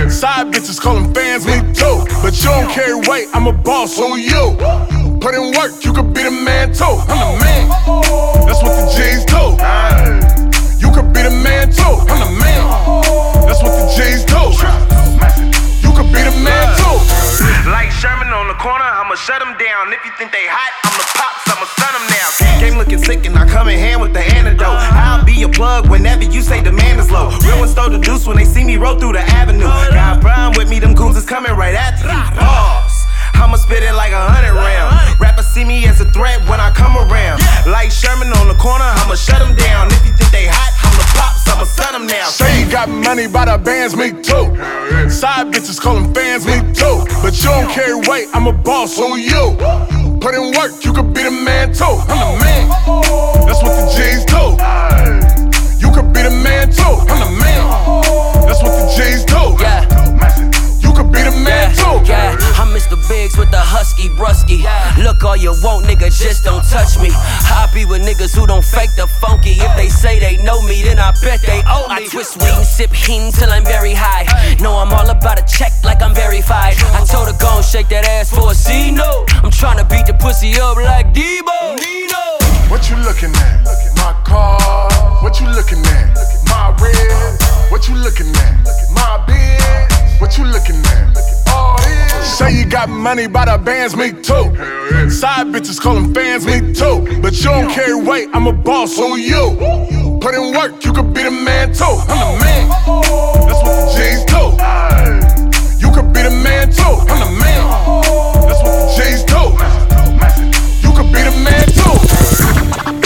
Side 0.10 0.52
bitches 0.52 0.80
calling 0.80 1.14
fans, 1.14 1.46
me 1.46 1.62
too. 1.74 2.06
But 2.22 2.34
you 2.42 2.50
don't 2.50 2.70
carry 2.70 2.96
weight, 3.08 3.28
I'm 3.34 3.48
a 3.48 3.54
boss, 3.54 3.98
who 3.98 4.18
you? 4.18 5.05
Put 5.26 5.34
in 5.34 5.58
work, 5.58 5.74
you 5.82 5.92
could 5.92 6.14
be 6.14 6.22
the 6.22 6.30
man 6.30 6.70
too. 6.70 6.86
I'm 6.86 7.18
the 7.18 7.42
man. 7.42 7.66
That's 8.46 8.62
what 8.62 8.78
the 8.78 8.86
G's 8.94 9.26
do. 9.26 9.58
You 10.78 10.94
could 10.94 11.10
be 11.18 11.26
the 11.26 11.34
man 11.42 11.74
too. 11.74 11.98
I'm 12.14 12.22
the 12.22 12.30
man. 12.46 12.62
That's 13.50 13.58
what 13.66 13.74
the 13.74 13.90
G's 13.98 14.22
do. 14.22 14.54
You 15.82 15.90
could 15.98 16.14
be 16.14 16.22
the 16.22 16.36
man 16.46 16.78
too. 16.78 17.02
Like 17.66 17.90
Sherman 17.90 18.30
on 18.38 18.54
the 18.54 18.58
corner, 18.62 18.86
I'ma 18.86 19.18
shut 19.18 19.42
them 19.42 19.58
down. 19.58 19.90
If 19.98 20.06
you 20.06 20.14
think 20.22 20.30
they 20.30 20.46
hot, 20.46 20.70
I'm 20.86 20.94
the 20.94 21.08
pops, 21.18 21.50
I'ma 21.50 21.66
stun 21.74 22.06
now. 22.06 22.62
Game 22.62 22.78
looking 22.78 23.02
sick 23.02 23.26
and 23.26 23.36
I 23.36 23.50
come 23.50 23.68
in 23.68 23.80
hand 23.80 24.02
with 24.02 24.14
the 24.14 24.22
antidote. 24.22 24.78
I'll 24.78 25.26
be 25.26 25.34
your 25.34 25.50
plug 25.50 25.90
whenever 25.90 26.22
you 26.24 26.44
say 26.44 26.62
demand 26.62 27.00
is 27.00 27.10
low. 27.10 27.34
Real 27.42 27.58
ones 27.58 27.74
throw 27.74 27.90
the 27.90 27.98
deuce 27.98 28.28
when 28.28 28.38
they 28.38 28.46
see 28.46 28.64
me 28.64 28.78
roll 28.78 29.00
through 29.00 29.14
the 29.14 29.26
avenue. 29.34 29.66
Got 29.90 30.22
Brian 30.22 30.54
with 30.56 30.70
me, 30.70 30.78
them 30.78 30.94
goons 30.94 31.18
is 31.18 31.26
coming 31.26 31.54
right 31.58 31.74
after 31.74 32.14
me. 32.14 32.14
Pause. 32.14 32.95
I'ma 33.36 33.58
spit 33.58 33.84
it 33.84 33.94
like 33.94 34.12
a 34.12 34.20
hundred 34.20 34.56
round. 34.56 35.20
Rappers 35.20 35.48
see 35.48 35.64
me 35.64 35.86
as 35.86 36.02
a 36.02 36.06
threat 36.12 36.42
when 36.50 36.60
I 36.60 36.72
come 36.72 36.98
around. 36.98 37.42
Like 37.68 37.92
Sherman 37.92 38.32
on 38.40 38.48
the 38.48 38.56
corner, 38.56 38.86
I'ma 38.86 39.16
shut 39.16 39.40
them 39.40 39.56
down. 39.56 39.88
If 39.92 40.06
you 40.06 40.14
think 40.14 40.32
they 40.32 40.48
hot, 40.48 40.72
I'm 40.84 40.96
the 40.98 41.06
pops, 41.16 41.48
I'ma 41.48 41.64
sun 41.64 41.94
them 41.94 42.08
now. 42.08 42.28
Say 42.28 42.64
you 42.64 42.72
got 42.72 42.90
money 42.90 43.28
by 43.28 43.46
the 43.46 43.58
bands, 43.58 43.96
me 43.96 44.12
too. 44.12 44.56
Side 45.10 45.54
bitches 45.54 45.80
calling 45.80 46.14
fans, 46.14 46.46
me 46.46 46.60
too. 46.74 47.06
But 47.22 47.38
you 47.44 47.50
don't 47.50 47.70
carry 47.70 47.96
weight, 48.08 48.28
I'm 48.34 48.48
a 48.48 48.54
boss, 48.54 48.98
who 48.98 49.18
you? 49.18 49.56
Put 50.20 50.34
in 50.34 50.52
work, 50.58 50.84
you 50.84 50.92
could 50.94 51.14
be 51.14 51.24
the 51.24 51.32
man 51.32 51.74
too. 51.74 51.96
I'm 52.10 52.18
the 52.18 52.44
man. 52.44 52.68
That's 53.46 53.62
what 53.62 53.74
the 53.78 53.86
G's 53.94 54.26
do. 54.26 54.58
You 55.80 55.94
could 55.94 56.12
be 56.14 56.22
the 56.24 56.32
man 56.44 56.72
too. 56.72 56.84
I'm 57.12 57.20
the 57.22 57.32
man. 57.40 57.64
That's 58.48 58.62
what 58.64 58.74
the 58.74 58.86
G's 58.96 59.24
do. 59.26 59.56
Yeah. 59.62 60.05
You 61.16 61.24
could 61.24 61.32
be 61.32 61.38
the 61.38 61.44
man 61.48 61.72
too. 61.76 62.04
Yeah, 62.04 62.36
I'm 62.60 62.76
Mr. 62.76 63.00
Biggs 63.08 63.38
with 63.38 63.50
the 63.52 63.60
husky 63.60 64.10
brusky. 64.10 64.68
Look 65.02 65.24
all 65.24 65.38
you 65.38 65.56
want, 65.64 65.86
nigga, 65.86 66.12
just 66.12 66.44
don't 66.44 66.64
touch 66.68 67.00
me. 67.00 67.10
I 67.12 67.70
be 67.74 67.86
with 67.86 68.02
niggas 68.04 68.36
who 68.36 68.46
don't 68.46 68.64
fake 68.64 68.92
the 68.96 69.08
funky. 69.08 69.52
If 69.52 69.76
they 69.78 69.88
say 69.88 70.20
they 70.20 70.42
know 70.44 70.62
me, 70.64 70.84
then 70.84 71.00
I 71.00 71.12
bet 71.24 71.42
they 71.42 71.64
owe 71.68 71.88
me. 71.88 72.04
I 72.04 72.08
twist 72.08 72.38
weed 72.42 72.52
and 72.52 72.66
sip 72.66 72.92
heen 72.92 73.32
till 73.32 73.50
I'm 73.50 73.64
very 73.64 73.94
high. 73.96 74.28
No, 74.60 74.76
I'm 74.76 74.92
all 74.92 75.10
about 75.10 75.40
a 75.40 75.46
check 75.48 75.72
like 75.84 76.02
I'm 76.02 76.14
verified. 76.14 76.76
I 76.92 77.06
told 77.06 77.32
her 77.32 77.38
go 77.40 77.58
and 77.58 77.66
shake 77.66 77.88
that 77.90 78.06
ass 78.08 78.30
for 78.30 78.52
a 78.52 78.56
C 78.56 78.92
no. 78.92 79.26
I'm 79.44 79.52
trying 79.52 79.78
to 79.78 79.86
beat 79.86 80.06
the 80.08 80.14
pussy 80.20 80.60
up 80.60 80.78
like 80.78 81.14
Debo. 81.14 81.80
Nino. 81.80 82.24
What 82.68 82.90
you 82.90 82.98
looking 82.98 83.32
at? 83.32 83.64
My 83.96 84.12
car. 84.28 84.92
What 85.24 85.40
you 85.40 85.48
looking 85.48 85.80
at? 85.80 86.12
My 86.50 86.76
red. 86.82 87.40
What 87.72 87.88
you 87.88 87.96
looking 87.96 88.28
at? 88.36 88.55
My 88.96 89.24
bed. 89.28 89.92
What 90.20 90.38
you 90.38 90.46
looking 90.46 90.78
at? 90.78 91.18
All 91.50 91.78
this. 91.78 92.38
Say 92.38 92.52
you 92.58 92.66
got 92.66 92.90
money 92.90 93.28
by 93.28 93.46
the 93.46 93.58
bands, 93.58 93.96
me 93.96 94.12
too. 94.12 94.56
Side 95.10 95.48
bitches 95.48 95.80
calling 95.80 96.14
fans, 96.14 96.46
me 96.46 96.74
too. 96.74 97.22
But 97.22 97.38
you 97.38 97.46
don't 97.46 97.70
carry 97.70 97.96
weight, 97.96 98.30
I'm 98.34 98.48
a 98.48 98.54
boss, 98.54 98.98
who 98.98 99.18
you? 99.18 99.56
Put 100.22 100.34
in 100.34 100.54
work, 100.54 100.84
you 100.84 100.92
could 100.94 101.14
be 101.14 101.24
the 101.24 101.32
man 101.32 101.74
too. 101.74 101.86
I'm 102.10 102.34
the 102.34 102.44
man. 102.44 102.70
That's 103.48 103.62
what 103.64 103.76
the 103.78 103.86
G's 103.96 104.24
do. 104.26 104.44
You 105.86 105.94
could 105.94 106.12
be 106.14 106.22
the 106.24 106.32
man 106.32 106.72
too. 106.72 106.96
I'm 107.12 107.20
the 107.20 107.30
man. 107.40 107.64
That's 108.48 108.62
what 108.64 108.74
the 108.82 108.88
G's 108.98 109.24
do. 109.24 109.42
You 110.88 110.92
could 110.96 111.12
be 111.14 111.22
the 111.22 111.32
man 111.44 111.66
too. 111.68 113.05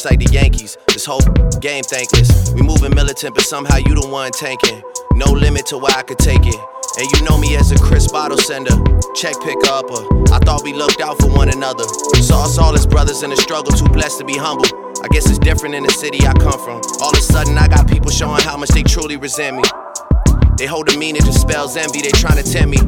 Established 0.00 0.20
like 0.20 0.32
the 0.32 0.32
Yankees. 0.32 0.78
This 0.88 1.04
whole 1.04 1.20
game 1.60 1.84
thankless. 1.84 2.52
We 2.52 2.62
moving 2.62 2.94
militant, 2.94 3.34
but 3.34 3.44
somehow 3.44 3.76
you 3.76 3.94
the 3.94 4.08
one 4.08 4.32
tanking. 4.32 4.82
No 5.12 5.30
limit 5.30 5.66
to 5.66 5.78
where 5.78 5.92
I 5.94 6.02
could 6.02 6.18
take 6.18 6.40
it. 6.46 6.56
And 6.98 7.06
you 7.12 7.22
know 7.28 7.36
me 7.36 7.56
as 7.56 7.70
a 7.70 7.78
Chris 7.78 8.10
bottle 8.10 8.38
sender, 8.38 8.72
check 9.14 9.36
picker 9.44 9.68
upper. 9.68 10.00
I 10.32 10.38
thought 10.40 10.62
we 10.64 10.72
looked 10.72 11.00
out 11.00 11.20
for 11.20 11.28
one 11.28 11.50
another. 11.50 11.84
Saw 12.16 12.44
us 12.44 12.56
all 12.56 12.74
as 12.74 12.86
brothers 12.86 13.22
in 13.22 13.30
the 13.30 13.36
struggle, 13.36 13.72
too 13.72 13.88
blessed 13.92 14.18
to 14.20 14.24
be 14.24 14.36
humble. 14.36 14.64
I 15.04 15.08
guess 15.08 15.28
it's 15.28 15.38
different 15.38 15.74
in 15.74 15.82
the 15.82 15.92
city 15.92 16.26
I 16.26 16.32
come 16.32 16.58
from. 16.64 16.80
All 17.00 17.12
of 17.12 17.18
a 17.18 17.22
sudden, 17.22 17.58
I 17.58 17.68
got 17.68 17.88
people 17.88 18.10
showing 18.10 18.40
how 18.40 18.56
much 18.56 18.70
they 18.70 18.82
truly 18.82 19.16
resent 19.16 19.56
me. 19.56 19.62
They 20.56 20.66
hold 20.66 20.88
a 20.92 20.96
meaning 20.96 21.22
to 21.22 21.32
spells 21.32 21.76
envy, 21.76 22.00
they 22.00 22.12
trying 22.16 22.42
to 22.42 22.46
tempt 22.46 22.70
me. 22.72 22.80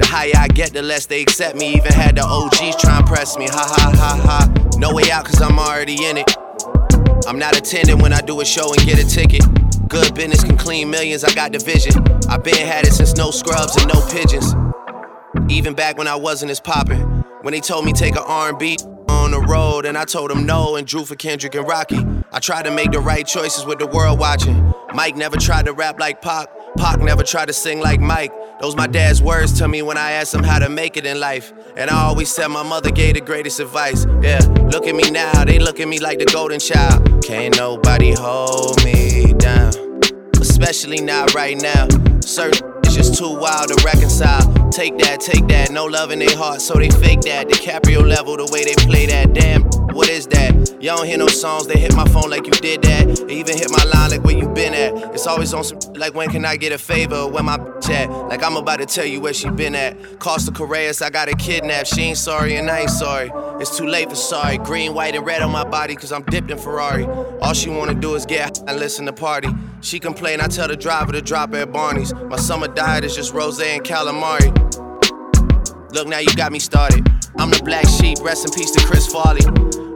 The 0.00 0.06
higher 0.06 0.32
I 0.36 0.48
get, 0.48 0.72
the 0.72 0.82
less 0.82 1.06
they 1.06 1.20
accept 1.20 1.56
me. 1.56 1.76
Even 1.76 1.92
had 1.92 2.16
the 2.16 2.24
OGs 2.24 2.80
try 2.80 2.98
and 2.98 3.06
press 3.06 3.36
me. 3.36 3.48
Ha 3.48 3.64
ha 3.76 3.92
ha 3.94 4.12
ha. 4.24 4.78
No 4.78 4.94
way 4.94 5.10
out, 5.12 5.26
cause 5.26 5.42
I'm 5.42 5.58
already 5.58 6.04
in 6.04 6.16
it. 6.16 6.43
I'm 7.26 7.38
not 7.38 7.56
attending 7.56 7.98
when 7.98 8.12
I 8.12 8.20
do 8.20 8.40
a 8.40 8.44
show 8.44 8.72
and 8.72 8.82
get 8.84 8.98
a 8.98 9.06
ticket. 9.06 9.42
Good 9.88 10.14
business 10.14 10.44
can 10.44 10.56
clean 10.56 10.90
millions, 10.90 11.24
I 11.24 11.32
got 11.34 11.52
the 11.52 11.58
vision. 11.58 11.92
I 12.28 12.36
been 12.36 12.54
had 12.66 12.86
it 12.86 12.92
since 12.92 13.14
no 13.14 13.30
scrubs 13.30 13.76
and 13.76 13.92
no 13.92 14.00
pigeons. 14.08 14.54
Even 15.48 15.74
back 15.74 15.96
when 15.96 16.08
I 16.08 16.16
wasn't 16.16 16.50
as 16.50 16.60
poppin'. 16.60 17.00
When 17.42 17.52
they 17.52 17.60
told 17.60 17.84
me 17.84 17.92
take 17.92 18.16
a 18.16 18.22
R&B 18.22 18.78
on 19.08 19.30
the 19.30 19.40
road, 19.40 19.84
and 19.84 19.96
I 19.96 20.04
told 20.04 20.30
them 20.30 20.46
no 20.46 20.76
and 20.76 20.86
drew 20.86 21.04
for 21.04 21.14
Kendrick 21.16 21.54
and 21.54 21.66
Rocky. 21.66 22.04
I 22.32 22.40
tried 22.40 22.64
to 22.64 22.70
make 22.70 22.92
the 22.92 23.00
right 23.00 23.26
choices 23.26 23.64
with 23.64 23.78
the 23.78 23.86
world 23.86 24.18
watching. 24.18 24.72
Mike 24.94 25.16
never 25.16 25.36
tried 25.36 25.66
to 25.66 25.72
rap 25.72 25.98
like 25.98 26.22
Pac. 26.22 26.48
Pac 26.76 27.00
never 27.00 27.22
tried 27.22 27.46
to 27.46 27.52
sing 27.52 27.80
like 27.80 28.00
Mike. 28.00 28.32
Those 28.60 28.76
my 28.76 28.86
dad's 28.86 29.22
words 29.22 29.52
to 29.58 29.68
me 29.68 29.82
when 29.82 29.98
I 29.98 30.12
asked 30.12 30.34
him 30.34 30.42
how 30.42 30.58
to 30.58 30.68
make 30.68 30.96
it 30.96 31.06
in 31.06 31.20
life. 31.20 31.52
And 31.76 31.90
I 31.90 32.04
always 32.04 32.34
said 32.34 32.48
my 32.48 32.62
mother 32.62 32.90
gave 32.90 33.14
the 33.14 33.20
greatest 33.20 33.60
advice. 33.60 34.06
Yeah, 34.22 34.40
look 34.70 34.86
at 34.86 34.94
me 34.94 35.10
now, 35.10 35.44
they 35.44 35.58
look 35.58 35.80
at 35.80 35.88
me 35.88 35.98
like 35.98 36.18
the 36.18 36.26
golden 36.26 36.60
child. 36.60 37.24
Can't 37.24 37.56
nobody 37.56 38.12
hold 38.12 38.82
me 38.84 39.32
down. 39.34 39.72
Especially 40.40 41.00
not 41.00 41.34
right 41.34 41.60
now. 41.60 41.88
Certain 42.20 42.72
it's 42.84 42.94
just 42.94 43.18
too 43.18 43.34
wild 43.36 43.68
to 43.68 43.82
reconcile. 43.84 44.63
Take 44.74 44.98
that, 44.98 45.20
take 45.20 45.46
that, 45.46 45.70
no 45.70 45.84
love 45.84 46.10
in 46.10 46.18
their 46.18 46.36
heart, 46.36 46.60
so 46.60 46.74
they 46.74 46.90
fake 46.90 47.20
that. 47.20 47.46
DiCaprio 47.46 48.04
level, 48.04 48.36
the 48.36 48.50
way 48.52 48.64
they 48.64 48.74
play 48.74 49.06
that. 49.06 49.32
Damn, 49.32 49.62
what 49.94 50.08
is 50.08 50.26
that? 50.26 50.52
Y'all 50.82 50.96
don't 50.96 51.06
hear 51.06 51.16
no 51.16 51.28
songs, 51.28 51.68
they 51.68 51.78
hit 51.78 51.94
my 51.94 52.04
phone 52.06 52.28
like 52.28 52.44
you 52.44 52.50
did 52.50 52.82
that. 52.82 53.06
They 53.28 53.34
even 53.34 53.56
hit 53.56 53.70
my 53.70 53.84
line 53.84 54.10
like 54.10 54.24
where 54.24 54.36
you 54.36 54.48
been 54.48 54.74
at. 54.74 55.14
It's 55.14 55.28
always 55.28 55.54
on 55.54 55.62
some 55.62 55.78
like 55.94 56.14
when 56.14 56.28
can 56.28 56.44
I 56.44 56.56
get 56.56 56.72
a 56.72 56.78
favor? 56.78 57.28
Where 57.28 57.44
my 57.44 57.56
bitch 57.56 57.88
at? 57.88 58.10
Like 58.10 58.42
I'm 58.42 58.56
about 58.56 58.80
to 58.80 58.86
tell 58.86 59.06
you 59.06 59.20
where 59.20 59.32
she 59.32 59.48
been 59.48 59.76
at. 59.76 60.18
Costa 60.18 60.50
Correas, 60.50 61.00
I 61.02 61.10
got 61.10 61.28
her 61.28 61.36
kidnapped. 61.36 61.86
She 61.94 62.02
ain't 62.02 62.18
sorry 62.18 62.56
and 62.56 62.68
I 62.68 62.80
ain't 62.80 62.90
sorry. 62.90 63.30
It's 63.60 63.78
too 63.78 63.86
late 63.86 64.10
for 64.10 64.16
sorry. 64.16 64.58
Green, 64.58 64.92
white, 64.92 65.14
and 65.14 65.24
red 65.24 65.40
on 65.40 65.52
my 65.52 65.62
body, 65.62 65.94
cause 65.94 66.10
I'm 66.10 66.24
dipped 66.24 66.50
in 66.50 66.58
Ferrari. 66.58 67.04
All 67.40 67.54
she 67.54 67.70
wanna 67.70 67.94
do 67.94 68.16
is 68.16 68.26
get 68.26 68.58
and 68.66 68.80
listen 68.80 69.06
to 69.06 69.12
party. 69.12 69.50
She 69.84 70.00
complain, 70.00 70.40
I 70.40 70.46
tell 70.46 70.66
the 70.66 70.76
driver 70.76 71.12
to 71.12 71.20
drop 71.20 71.52
at 71.52 71.70
Barney's. 71.70 72.14
My 72.14 72.36
summer 72.36 72.68
diet 72.68 73.04
is 73.04 73.14
just 73.14 73.34
rose 73.34 73.60
and 73.60 73.84
calamari. 73.84 74.48
Look, 75.92 76.08
now 76.08 76.20
you 76.20 76.34
got 76.36 76.52
me 76.52 76.58
started. 76.58 77.06
I'm 77.36 77.50
the 77.50 77.60
black 77.62 77.86
sheep, 77.86 78.16
rest 78.22 78.46
in 78.46 78.52
peace 78.52 78.70
to 78.70 78.80
Chris 78.86 79.06
Farley. 79.06 79.42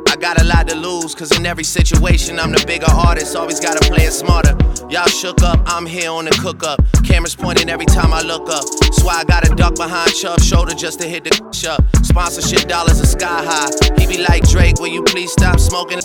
I 0.06 0.16
got 0.16 0.42
a 0.42 0.44
lot 0.44 0.68
to 0.68 0.76
lose, 0.76 1.14
cause 1.14 1.34
in 1.34 1.46
every 1.46 1.64
situation, 1.64 2.38
I'm 2.38 2.52
the 2.52 2.62
bigger 2.66 2.90
artist, 2.90 3.34
always 3.34 3.60
gotta 3.60 3.80
play 3.88 4.04
it 4.04 4.12
smarter. 4.12 4.54
Y'all 4.90 5.08
shook 5.08 5.40
up, 5.40 5.58
I'm 5.64 5.86
here 5.86 6.10
on 6.10 6.26
the 6.26 6.32
cook 6.32 6.64
up. 6.64 6.84
Cameras 7.02 7.34
pointing 7.34 7.70
every 7.70 7.86
time 7.86 8.12
I 8.12 8.20
look 8.20 8.50
up. 8.50 8.64
That's 8.82 9.02
I 9.06 9.24
gotta 9.24 9.54
duck 9.54 9.76
behind 9.76 10.12
Chubb's 10.12 10.46
shoulder 10.46 10.74
just 10.74 11.00
to 11.00 11.08
hit 11.08 11.24
the 11.24 11.32
up. 11.66 12.04
Sponsorship 12.04 12.68
dollars 12.68 13.00
are 13.00 13.06
sky 13.06 13.42
high. 13.42 13.70
He 13.98 14.06
be 14.06 14.22
like, 14.22 14.46
Drake, 14.50 14.80
will 14.80 14.88
you 14.88 15.02
please 15.02 15.32
stop 15.32 15.58
smoking? 15.58 16.00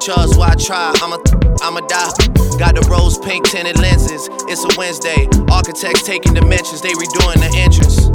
Chubbs, 0.00 0.36
why 0.38 0.50
I 0.50 0.54
try? 0.54 0.94
I'ma, 1.02 1.18
I'ma 1.60 1.80
die. 1.88 2.45
Got 2.58 2.74
the 2.74 2.88
rose 2.88 3.18
pink 3.18 3.44
tinted 3.48 3.78
lenses. 3.78 4.28
It's 4.48 4.64
a 4.64 4.72
Wednesday. 4.78 5.28
Architects 5.52 6.02
taking 6.02 6.32
dimensions, 6.32 6.80
they 6.80 6.92
redoing 6.96 7.36
the 7.36 7.52
entrance. 7.52 8.08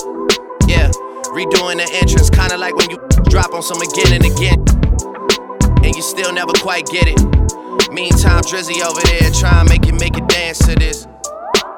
Yeah, 0.66 0.90
redoing 1.30 1.78
the 1.78 1.88
entrance. 1.94 2.32
Kinda 2.32 2.58
like 2.58 2.76
when 2.76 2.90
you 2.90 2.98
drop 3.30 3.54
on 3.54 3.62
some 3.62 3.80
again 3.82 4.18
and 4.18 4.26
again. 4.26 4.66
And 5.86 5.96
you 5.96 6.02
still 6.02 6.34
never 6.34 6.54
quite 6.54 6.88
get 6.88 7.06
it. 7.08 7.22
Meantime, 7.94 8.42
Drizzy 8.42 8.82
over 8.82 9.02
there 9.14 9.30
trying 9.30 9.68
to 9.68 9.70
make 9.70 9.86
it 9.86 9.94
make 10.00 10.18
it 10.18 10.28
dance 10.28 10.58
to 10.66 10.74
this. 10.74 11.06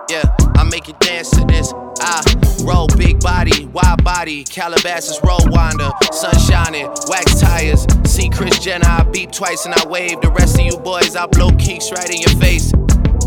Yeah, 0.10 0.24
I 0.56 0.64
make 0.64 0.88
it 0.88 0.98
dance 1.00 1.32
to 1.32 1.44
this. 1.44 1.74
I 2.00 2.22
roll 2.64 2.88
big 2.98 3.20
body, 3.20 3.66
wide 3.68 4.04
body, 4.04 4.44
Calabasas 4.44 5.20
roll 5.24 5.40
winder, 5.48 5.92
sun 6.12 6.38
shining, 6.40 6.88
wax 7.08 7.40
tires. 7.40 7.86
See 8.06 8.30
Kris 8.30 8.60
Jenner, 8.60 8.88
I 8.88 9.04
beep 9.04 9.32
twice 9.32 9.66
and 9.66 9.74
I 9.76 9.88
wave. 9.88 10.22
The 10.22 10.32
rest 10.32 10.60
of 10.60 10.66
you 10.66 10.78
boys, 10.78 11.16
I 11.16 11.26
blow 11.28 11.50
keeks 11.52 11.92
right 11.92 12.10
in 12.10 12.22
your 12.22 12.36
face. 12.40 12.72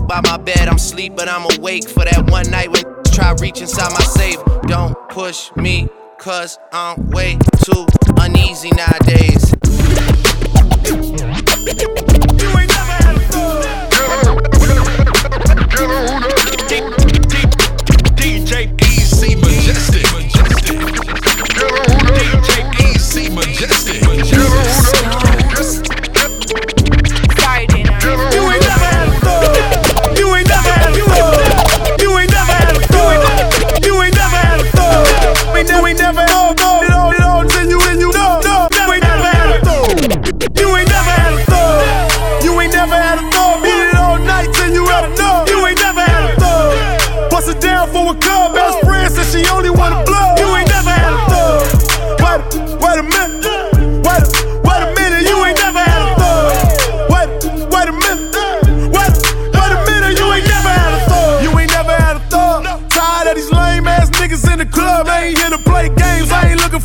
By 0.08 0.20
my 0.22 0.36
bed, 0.36 0.68
I'm 0.68 0.78
sleep, 0.78 1.14
but 1.16 1.28
I'm 1.28 1.46
awake 1.58 1.88
for 1.88 2.04
that 2.04 2.30
one 2.30 2.50
night 2.50 2.70
when 2.70 2.82
try 3.12 3.34
reach 3.40 3.60
inside 3.60 3.92
my 3.92 4.04
safe. 4.04 4.38
Don't 4.62 4.96
push 5.08 5.50
me, 5.56 5.88
cause 6.18 6.58
I'm 6.72 7.10
way 7.10 7.38
too 7.64 7.86
uneasy 8.18 8.70
nowadays. 8.70 9.54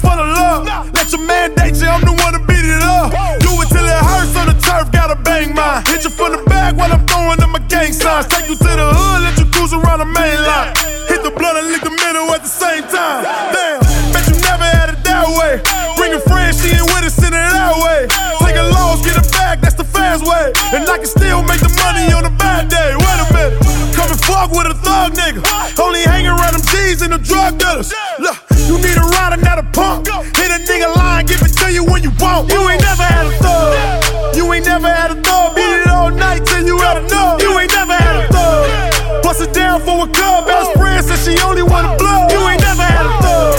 for 0.02 0.18
the 0.18 0.26
love. 0.26 0.66
Let 0.98 1.14
your 1.14 1.22
man 1.22 1.54
date 1.54 1.78
you, 1.78 1.88
I'm 1.88 2.02
the 2.02 2.18
one 2.18 2.34
to 2.34 2.42
beat 2.50 2.66
it 2.66 2.82
up. 2.82 3.14
Do 3.46 3.54
it 3.62 3.70
till 3.70 3.86
it 3.86 4.02
hurts 4.02 4.34
on 4.36 4.50
the 4.50 4.58
turf, 4.58 4.90
gotta 4.92 5.16
bang 5.22 5.54
mine. 5.54 5.86
Hit 5.86 6.04
you 6.04 6.10
from 6.10 6.34
the 6.34 6.42
back 6.50 6.76
while 6.76 6.92
I'm 6.92 7.06
throwing 7.06 7.38
them 7.38 7.54
my 7.54 7.62
gang 7.70 7.94
signs. 7.94 8.26
Take 8.28 8.50
you 8.50 8.58
to 8.58 8.72
the 8.82 8.90
hood, 8.90 9.22
let 9.22 9.38
you 9.38 9.46
cruise 9.54 9.74
around 9.74 10.02
the 10.02 10.10
main 10.10 10.40
line. 10.42 10.74
Hit 11.06 11.22
the 11.22 11.32
blunt 11.32 11.62
and 11.62 11.70
lick 11.70 11.86
the 11.86 11.94
middle 11.94 12.26
at 12.34 12.42
the 12.42 12.50
same 12.50 12.84
time. 12.90 13.22
Damn, 13.54 13.80
bet 14.12 14.26
you 14.26 14.36
never 14.42 14.66
had 14.66 14.90
it 14.98 15.00
that 15.06 15.30
way. 15.38 15.62
Bring 15.96 16.18
a 16.18 16.22
friend, 16.26 16.50
she 16.58 16.74
ain't 16.74 16.90
with 16.90 17.06
it, 17.06 17.14
send 17.14 17.38
it 17.38 17.46
that 17.54 17.78
way. 17.78 18.10
Take 18.42 18.58
a 18.58 18.66
loss, 18.74 19.06
get 19.06 19.16
it 19.22 19.30
back, 19.32 19.62
that's 19.62 19.78
the 19.78 19.86
fast 19.86 20.26
way. 20.26 20.50
And 20.74 20.82
I 20.90 20.98
can 20.98 21.06
still 21.06 21.46
make 21.46 21.62
the 21.62 21.72
money 21.86 22.10
on 22.12 22.26
a 22.26 22.34
bad 22.42 22.74
day. 22.74 22.98
Wait 22.98 23.18
a 23.22 23.28
minute, 23.30 23.56
come 23.94 24.10
and 24.10 24.22
fuck 24.26 24.50
with 24.50 24.66
a 24.66 24.76
thug 24.82 25.14
nigga. 25.14 25.46
Only 25.78 26.02
hanging 26.02 26.34
around 26.34 26.58
them 26.58 26.66
G's 26.66 27.02
and 27.06 27.14
the 27.14 27.22
drug 27.22 27.60
dealers. 27.62 27.94
Look 28.20 28.41
you 28.72 28.78
need 28.80 28.96
a 28.96 29.04
rider, 29.04 29.36
not 29.44 29.60
a 29.60 29.64
punk. 29.76 30.08
Hit 30.08 30.48
a 30.48 30.60
nigga 30.64 30.96
line, 30.96 31.26
give 31.26 31.42
it 31.42 31.52
to 31.60 31.68
you 31.72 31.84
when 31.84 32.02
you 32.04 32.12
want. 32.20 32.50
You 32.50 32.62
ain't 32.70 32.82
never 32.82 33.04
had 33.04 33.26
a 33.28 33.36
thug. 33.44 34.36
You 34.36 34.54
ain't 34.54 34.66
never 34.66 34.88
had 34.88 35.12
a 35.12 35.22
thug. 35.22 35.56
Beat 35.56 35.84
it 35.84 35.88
all 35.88 36.10
night 36.10 36.46
till 36.46 36.66
you 36.66 36.78
had 36.80 37.04
enough. 37.04 37.42
You 37.42 37.60
ain't 37.60 37.74
never 37.74 37.94
had 37.94 38.16
a 38.24 38.28
thug. 38.32 39.24
Bust 39.24 39.42
it 39.42 39.54
down 39.54 39.82
for 39.82 40.08
a 40.08 40.08
cub. 40.08 40.48
Best 40.48 40.72
friend 40.78 41.04
said 41.04 41.20
she 41.20 41.36
only 41.44 41.64
wanna 41.64 41.98
blow. 41.98 42.28
You 42.32 42.42
ain't 42.48 42.62
never 42.62 42.84
had 42.84 43.06
a 43.12 43.14
thug. 43.20 43.54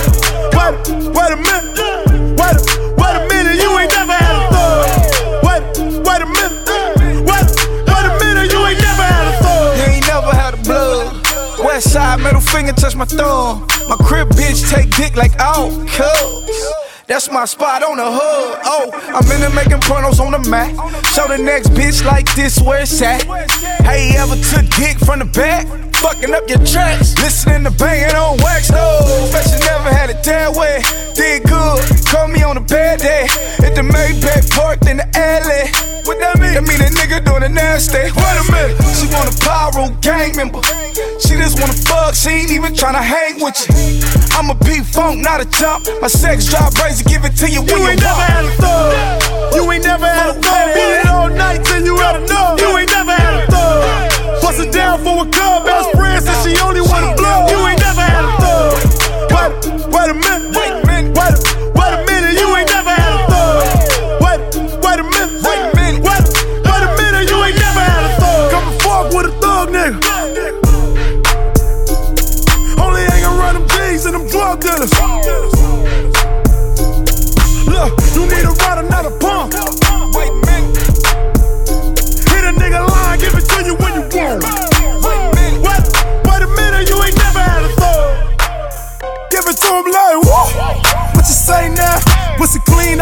Wait, 0.57 0.75
wait 1.13 1.31
a 1.37 1.39
minute. 1.45 1.77
Wait, 2.41 2.59
wait 2.97 3.15
a 3.21 3.23
minute. 3.29 3.57
You 3.61 3.71
ain't 3.81 3.93
never 3.93 4.17
had 4.17 4.37
a 4.41 4.45
thug. 4.55 4.83
Wait, 5.45 5.63
wait 6.09 6.21
a 6.25 6.29
minute. 6.37 6.57
Wait, 7.29 7.49
wait 7.85 8.05
a 8.09 8.13
minute. 8.25 8.49
You 8.49 8.61
ain't 8.65 8.81
never 8.81 9.05
had 9.13 9.29
a 9.29 9.35
thug. 9.45 9.77
You 9.77 9.85
ain't 9.93 10.07
never 10.09 10.33
had 10.33 10.55
a 10.55 10.61
blood. 10.65 11.05
West 11.65 11.93
side, 11.93 12.21
middle 12.21 12.41
finger, 12.41 12.73
touch 12.73 12.97
my 12.97 13.05
thumb. 13.05 13.72
My 13.93 13.99
crib 14.07 14.31
bitch 14.31 14.71
take 14.71 14.89
dick 14.97 15.17
like 15.17 15.37
cuz. 15.37 16.73
That's 17.09 17.31
my 17.31 17.45
spot 17.45 17.83
on 17.83 17.99
the 17.99 18.11
hood. 18.11 18.61
Oh, 18.65 18.91
I'm 19.05 19.31
in 19.31 19.41
there 19.43 19.51
making 19.51 19.81
pornos 19.81 20.19
on 20.19 20.33
the 20.33 20.49
mat. 20.49 20.71
Show 21.09 21.29
the 21.29 21.37
next 21.37 21.69
bitch 21.73 22.03
like 22.03 22.25
this 22.35 22.59
where 22.59 22.81
it's 22.81 23.03
at. 23.03 23.23
Hey, 23.85 24.17
ever 24.17 24.37
took 24.37 24.67
dick 24.77 24.97
from 24.97 25.19
the 25.19 25.27
back? 25.27 25.92
Fucking 26.03 26.35
up 26.35 26.49
your 26.49 26.59
tracks. 26.67 27.15
Listening 27.23 27.65
to 27.65 27.71
banging 27.71 28.15
on 28.17 28.37
wax. 28.39 28.71
No, 28.71 29.01
bet 29.33 29.47
you 29.47 29.59
never 29.63 29.91
had 29.95 30.11
it 30.11 30.23
that 30.25 30.51
way. 30.55 30.83
Did 31.15 31.45
good. 31.47 31.79
Call 32.11 32.29
me 32.29 32.43
on 32.43 32.57
a 32.57 32.61
bad 32.61 32.99
day. 33.01 33.27
At 33.63 33.75
the 33.75 33.83
Maybach 33.87 34.51
parked 34.51 34.87
in 34.87 34.97
the 34.99 35.07
alley. 35.15 35.71
What 36.05 36.19
that 36.19 36.39
mean? 36.43 36.55
That 36.59 36.67
mean 36.67 36.83
a 36.83 36.91
nigga 36.91 37.23
doing 37.25 37.45
a 37.45 37.49
nasty. 37.49 38.03
Wait 38.11 38.37
a 38.37 38.45
minute. 38.51 38.75
She 38.99 39.07
want 39.15 39.31
a 39.31 39.35
pyro 39.39 39.95
gang 40.03 40.35
member. 40.35 40.59
She 41.23 41.39
just 41.39 41.61
wanna 41.63 41.73
fuck. 41.87 42.15
She 42.19 42.31
ain't 42.31 42.51
even 42.51 42.75
tryna 42.75 43.01
hang 43.03 43.39
with 43.39 43.55
you. 43.63 44.03
I'm 44.35 44.51
a 44.51 44.57
beat 44.67 44.83
funk, 44.85 45.23
not 45.23 45.41
a 45.41 45.47
jump. 45.47 45.87
My 46.03 46.09
sex 46.09 46.51
drive 46.51 46.75
crazy. 46.75 47.05
Give 47.07 47.25
it 47.25 47.37
to 47.39 47.47
you 47.49 47.63
when 47.63 47.71
You 47.71 47.79
you, 47.79 47.91
ain't 47.95 48.03
never 48.03 48.19
want. 48.19 48.31
had 48.35 48.45
a 48.45 48.55
thug. 48.59 49.55
You 49.55 49.63
ain't 49.71 49.85
never 49.85 50.07
had 50.07 50.29
a 50.35 50.37
thug. 50.43 50.67
Beat 50.75 50.93
it 50.99 51.07
all 51.07 51.31
night 51.31 51.63
till 51.65 51.85
you 51.85 51.95
had 52.03 52.17
enough. 52.19 52.59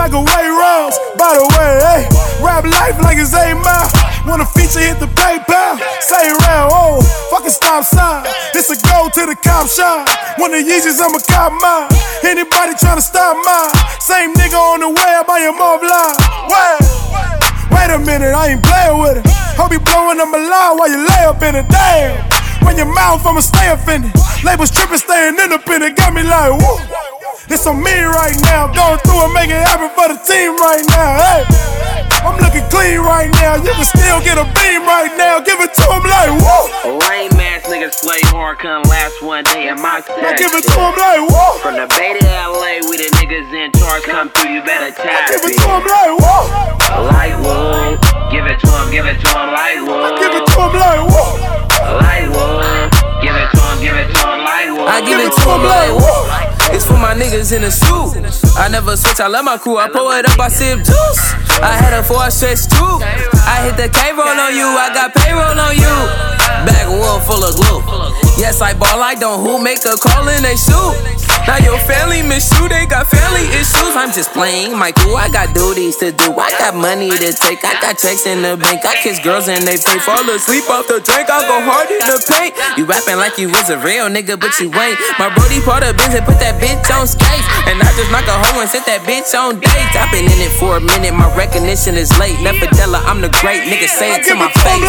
I 0.00 0.08
go 0.08 0.24
way 0.24 0.48
rounds. 0.48 0.96
By 1.20 1.36
the 1.36 1.44
way, 1.44 1.72
hey, 1.84 2.02
rap 2.40 2.64
life 2.64 2.96
like 3.04 3.20
it's 3.20 3.36
eight 3.36 3.52
mile. 3.52 3.84
Wanna 4.24 4.48
feature, 4.48 4.80
hit 4.80 4.96
the 4.96 5.12
PayPal. 5.12 5.76
Say 6.00 6.32
round, 6.48 6.72
oh, 6.72 7.04
fucking 7.28 7.52
stop 7.52 7.84
sign. 7.84 8.24
It's 8.56 8.72
a 8.72 8.80
go 8.80 9.12
to 9.12 9.22
the 9.28 9.36
cop 9.44 9.68
shine. 9.68 10.08
When 10.40 10.56
the 10.56 10.64
Yeezys, 10.64 11.04
I'ma 11.04 11.20
cop 11.28 11.52
mine. 11.60 11.92
Anybody 12.24 12.80
tryna 12.80 13.04
stop 13.04 13.36
mine? 13.44 13.76
Same 14.00 14.32
nigga 14.32 14.56
on 14.56 14.80
the 14.80 14.88
web, 14.88 15.28
I 15.28 15.44
am 15.44 15.60
offline. 15.60 16.16
Wait, 16.48 16.80
wait 17.68 17.90
a 17.92 18.00
minute, 18.00 18.32
I 18.32 18.56
ain't 18.56 18.64
playing 18.64 18.96
with 19.04 19.20
it. 19.20 19.28
Hope 19.60 19.72
you 19.76 19.84
blowing 19.84 20.16
up 20.16 20.32
a 20.32 20.40
line 20.40 20.80
while 20.80 20.88
you 20.88 21.04
lay 21.04 21.24
up 21.28 21.44
in 21.44 21.60
it. 21.60 21.68
Damn. 21.68 22.16
When 22.62 22.76
your 22.76 22.92
mouth, 22.92 23.24
I'ma 23.26 23.40
stay 23.40 23.70
offended. 23.70 24.12
Labels 24.44 24.70
tripping, 24.70 24.98
staying 24.98 25.38
independent. 25.38 25.96
Got 25.96 26.14
me 26.14 26.22
like, 26.22 26.52
woo. 26.52 26.78
It's 27.50 27.66
on 27.66 27.82
me 27.82 27.98
right 28.06 28.38
now. 28.46 28.70
Going 28.70 29.02
through 29.02 29.26
and 29.26 29.34
making 29.34 29.58
it 29.58 29.66
happen 29.66 29.90
for 29.98 30.06
the 30.06 30.14
team 30.22 30.54
right 30.62 30.86
now. 30.94 31.18
Hey, 31.18 31.42
I'm 32.22 32.38
looking 32.38 32.62
clean 32.70 33.02
right 33.02 33.26
now. 33.42 33.58
You 33.58 33.74
can 33.74 33.84
still 33.84 34.22
get 34.22 34.38
a 34.38 34.46
beam 34.54 34.86
right 34.86 35.10
now. 35.18 35.42
Give 35.42 35.58
it 35.58 35.74
to 35.74 35.84
him 35.90 36.04
like, 36.06 36.30
woo. 36.30 37.02
Lame 37.10 37.34
ass 37.42 37.66
niggas 37.66 38.06
play 38.06 38.22
hard, 38.30 38.62
couldn't 38.62 38.86
last 38.86 39.18
one 39.18 39.42
day 39.50 39.66
in 39.66 39.82
my 39.82 39.98
I 39.98 40.38
give 40.38 40.54
it 40.54 40.62
to 40.62 40.78
him 40.78 40.94
like, 40.94 41.26
woo. 41.26 41.58
From 41.58 41.74
the 41.74 41.90
Bay 41.98 42.14
to 42.14 42.22
LA, 42.22 42.86
we 42.86 43.02
the 43.02 43.10
niggas 43.18 43.50
in 43.50 43.74
charge. 43.74 44.04
Come 44.06 44.30
through, 44.30 44.54
you 44.54 44.62
better 44.62 44.94
tap 44.94 45.34
Give 45.34 45.42
it 45.42 45.58
to 45.58 45.66
him 45.74 45.84
like, 45.90 46.14
woo. 46.22 46.70
Light 47.10 47.34
wood, 47.42 47.98
give 48.30 48.46
it 48.46 48.62
to 48.62 48.70
him, 48.70 48.86
give 48.94 49.06
it 49.10 49.18
to 49.18 49.28
him, 49.34 49.48
light 49.50 49.82
wood. 49.82 50.18
Give 50.22 50.34
it 50.38 50.46
to 50.46 50.58
him 50.60 50.72
like, 50.78 51.02
woo. 51.02 51.69
Give 53.20 53.36
it 53.36 53.48
to 53.52 53.60
him, 53.60 53.80
give 53.80 53.96
it 53.96 54.08
wood. 54.72 54.88
I 54.88 55.00
give 55.04 55.20
it 55.20 55.32
to 55.32 55.44
him 55.44 55.62
like. 55.64 56.72
It's 56.72 56.86
for 56.86 56.96
my 56.96 57.14
niggas 57.14 57.52
in 57.52 57.62
the 57.62 57.70
suit. 57.70 58.16
I 58.56 58.68
never 58.68 58.96
switch, 58.96 59.20
I 59.20 59.26
love 59.26 59.44
my 59.44 59.58
crew. 59.58 59.76
I 59.76 59.88
pour 59.88 60.16
it 60.16 60.24
up, 60.26 60.38
I 60.38 60.48
sip 60.48 60.78
juice. 60.78 61.24
I 61.60 61.76
had 61.76 61.92
a 61.92 62.02
four 62.02 62.30
stretch 62.30 62.68
too. 62.68 63.02
I 63.44 63.66
hit 63.66 63.76
the 63.76 63.88
K 63.88 64.12
roll 64.12 64.28
on 64.28 64.54
you, 64.54 64.66
I 64.66 64.90
got 64.94 65.14
payroll 65.14 65.58
on 65.58 65.74
you. 65.74 65.96
Bag 66.64 66.88
one 66.88 67.20
full 67.26 67.42
of 67.42 67.56
glue. 67.56 68.29
Yes, 68.40 68.64
I 68.64 68.72
ball, 68.72 69.04
I 69.04 69.14
don't 69.14 69.44
who 69.44 69.62
make 69.62 69.84
a 69.84 70.00
call 70.00 70.24
and 70.24 70.40
they 70.40 70.56
shoot. 70.56 70.96
Now 71.44 71.60
your 71.60 71.76
family 71.84 72.24
miss 72.24 72.48
you, 72.56 72.72
they 72.72 72.88
got 72.88 73.04
family 73.04 73.44
issues. 73.52 73.92
I'm 73.92 74.12
just 74.16 74.32
playing 74.32 74.72
my 74.72 74.92
crew, 74.96 75.12
I 75.12 75.28
got 75.28 75.52
duties 75.52 76.00
to 76.00 76.08
do. 76.08 76.32
I 76.40 76.48
got 76.56 76.72
money 76.72 77.12
to 77.12 77.30
take, 77.36 77.60
I 77.60 77.76
got 77.84 78.00
checks 78.00 78.24
in 78.24 78.40
the 78.40 78.56
bank. 78.56 78.80
I 78.88 78.96
kiss 79.04 79.20
girls 79.20 79.48
and 79.52 79.60
they 79.68 79.76
pay. 79.76 80.00
Fall 80.00 80.24
asleep 80.32 80.64
off 80.72 80.88
the 80.88 81.04
drink, 81.04 81.28
I 81.28 81.44
go 81.44 81.60
hard 81.68 81.92
in 81.92 82.00
the 82.00 82.16
paint. 82.32 82.56
You 82.80 82.88
rapping 82.88 83.20
like 83.20 83.36
you 83.36 83.52
was 83.52 83.68
a 83.68 83.76
real 83.84 84.08
nigga, 84.08 84.40
but 84.40 84.56
you 84.56 84.72
ain't. 84.72 84.96
My 85.20 85.28
brody 85.32 85.60
part 85.60 85.84
of 85.84 85.96
Benz 86.00 86.16
and 86.16 86.24
put 86.24 86.40
that 86.40 86.56
bitch 86.56 86.88
on 86.96 87.04
skates. 87.04 87.44
And 87.68 87.76
I 87.76 87.92
just 87.92 88.08
knock 88.08 88.24
a 88.24 88.36
hoe 88.40 88.60
and 88.64 88.70
set 88.70 88.88
that 88.88 89.04
bitch 89.04 89.36
on 89.36 89.60
dates. 89.60 89.96
I've 90.00 90.08
been 90.12 90.24
in 90.24 90.40
it 90.40 90.54
for 90.56 90.76
a 90.76 90.80
minute, 90.80 91.12
my 91.12 91.28
recognition 91.36 91.92
is 91.92 92.08
late. 92.16 92.40
Never 92.40 92.64
tell 92.72 92.96
I'm 92.96 93.20
the 93.20 93.32
great 93.44 93.68
nigga, 93.68 93.84
say 93.84 94.16
it 94.16 94.24
to 94.32 94.34
my 94.38 94.48
face. 94.64 94.88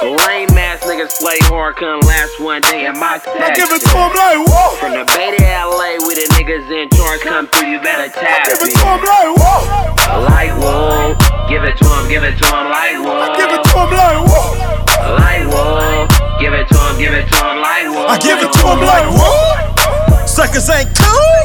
Lame 0.00 0.56
ass 0.56 0.80
niggas 0.86 1.18
play 1.20 1.36
hard, 1.50 1.76
couldn't 1.76 2.06
last 2.06 2.40
one 2.40 2.62
day 2.70 2.86
in 2.86 2.94
my 2.98 3.18
section. 3.18 3.54
give 3.58 3.70
it 3.74 3.82
to 3.82 3.96
him 3.98 4.12
like, 4.14 4.38
woo. 4.46 4.70
From 4.78 4.92
the 4.94 5.04
Bay 5.10 5.34
to 5.34 5.42
LA, 5.42 5.98
we 6.06 6.14
the 6.14 6.26
niggas 6.38 6.70
in 6.70 6.86
charge. 6.94 7.20
Come 7.20 7.46
through, 7.50 7.68
you 7.68 7.80
better 7.82 8.08
tap 8.08 8.46
I 8.46 8.54
Give 8.54 8.62
it 8.62 8.70
to 8.70 8.86
him 8.86 9.02
like, 9.02 9.30
woo. 9.34 9.58
Light 10.30 10.54
wood, 10.54 11.18
give 11.50 11.64
it 11.66 11.76
to 11.78 11.86
him, 11.86 12.04
give 12.06 12.22
it 12.22 12.38
to 12.38 12.46
him, 12.46 12.66
light 12.70 12.98
wood. 13.02 13.30
Give 13.34 13.50
it 13.50 13.62
to 13.66 13.74
him 13.74 13.90
like, 13.90 14.20
woo. 14.22 14.46
Light 15.18 15.46
wood, 15.50 16.06
give 16.38 16.54
it 16.54 16.66
to 16.70 16.78
him, 16.78 16.94
give 16.98 17.14
it 17.14 17.26
to 17.26 17.38
him, 17.42 17.56
light 17.58 17.88
wood. 17.90 18.06
I 18.06 18.16
give 18.22 18.38
it 18.38 18.52
to 18.54 18.64
him 18.70 18.80
like, 18.86 19.06
woo. 19.10 20.26
Suckers 20.26 20.70
ain't 20.70 20.90
cool. 20.94 21.42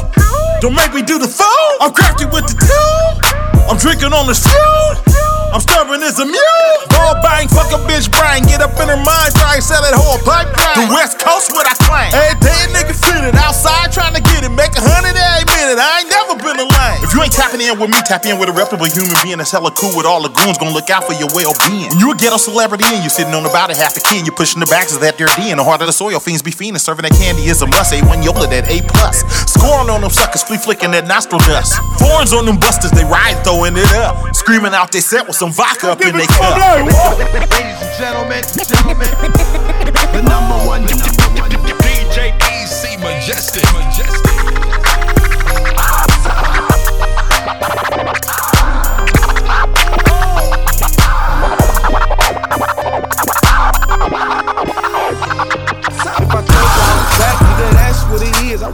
Don't 0.60 0.74
make 0.74 0.94
me 0.94 1.02
do 1.02 1.18
the 1.18 1.28
fool. 1.28 1.70
I'm 1.80 1.92
crafty 1.92 2.24
with 2.24 2.46
the 2.46 2.54
tool. 2.54 3.55
I'm 3.66 3.78
drinking 3.78 4.12
on 4.12 4.26
the 4.26 4.34
street. 4.34 5.16
I'm 5.52 5.62
stubborn 5.62 6.02
as 6.02 6.18
a 6.18 6.26
mule. 6.26 6.76
Ball 6.92 7.16
bang, 7.22 7.48
fuck 7.48 7.70
a 7.72 7.80
bitch 7.88 8.12
brain. 8.12 8.44
Get 8.44 8.60
up 8.60 8.76
in 8.76 8.92
her 8.92 9.00
mind, 9.00 9.30
try 9.40 9.56
and 9.56 9.64
sell 9.64 9.80
that 9.80 9.94
whole 9.94 10.20
pipe. 10.20 10.52
The 10.76 10.84
West 10.92 11.16
Coast, 11.16 11.48
what 11.54 11.64
I 11.64 11.74
claim. 11.80 12.12
Every 12.12 12.36
day 12.44 12.58
a 12.66 12.68
nigga 12.76 12.92
fitted 12.92 13.32
outside 13.40 13.88
trying 13.88 14.12
to 14.12 14.20
get 14.20 14.44
it. 14.44 14.52
Make 14.52 14.76
a 14.76 14.82
hundred 14.84 15.16
every 15.16 15.48
minute. 15.48 15.80
I 15.80 16.04
ain't 16.04 16.10
never 16.12 16.36
been 16.36 16.60
a 16.60 16.66
lame. 16.66 17.00
If 17.00 17.16
you 17.16 17.24
ain't 17.24 17.32
tapping 17.32 17.64
in 17.64 17.72
with 17.78 17.88
me, 17.88 17.96
tap 18.04 18.28
in 18.28 18.36
with 18.36 18.52
a 18.52 18.56
reputable 18.56 18.90
human 18.90 19.16
being 19.24 19.38
that's 19.38 19.54
hella 19.54 19.72
cool 19.72 19.96
with 19.96 20.04
all 20.04 20.20
the 20.20 20.28
goons. 20.28 20.58
Gonna 20.58 20.76
look 20.76 20.92
out 20.92 21.08
for 21.08 21.16
your 21.16 21.30
well 21.32 21.56
being. 21.70 21.88
When 21.88 22.04
you 22.04 22.12
a 22.12 22.16
ghetto 22.20 22.36
celebrity 22.36 22.84
and 22.92 23.00
you 23.00 23.08
sitting 23.08 23.32
on 23.32 23.48
about 23.48 23.72
it, 23.72 23.80
half 23.80 23.96
a 23.96 24.02
and 24.12 24.28
you 24.28 24.36
pushing 24.36 24.60
the 24.60 24.68
bags 24.68 24.92
of 24.92 25.00
that 25.00 25.16
dirty 25.16 25.48
in 25.48 25.56
the 25.56 25.64
heart 25.64 25.80
of 25.80 25.88
the 25.88 25.96
soil. 25.96 26.20
Fiends 26.20 26.44
be 26.44 26.52
fiending, 26.52 26.84
serving 26.84 27.08
that 27.08 27.16
candy 27.16 27.48
is 27.48 27.64
a 27.64 27.66
must. 27.66 27.96
A1 27.96 28.20
Yola, 28.20 28.44
that 28.50 28.68
A 28.68 28.84
plus. 28.92 29.24
Scoring 29.48 29.88
on 29.88 30.04
them 30.04 30.12
suckers, 30.12 30.44
flea 30.44 30.60
flicking 30.60 30.92
that 30.92 31.08
nostril 31.08 31.40
dust. 31.48 31.80
Foreigns 31.96 32.36
on 32.36 32.44
them 32.44 32.60
busters, 32.60 32.92
they 32.92 33.08
ride 33.08 33.40
throwing 33.56 33.76
it 33.76 33.92
up. 33.94 34.34
Screaming 34.34 34.74
out 34.74 34.92
they 34.92 35.00
set 35.00 35.26
with 35.26 35.36
some 35.36 35.52
vodka 35.52 35.92
up 35.92 36.00
in 36.00 36.16
their 36.16 36.26
cup. 36.26 36.56
Ladies 36.56 37.80
and 37.80 37.92
gentlemen, 37.96 38.42
gentlemen, 38.68 39.08
the 40.12 40.22
number 40.22 40.56
one, 40.66 40.82
the 40.84 40.94
number 40.96 41.40
one, 41.40 41.50
DJ 41.50 42.36
AC 42.42 42.96
Majestic. 42.98 43.64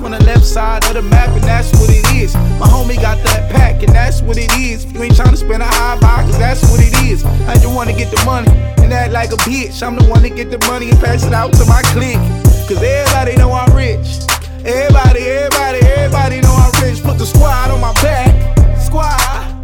Run 0.03 0.11
the 0.13 0.25
left 0.25 0.45
side 0.45 0.85
of 0.85 0.95
the 0.95 1.03
map, 1.03 1.31
and 1.31 1.45
that's 1.45 1.71
what 1.79 1.89
it 1.89 2.05
is. 2.15 2.35
My 2.59 2.67
homie 2.67 3.01
got 3.01 3.23
that 3.25 3.51
pack, 3.51 3.83
and 3.83 3.93
that's 3.95 4.21
what 4.21 4.37
it 4.37 4.53
is. 4.59 4.85
You 4.93 5.03
ain't 5.03 5.15
tryna 5.15 5.37
spend 5.37 5.63
a 5.63 5.67
high 5.67 5.99
buy, 6.01 6.23
cause 6.23 6.39
that's 6.39 6.63
what 6.71 6.81
it 6.81 6.93
is. 7.07 7.25
I 7.47 7.55
just 7.55 7.73
wanna 7.75 7.93
get 7.93 8.11
the 8.11 8.23
money 8.25 8.51
and 8.83 8.93
act 8.93 9.13
like 9.13 9.31
a 9.33 9.37
bitch. 9.49 9.83
I'm 9.83 9.97
the 9.97 10.05
one 10.07 10.23
to 10.23 10.31
get 10.31 10.51
the 10.51 10.59
money 10.67 10.91
and 10.91 10.99
pass 11.01 11.25
it 11.25 11.33
out 11.33 11.53
to 11.55 11.65
my 11.67 11.83
clique. 11.95 12.21
Cause 12.67 12.83
everybody 12.83 13.37
know 13.37 13.53
I'm 13.53 13.75
rich. 13.75 14.27
Everybody, 14.67 15.21
everybody, 15.23 15.79
everybody 15.87 16.41
know 16.41 16.55
I'm 16.55 16.75
rich. 16.83 17.03
Put 17.03 17.19
the 17.19 17.27
squad 17.27 17.71
on 17.71 17.81
my 17.81 17.95
back. 18.03 18.35
Squad. 18.79 19.63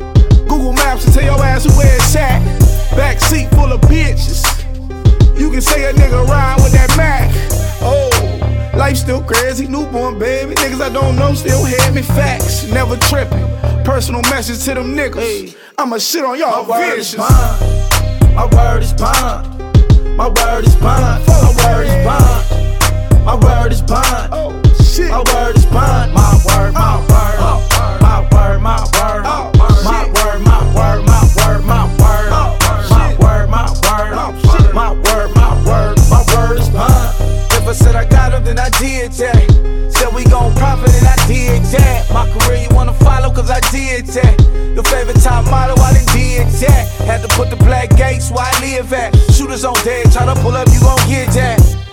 Google 0.48 0.72
Maps 0.72 1.04
and 1.04 1.14
tell 1.14 1.24
your 1.24 1.42
ass 1.44 1.66
where 1.76 1.94
it's 1.96 2.16
at. 2.16 2.40
Back 2.96 3.20
seat 3.20 3.48
full 3.50 3.72
of 3.72 3.80
bitches. 3.82 4.46
You 5.38 5.50
can 5.50 5.60
say 5.60 5.90
a 5.90 5.92
nigga 5.92 6.26
ride 6.26 6.56
with 6.62 6.72
that 6.72 6.90
Mac. 6.96 7.30
Oh, 7.80 8.10
life 8.78 8.96
still 8.96 9.22
crazy. 9.22 9.66
Newborn 9.66 10.18
baby. 10.18 10.54
Niggas 10.54 10.80
I 10.80 10.88
don't 10.88 11.16
know 11.16 11.34
still 11.34 11.64
hear 11.64 11.92
me 11.92 12.02
facts. 12.02 12.70
Never 12.70 12.96
tripping. 12.96 13.46
Personal 13.84 14.22
message 14.22 14.64
to 14.64 14.74
them 14.74 14.94
niggas. 14.94 15.56
I'ma 15.76 15.98
shit 15.98 16.24
on 16.24 16.38
y'all 16.38 16.64
My 16.64 16.78
word 16.78 16.98
is 16.98 17.12
visions. 17.12 17.28
bond. 17.28 18.34
My 18.34 18.46
word 18.46 18.82
is 18.82 18.92
bond. 18.92 20.16
My 20.16 20.28
word 20.28 20.64
is 20.64 20.76
bond. 20.76 21.26
My 21.26 21.52
word 21.58 21.86
is 21.86 22.04
bond. 22.06 23.24
My 23.24 23.34
word 23.34 23.72
is 23.72 23.82
bond. 23.82 24.30
Oh 24.32 24.62
shit. 24.82 25.10
My 25.10 25.22
word 25.34 25.56
is 25.56 25.66
bond. 25.66 26.14
My 26.14 26.30
oh. 26.32 26.42
word, 26.46 26.72
my 26.72 26.98
word. 26.98 27.38
My 27.40 27.58
word, 27.74 28.00
my 28.02 28.20
word. 28.32 28.60
My 28.62 28.97
then 38.48 38.58
I 38.58 38.70
did 38.80 39.12
that. 39.12 39.92
Said 39.92 40.14
we 40.14 40.24
gon' 40.24 40.54
profit, 40.54 40.88
and 40.94 41.06
I 41.06 41.16
did 41.28 41.62
that. 41.76 42.10
My 42.10 42.24
career 42.32 42.64
you 42.64 42.74
wanna 42.74 42.94
follow, 42.94 43.30
cause 43.30 43.50
I 43.50 43.60
did 43.70 44.06
that. 44.16 44.40
Your 44.74 44.84
favorite 44.84 45.20
top 45.20 45.44
model, 45.50 45.78
I 45.80 45.92
done 45.92 46.08
did 46.16 46.48
that. 46.64 46.88
Had 47.04 47.20
to 47.22 47.28
put 47.36 47.50
the 47.50 47.56
black 47.56 47.90
gates 47.96 48.30
where 48.30 48.44
I 48.44 48.60
live 48.60 48.92
at. 48.92 49.14
Shooters 49.32 49.64
on 49.64 49.74
dead, 49.84 50.10
try 50.12 50.24
to 50.24 50.34
pull 50.40 50.56
up, 50.56 50.68
you 50.72 50.80
gon' 50.80 50.96
get 51.08 51.28
that. 51.34 51.87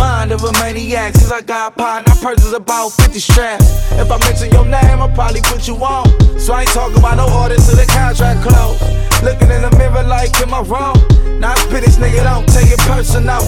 Mind 0.00 0.32
of 0.32 0.42
a 0.44 0.52
maniac, 0.64 1.12
since 1.12 1.30
I 1.30 1.42
got 1.42 1.76
pot, 1.76 2.08
I 2.08 2.14
purchased 2.24 2.54
about 2.54 2.88
50 2.90 3.18
straps. 3.20 3.68
If 3.92 4.10
I 4.10 4.16
mention 4.24 4.50
your 4.50 4.64
name, 4.64 4.96
I'll 5.04 5.12
probably 5.12 5.42
put 5.42 5.68
you 5.68 5.76
on. 5.76 6.08
So 6.40 6.54
I 6.54 6.62
ain't 6.62 6.70
talking 6.70 6.96
about 6.96 7.18
no 7.18 7.28
orders 7.28 7.66
till 7.68 7.76
the 7.76 7.84
contract 7.84 8.40
close. 8.40 8.80
Looking 9.22 9.50
in 9.52 9.60
the 9.60 9.70
mirror 9.76 10.02
like, 10.02 10.32
am 10.40 10.54
I 10.54 10.62
wrong? 10.62 10.96
Now 11.38 11.52
I 11.52 11.56
spit 11.68 11.84
this 11.84 11.98
nigga, 11.98 12.24
don't 12.24 12.48
take 12.48 12.72
it 12.72 12.80
personal. 12.88 13.44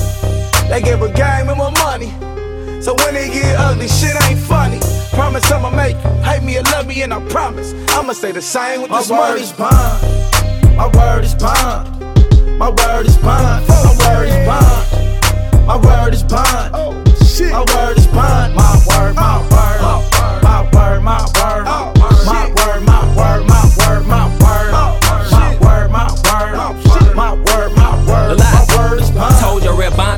They 0.69 0.83
give 0.83 1.01
a 1.01 1.09
game 1.09 1.49
and 1.49 1.57
my 1.57 1.73
money. 1.89 2.13
So 2.83 2.95
when 3.01 3.15
they 3.15 3.31
get 3.31 3.57
ugly, 3.59 3.89
shit 3.89 4.13
ain't 4.29 4.39
funny. 4.41 4.81
Promise 5.17 5.51
I'ma 5.51 5.71
make 5.71 5.97
you 5.97 6.11
hate 6.23 6.43
me 6.43 6.59
or 6.59 6.63
love 6.75 6.87
me, 6.87 7.01
and 7.01 7.15
I 7.15 7.21
promise 7.31 7.73
I'ma 7.97 8.13
stay 8.13 8.33
the 8.33 8.43
same 8.43 8.83
with 8.83 8.91
My 8.91 8.99
this 8.99 9.11
word 9.11 9.17
money. 9.19 9.41
is 9.41 9.53
bond. 9.53 10.77
My 10.77 10.89
word 10.93 11.25
is 11.25 11.35
bond. 11.35 11.89
My 12.59 12.69
word 12.69 13.07
is 13.07 13.17
bond. 13.17 13.67
My 13.69 13.97
word 14.05 14.29
is 14.29 14.47
bond. 14.47 15.02
My 15.67 15.77
word 15.77 16.15
is 16.15 16.23
bond. 16.25 16.75
Oh 16.75 16.93
shit. 17.25 17.53
My 17.53 17.65
word 17.75 17.97
is 17.99 18.07
bond. 18.09 18.55
My 18.55 18.75
word, 18.89 19.15
my 19.15 19.39
word. 19.43 20.43
My 20.43 20.69
word, 20.73 21.01
my 21.03 21.23
word. 21.23 21.65
My 21.65 21.92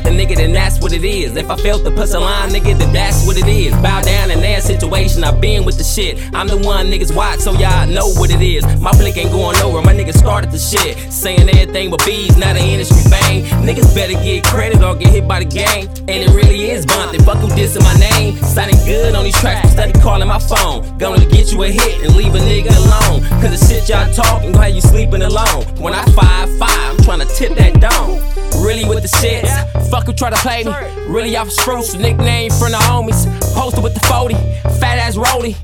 the 0.05 0.11
nigga, 0.11 0.35
then 0.35 0.53
that's 0.53 0.79
what 0.79 0.93
it 0.93 1.03
is. 1.03 1.35
If 1.35 1.49
I 1.49 1.57
felt 1.57 1.83
the 1.83 1.91
pussy 1.91 2.17
line, 2.17 2.49
nigga, 2.49 2.77
then 2.77 2.93
that's 2.93 3.25
what 3.27 3.37
it 3.37 3.47
is. 3.47 3.73
Bow 3.83 4.01
down 4.01 4.31
in 4.31 4.39
that 4.41 4.63
situation, 4.63 5.23
I've 5.23 5.41
been 5.41 5.65
with 5.65 5.77
the 5.77 5.83
shit. 5.83 6.21
I'm 6.33 6.47
the 6.47 6.57
one 6.57 6.87
niggas 6.87 7.15
watch, 7.15 7.39
so 7.39 7.51
y'all 7.53 7.87
know 7.87 8.07
what 8.19 8.29
it 8.29 8.41
is. 8.41 8.63
My 8.79 8.91
blick 8.91 9.17
ain't 9.17 9.31
going 9.31 9.57
nowhere, 9.59 9.81
my 9.81 9.93
niggas 9.93 10.17
started 10.17 10.51
the 10.51 10.59
shit. 10.59 10.97
Saying 11.11 11.49
everything 11.49 11.89
but 11.89 12.05
bees, 12.05 12.37
not 12.37 12.55
an 12.55 12.63
industry 12.63 13.03
bang. 13.09 13.43
Niggas 13.65 13.93
better 13.93 14.13
get 14.13 14.43
credit 14.45 14.81
or 14.81 14.95
get 14.95 15.09
hit 15.09 15.27
by 15.27 15.43
the 15.43 15.45
gang. 15.45 15.87
And 16.07 16.23
it 16.23 16.29
really 16.29 16.69
is 16.69 16.85
they 16.85 17.23
fuck 17.23 17.37
who 17.37 17.47
dissing 17.49 17.83
my 17.83 17.93
name. 18.11 18.37
Sounding 18.37 18.77
good 18.85 19.15
on 19.15 19.23
these 19.23 19.39
tracks, 19.39 19.71
steady 19.71 19.97
calling 19.99 20.27
my 20.27 20.39
phone. 20.39 20.97
Gonna 20.97 21.25
get 21.25 21.51
you 21.51 21.63
a 21.63 21.67
hit 21.67 22.03
and 22.03 22.15
leave 22.15 22.33
a 22.35 22.39
nigga 22.39 22.75
alone. 22.75 23.21
Cause 23.41 23.59
the 23.59 23.67
shit 23.67 23.89
y'all 23.89 24.11
talking, 24.13 24.53
have 24.53 24.73
you 24.73 24.81
sleeping 24.81 25.21
alone. 25.21 25.63
When 25.77 25.93
I 25.93 26.03
5 26.05 26.15
5, 26.15 26.59
I'm 26.61 26.97
tryna 26.97 27.37
tip 27.37 27.55
that 27.55 27.79
dome. 27.79 28.44
Really 28.63 28.85
with 28.85 29.01
the 29.01 29.09
shits. 29.09 29.89
Fuck 29.89 30.05
who 30.05 30.13
try 30.13 30.29
to 30.29 30.37
play 30.37 30.63
me. 30.63 30.71
Really 31.07 31.35
off 31.35 31.49
spruce, 31.49 31.95
nickname 31.95 32.51
from 32.51 32.71
the 32.71 32.77
homies. 32.77 33.25
Posted 33.53 33.83
with 33.83 33.93
the 33.93 34.01
40, 34.07 34.35
fat 34.79 34.97
ass 34.97 35.17
rolly. 35.17 35.55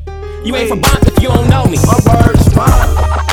You 0.44 0.56
ain't 0.56 0.70
from 0.70 0.82
Bond 0.82 1.08
if 1.08 1.22
you 1.22 1.30
don't 1.30 1.50
know 1.50 1.66
me. 1.66 1.78
My 1.86 2.00
word 2.06 2.36
is 2.36 3.31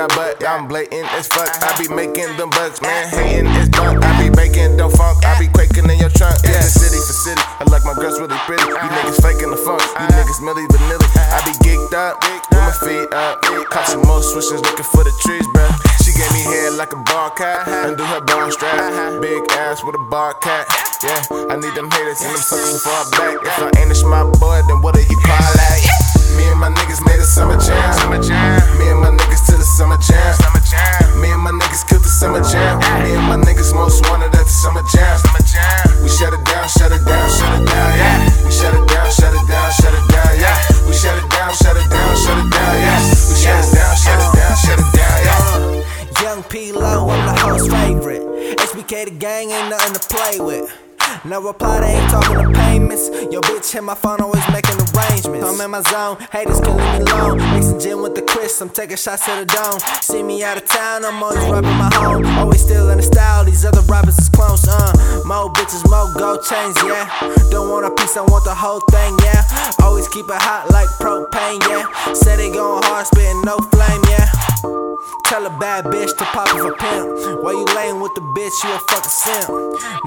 got 0.00 0.16
butt. 0.16 0.40
I'm 0.48 0.64
blatant 0.64 1.04
as 1.12 1.28
fuck. 1.28 1.50
I 1.60 1.76
be 1.76 1.88
making 1.92 2.32
them 2.40 2.48
bucks, 2.56 2.80
man. 2.80 3.08
Hating 3.12 3.52
is 3.60 3.68
blunt. 3.68 4.00
I 4.00 4.16
be 4.16 4.32
baking 4.32 4.80
the 4.80 4.88
funk. 4.88 5.20
I 5.24 5.36
be 5.36 5.48
quaking 5.52 5.84
in 5.92 5.98
your 6.00 6.08
trunk. 6.16 6.40
Yeah, 6.40 6.64
city 6.64 6.96
for 6.96 7.12
city. 7.12 7.42
I 7.60 7.68
like 7.68 7.84
my 7.84 7.92
girls 7.92 8.16
really 8.16 8.38
pretty. 8.48 8.64
You 8.64 8.76
niggas 8.80 9.20
faking 9.20 9.52
the 9.52 9.60
funk. 9.60 9.84
You 9.84 10.08
niggas 10.16 10.40
milli 10.40 10.64
vanilli. 10.72 11.04
I 11.36 11.44
be 11.44 11.52
geeked 11.60 11.92
up 11.92 12.16
with 12.24 12.44
my 12.56 12.72
feet 12.80 13.12
up. 13.12 13.44
Caught 13.68 13.88
some 13.92 14.02
more 14.08 14.22
switches 14.24 14.64
looking 14.64 14.88
for 14.88 15.04
the 15.04 15.12
trees, 15.20 15.44
bruh. 15.52 15.68
She 16.00 16.16
gave 16.16 16.32
me 16.32 16.48
head 16.48 16.80
like 16.80 16.92
a 16.96 17.00
bar 17.04 17.30
cat. 17.36 17.68
Undo 17.68 18.04
her 18.04 18.24
bone 18.24 18.50
strap. 18.52 19.20
Big 19.20 19.44
ass 19.52 19.84
with 19.84 19.94
a 19.94 20.04
bar 20.08 20.32
cat. 20.40 20.64
Yeah, 21.04 21.52
I 21.52 21.56
need 21.60 21.76
them 21.76 21.90
haters 21.92 22.24
and 22.24 22.32
them 22.32 22.40
suckers 22.40 22.72
before 22.72 22.96
I 22.96 23.04
back. 23.12 23.36
If 23.44 23.56
I 23.60 23.68
ain't 23.80 23.92
a 23.92 23.94
smart 23.94 24.32
boy, 24.40 24.60
then 24.64 24.80
what 24.80 24.94
do 24.94 25.04
you 25.04 25.18
call 25.20 25.52
that? 25.60 25.80
Me 26.36 26.48
and 26.48 26.60
my 26.60 26.70
niggas 26.72 27.04
made 27.04 27.20
a 27.20 27.24
summer 27.24 27.56
jam. 27.60 27.76
Me 28.78 28.88
and 28.88 29.00
my 29.00 29.10
niggas 29.12 29.29
summer 29.80 29.96
jam. 29.96 30.34
Summer 30.36 30.60
jam. 30.68 31.20
Me 31.20 31.32
and 31.32 31.40
my 31.40 31.52
niggas 31.56 31.88
killed 31.88 32.04
the 32.04 32.12
summer 32.12 32.44
jam. 32.44 32.76
Me 33.00 33.16
and 33.16 33.24
my 33.24 33.36
niggas 33.40 33.72
most 33.72 34.04
wanted 34.08 34.28
at 34.36 34.44
the 34.44 34.56
summer 34.60 34.84
jam. 34.92 35.16
Summer 35.16 35.44
jam. 35.48 36.04
We 36.04 36.08
shut 36.12 36.36
it 36.36 36.44
down, 36.44 36.68
shut 36.68 36.92
it 36.92 37.00
down, 37.08 37.26
shut 37.32 37.48
it 37.56 37.64
down, 37.64 37.90
yeah. 37.96 38.28
We 38.44 38.52
shut 38.52 38.74
it 38.76 38.84
down, 38.84 39.08
shut 39.08 39.32
it 39.32 39.46
down, 39.48 39.68
shut 39.72 39.94
it 39.96 40.06
down, 40.12 40.32
yeah. 40.36 40.56
We 40.84 40.92
shut 40.92 41.16
it 41.16 41.28
down, 41.32 41.52
shut 41.56 41.76
it 41.80 41.88
down, 41.88 42.12
shut 42.12 42.36
it 42.36 42.48
down, 42.52 42.74
yeah. 42.76 43.00
We 43.08 43.34
shut 43.40 43.56
it 43.56 43.68
down, 43.72 43.92
shut 43.96 44.20
it 44.20 44.30
down, 44.36 44.54
shut 44.60 44.78
it 44.84 44.90
down, 44.92 45.16
yeah. 45.24 46.22
Young 46.22 46.42
P 46.44 46.72
Low, 46.72 47.08
I'm 47.08 47.24
the 47.24 47.40
host 47.40 47.70
favorite. 47.72 48.22
HBK 48.60 49.08
the 49.08 49.14
gang 49.16 49.50
ain't 49.50 49.70
nothing 49.70 49.94
to 49.96 50.02
play 50.12 50.40
with. 50.40 50.68
No 51.22 51.42
reply, 51.42 51.80
they 51.80 52.00
ain't 52.00 52.10
talking 52.10 52.38
to 52.38 52.50
payments. 52.58 53.10
Yo, 53.30 53.40
bitch 53.42 53.70
hit 53.70 53.82
my 53.82 53.94
phone, 53.94 54.22
always 54.22 54.42
making 54.50 54.72
arrangements. 54.80 55.44
I'm 55.44 55.60
in 55.60 55.70
my 55.70 55.82
zone, 55.82 56.16
haters 56.32 56.60
can 56.60 56.78
leave 56.78 57.04
me 57.04 57.12
alone. 57.12 57.36
Mixing 57.52 57.78
gin 57.78 58.00
with 58.00 58.14
the 58.14 58.22
Chris, 58.22 58.58
I'm 58.62 58.70
taking 58.70 58.96
shots 58.96 59.26
to 59.26 59.32
the 59.36 59.44
dome. 59.44 59.78
See 60.00 60.22
me 60.22 60.42
out 60.42 60.56
of 60.56 60.64
town, 60.64 61.04
I'm 61.04 61.22
always 61.22 61.44
rapping 61.44 61.76
my 61.76 61.90
home. 61.92 62.24
Always 62.38 62.62
still 62.62 62.88
in 62.88 62.96
the 62.96 63.02
style, 63.02 63.44
these 63.44 63.66
other 63.66 63.82
rappers 63.82 64.16
is 64.18 64.30
clones, 64.30 64.66
uh. 64.66 65.22
More 65.26 65.52
bitches, 65.52 65.84
more 65.90 66.08
gold 66.16 66.40
chains, 66.48 66.76
yeah. 66.82 67.04
Don't 67.50 67.68
want 67.68 67.84
a 67.84 67.90
piece, 67.90 68.16
I 68.16 68.22
want 68.22 68.44
the 68.44 68.54
whole 68.54 68.80
thing, 68.88 69.18
yeah. 69.20 69.44
Always 69.82 70.08
keep 70.08 70.24
it 70.24 70.40
hot 70.40 70.70
like 70.70 70.88
propane, 71.04 71.60
yeah. 71.68 71.84
Say 72.14 72.36
they 72.36 72.50
going 72.50 72.82
hard, 72.84 73.06
spitting 73.06 73.42
no 73.42 73.58
flame, 73.68 74.00
yeah. 74.08 74.29
Tell 75.30 75.46
a 75.46 75.54
bad 75.62 75.86
bitch 75.94 76.10
to 76.18 76.26
pop 76.34 76.50
off 76.50 76.58
a 76.58 76.74
pimp. 76.74 77.38
While 77.38 77.54
you 77.54 77.62
laying 77.78 78.02
with 78.02 78.18
the 78.18 78.20
bitch, 78.34 78.50
you 78.66 78.70
a 78.74 78.82
fucking 78.90 79.14
simp. 79.14 79.46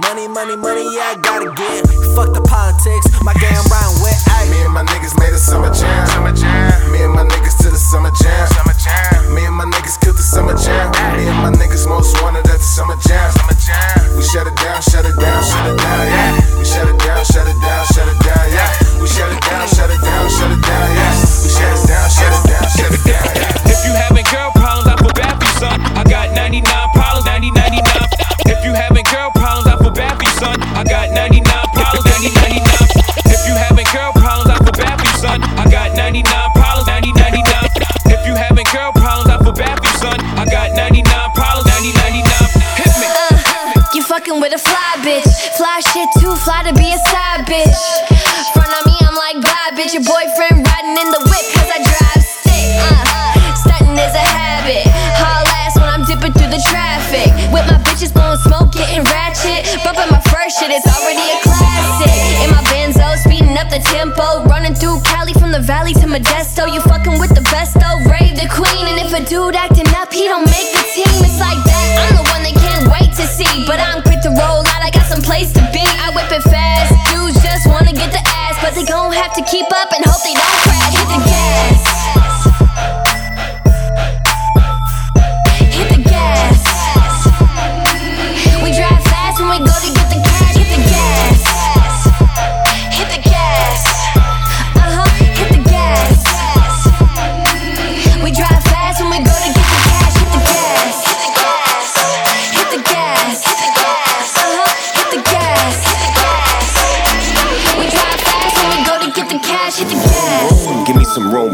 Money, 0.03 0.27
money, 0.27 0.59
money, 0.59 0.83
yeah, 0.91 1.15
I 1.15 1.23
gotta 1.23 1.47
get. 1.55 1.87
Fuck 2.11 2.35
the 2.35 2.43
politics, 2.43 3.07
my 3.23 3.31
game 3.39 3.63
round 3.71 4.03
with 4.03 4.19
ayy. 4.35 4.51
Me 4.51 4.59
and 4.67 4.75
my 4.75 4.83
niggas 4.83 5.15
made 5.15 5.31
a 5.31 5.39
summer 5.39 5.71
jam. 5.71 6.03
Summer 6.11 6.35
jam. 6.35 6.91
Me 6.91 7.07
and 7.07 7.15
my 7.15 7.23
niggas 7.23 7.55
to 7.63 7.71
the 7.71 7.79
summer 7.79 8.11
jam. 8.19 8.51
Summer 8.51 8.75
jam. 8.75 9.31
Me 9.31 9.47
and 9.47 9.55
my 9.55 9.63
niggas 9.63 9.95
killed 10.03 10.19
the 10.19 10.27
summer 10.27 10.59
jam. 10.59 10.91
Me 11.15 11.23
and 11.23 11.39
my 11.39 11.55
niggas 11.55 11.87
most 11.87 12.19
wanted 12.19 12.43
at 12.43 12.59
the 12.59 12.67
summer 12.75 12.99
jam. 12.99 13.31
Summer 13.31 13.55
jam. 13.55 14.19
We 14.19 14.27
shut 14.27 14.43
it 14.43 14.59
down, 14.59 14.83
shut 14.83 15.07
it 15.07 15.15
down, 15.15 15.39
shut 15.39 15.63
it 15.71 15.79
down, 15.79 16.03
yeah. 16.03 16.35
We 16.59 16.67
shut 16.67 16.83
it 16.83 16.99
down, 16.99 17.23
shut 17.23 17.47
it 17.47 17.55
down, 17.63 17.83
shut 17.95 18.11
it 18.11 18.19
down, 18.27 18.43
yeah. 18.51 18.67
We 18.99 19.07
shut 19.07 19.31
it 19.31 19.39
down, 19.39 19.71
shut 19.71 19.87
it 19.87 20.03
down, 20.03 20.27
shut 20.27 20.51
it 20.51 20.59
down, 20.67 20.87
yeah. 20.99 21.15
We 21.15 21.47
shut 21.47 21.71
it 21.71 21.87
down, 21.87 22.11
shut 22.11 22.27
it 22.27 22.43
down, 22.43 22.67
shut 22.75 22.91
it 22.91 23.03
down, 23.07 23.23
yeah. 23.39 23.71
If 23.71 23.79
you 23.87 23.95
having 23.95 24.27
girl 24.27 24.51
problems, 24.51 24.92
son. 25.63 25.79
I 25.95 26.03
got 26.03 26.35
99 26.35 26.59
problems, 26.91 27.25
90, 27.25 27.51
99. 27.55 27.87
If 28.51 28.59
you 28.67 28.73
having 28.75 29.05
girl 29.07 29.31
problems, 29.31 29.67
I 29.71 29.79
feel 29.79 29.95
bad 29.95 30.19
for 30.19 30.27
you, 30.27 30.35
son. 30.35 30.57
I 30.75 30.83
got 30.83 31.07
99 31.15 31.39
problems, 31.71 32.03
90, 32.03 32.35
99. 32.35 32.67
If 33.31 33.41
you 33.47 33.55
having 33.55 33.87
girl 33.95 34.11
problems, 34.11 34.51
I 34.51 34.59
feel 34.59 34.75
bad 34.75 34.95
for 34.99 35.07
you, 35.07 35.17
son. 35.23 35.39
I 35.55 35.63
got 35.71 35.95
99 35.95 36.27
problems, 36.59 36.87
90, 36.91 37.15
99. 37.15 38.11
If 38.11 38.21
you 38.27 38.35
having 38.35 38.67
girl 38.75 38.91
problems, 38.91 39.29
I 39.31 39.37
feel 39.39 39.55
bad 39.55 39.79
for 39.79 39.87
you, 39.87 39.95
son. 40.03 40.19
I 40.35 40.43
got 40.43 40.75
99 40.75 41.07
problems, 41.31 41.65
90, 41.71 41.95
99. 41.95 42.27
Hit 42.83 42.93
me. 42.99 43.07
Uh, 43.07 43.79
you 43.95 44.03
fucking 44.03 44.37
with 44.43 44.51
a 44.51 44.59
fly 44.59 44.99
bitch. 44.99 45.31
Fly 45.55 45.79
shit 45.79 46.09
too 46.19 46.35
fly 46.43 46.67
to 46.67 46.73
be 46.75 46.91
a 46.91 46.99
side 47.07 47.47
bitch. 47.47 47.79
Front 48.51 48.67
on 48.67 48.83
me, 48.83 48.95
I'm 49.07 49.15
like 49.15 49.39
bye 49.39 49.71
bitch. 49.79 49.95
Your 49.95 50.03
boyfriend 50.03 50.59
riding 50.59 50.97
in 50.99 51.09
the 51.15 51.23
blowing 58.13 58.39
smoke, 58.45 58.71
getting 58.71 59.03
ratchet. 59.09 59.65
Bumping 59.83 60.09
my 60.13 60.21
first 60.29 60.61
shit, 60.61 60.69
it's 60.69 60.85
already 60.85 61.21
a 61.21 61.37
classic. 61.41 62.13
In 62.45 62.49
my 62.53 62.63
benzo, 62.69 63.17
speeding 63.17 63.57
up 63.57 63.69
the 63.69 63.81
tempo. 63.81 64.45
Running 64.47 64.73
through 64.73 65.01
Cali 65.03 65.33
from 65.33 65.51
the 65.51 65.59
valley 65.59 65.93
to 65.99 66.05
Modesto. 66.07 66.69
You 66.71 66.79
fucking 66.81 67.19
with 67.19 67.33
the 67.33 67.43
best 67.49 67.73
though, 67.75 67.99
rave 68.07 68.37
the 68.37 68.47
queen. 68.47 68.85
And 68.87 68.97
if 69.01 69.11
a 69.11 69.21
dude 69.25 69.55
acting 69.55 69.89
up, 69.97 70.13
he 70.13 70.29
don't 70.29 70.45
make 70.45 70.69
the 70.71 70.83
team. 70.93 71.09
It's 71.25 71.41
like 71.41 71.59
that. 71.65 71.85
I'm 72.05 72.15
the 72.21 72.25
one 72.29 72.41
they 72.45 72.55
can't 72.55 72.87
wait 72.93 73.11
to 73.17 73.25
see. 73.27 73.65
But 73.65 73.81
I'm 73.81 74.01
quick 74.05 74.21
to 74.23 74.31
roll 74.31 74.61
out, 74.63 74.81
I 74.81 74.89
got 74.93 75.09
some 75.09 75.21
place 75.21 75.51
to 75.57 75.63
be. 75.73 75.83
I 75.83 76.13
whip 76.13 76.29
it 76.31 76.45
fast. 76.47 76.93
Dudes 77.11 77.41
just 77.41 77.67
wanna 77.67 77.93
get 77.93 78.13
the 78.13 78.23
ass. 78.45 78.55
But 78.61 78.75
they 78.77 78.85
gon' 78.85 79.11
have 79.11 79.33
to 79.33 79.43
keep 79.49 79.67
up 79.73 79.91
and 79.91 80.05
hope 80.05 80.21
they 80.23 80.33
don't 80.33 80.72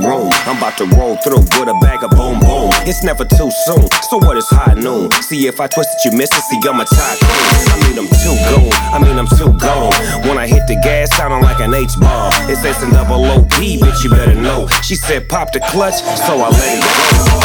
room. 0.09 0.29
I'm 0.49 0.57
about 0.57 0.77
to 0.81 0.85
roll 0.97 1.15
through 1.21 1.45
with 1.61 1.69
a 1.69 1.77
bag 1.81 2.03
of 2.03 2.09
boom, 2.11 2.39
boom. 2.41 2.73
It's 2.89 3.03
never 3.03 3.23
too 3.23 3.51
soon. 3.65 3.85
So 4.09 4.17
what 4.17 4.37
is 4.37 4.49
high 4.49 4.73
noon? 4.73 5.11
See 5.21 5.45
if 5.47 5.59
I 5.59 5.67
twist 5.67 5.89
it, 5.93 5.99
you 6.05 6.17
miss 6.17 6.31
it. 6.33 6.43
See, 6.49 6.57
I'm 6.65 6.79
a 6.81 6.85
tycoon. 6.85 7.29
I 7.69 7.75
mean, 7.85 7.97
I'm 8.01 8.09
too 8.09 8.35
goon. 8.49 8.73
I 8.73 8.97
mean, 8.97 9.17
I'm 9.21 9.29
too 9.37 9.53
gone. 9.61 9.93
When 10.25 10.37
I 10.37 10.47
hit 10.47 10.65
the 10.67 10.75
gas, 10.81 11.15
sounding 11.15 11.43
like 11.43 11.59
an 11.59 11.73
H 11.73 11.93
bomb. 11.99 12.33
It's 12.49 12.65
S 12.65 12.81
and 12.81 12.91
double 12.91 13.23
O 13.25 13.45
P, 13.53 13.77
bitch, 13.77 14.03
you 14.03 14.09
better 14.09 14.35
know. 14.35 14.67
She 14.81 14.95
said, 14.95 15.29
pop 15.29 15.53
the 15.53 15.59
clutch, 15.69 16.01
so 16.01 16.33
I 16.41 16.49
let 16.49 16.69
it 16.73 16.81
go. 16.81 16.91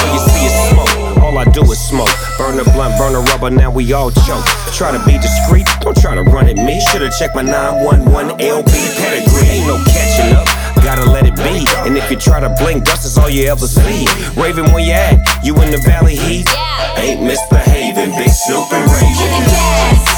All 0.00 0.08
you 0.14 0.20
see 0.32 0.46
is 0.48 0.56
smoke. 0.72 1.22
All 1.22 1.36
I 1.38 1.44
do 1.44 1.62
is 1.70 1.80
smoke. 1.80 2.12
Burn 2.38 2.56
the 2.56 2.64
blunt, 2.72 2.96
burn 2.96 3.12
the 3.12 3.20
rubber, 3.32 3.50
now 3.50 3.70
we 3.70 3.92
all 3.92 4.10
choke. 4.10 4.44
Try 4.72 4.96
to 4.96 5.04
be 5.04 5.18
discreet, 5.18 5.66
don't 5.80 5.96
try 5.96 6.14
to 6.14 6.22
run 6.22 6.48
at 6.48 6.56
me. 6.56 6.80
Should've 6.90 7.12
checked 7.18 7.34
my 7.34 7.42
911 7.42 8.38
LB 8.38 8.72
pedigree. 8.96 9.48
Ain't 9.48 9.66
no 9.66 9.76
catching 9.84 10.34
up. 10.36 10.53
Gotta 10.84 11.10
let 11.10 11.24
it 11.24 11.34
be. 11.36 11.66
And 11.88 11.96
if 11.96 12.10
you 12.10 12.16
try 12.18 12.40
to 12.40 12.54
blink, 12.58 12.84
dust 12.84 13.06
is 13.06 13.16
all 13.16 13.30
you 13.30 13.46
ever 13.46 13.66
see. 13.66 14.06
Raven, 14.38 14.70
where 14.72 14.84
you 14.84 14.92
at? 14.92 15.42
You 15.42 15.54
in 15.62 15.70
the 15.70 15.78
valley 15.78 16.14
heat? 16.14 16.46
Ain't 16.98 17.22
misbehaving, 17.22 18.10
big 18.18 18.30
Snoop 18.30 18.70
and 18.70 18.90
Raven. 18.92 20.13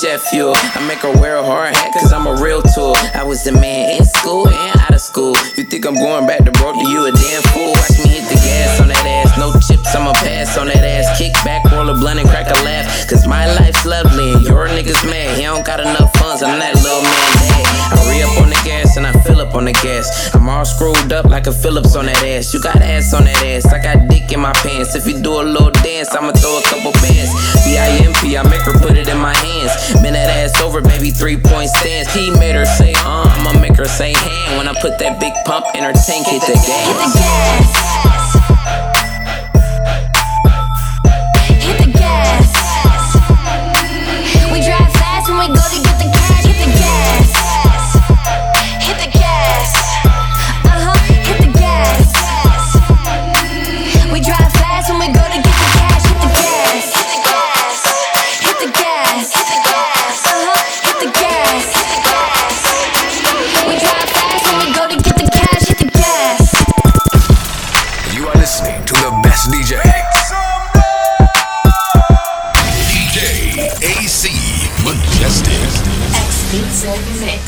Jet 0.00 0.20
fuel. 0.20 0.54
I 0.56 0.86
make 0.86 0.98
her 1.00 1.12
wear 1.20 1.36
a 1.36 1.42
hard 1.42 1.74
hat 1.74 1.92
cause 1.92 2.12
I'm 2.12 2.26
a 2.26 2.40
real 2.40 2.62
tool. 2.62 2.96
I 3.14 3.22
was 3.24 3.44
the 3.44 3.52
man 3.52 3.98
in 3.98 4.04
school 4.04 4.48
and 4.48 4.80
out 4.80 4.94
of 4.94 5.00
school. 5.00 5.36
You 5.56 5.64
think 5.64 5.84
I'm 5.84 5.94
going 5.94 6.26
back 6.26 6.44
to 6.44 6.52
broke? 6.52 6.76
You 6.76 7.06
a 7.06 7.12
damn 7.12 7.42
fool. 7.52 7.72
Watch 7.72 7.91
No 9.38 9.52
chips, 9.60 9.94
I'ma 9.94 10.12
pass 10.12 10.58
on 10.58 10.68
that 10.68 10.84
ass. 10.84 11.18
Kick 11.18 11.32
back, 11.44 11.64
roll 11.72 11.88
a 11.88 11.94
blunt 11.94 12.20
and 12.20 12.28
crack 12.28 12.48
a 12.50 12.58
laugh. 12.64 13.08
Cause 13.08 13.26
my 13.26 13.46
life's 13.58 13.84
lovely 13.86 14.32
and 14.32 14.42
your 14.44 14.68
nigga's 14.68 15.02
mad. 15.04 15.36
He 15.36 15.44
don't 15.44 15.64
got 15.64 15.80
enough 15.80 16.12
funds. 16.16 16.42
I'm 16.42 16.58
that 16.58 16.74
little 16.76 17.02
man 17.02 17.32
dad. 17.40 17.72
I 17.92 18.00
re 18.08 18.22
up 18.22 18.36
on 18.42 18.50
the 18.50 18.60
gas 18.64 18.96
and 18.96 19.06
I 19.06 19.12
fill 19.24 19.40
up 19.40 19.54
on 19.54 19.64
the 19.64 19.72
gas. 19.72 20.34
I'm 20.34 20.48
all 20.48 20.64
screwed 20.64 21.12
up 21.12 21.26
like 21.26 21.46
a 21.46 21.52
Phillips 21.52 21.96
on 21.96 22.06
that 22.06 22.22
ass. 22.24 22.52
You 22.52 22.60
got 22.60 22.76
ass 22.76 23.14
on 23.14 23.24
that 23.24 23.42
ass. 23.42 23.66
I 23.72 23.82
got 23.82 24.08
dick 24.08 24.32
in 24.32 24.40
my 24.40 24.52
pants. 24.52 24.94
If 24.94 25.06
you 25.06 25.20
do 25.22 25.40
a 25.40 25.44
little 25.44 25.70
dance, 25.82 26.14
I'ma 26.14 26.32
throw 26.32 26.58
a 26.58 26.62
couple 26.62 26.92
bands. 27.00 27.32
B-I-M-P, 27.64 28.36
I 28.36 28.42
make 28.48 28.62
her 28.62 28.76
put 28.78 28.96
it 28.96 29.08
in 29.08 29.18
my 29.18 29.34
hands. 29.34 29.72
Bend 30.02 30.14
that 30.14 30.28
ass 30.28 30.60
over, 30.60 30.80
baby, 30.80 31.10
three 31.10 31.36
point 31.36 31.70
stance. 31.70 32.12
He 32.14 32.30
made 32.30 32.54
her 32.54 32.66
say, 32.66 32.92
uh, 33.04 33.24
I'ma 33.26 33.60
make 33.60 33.76
her 33.76 33.88
say 33.88 34.12
hand. 34.12 34.58
When 34.58 34.68
I 34.68 34.74
put 34.80 34.98
that 34.98 35.18
big 35.20 35.32
pump 35.44 35.66
in 35.74 35.84
her 35.84 35.92
tank, 35.92 36.26
hit 36.28 36.42
the 36.42 36.54
gas. 36.54 36.86
Hit 36.86 36.96
the 36.96 37.18
gas. 37.18 38.31
To 69.42 69.50
the 69.50 69.58
best 69.58 69.74
DJ. 69.74 69.74
DJ 72.86 73.18
AC 73.82 74.30
Majestic. 74.84 75.58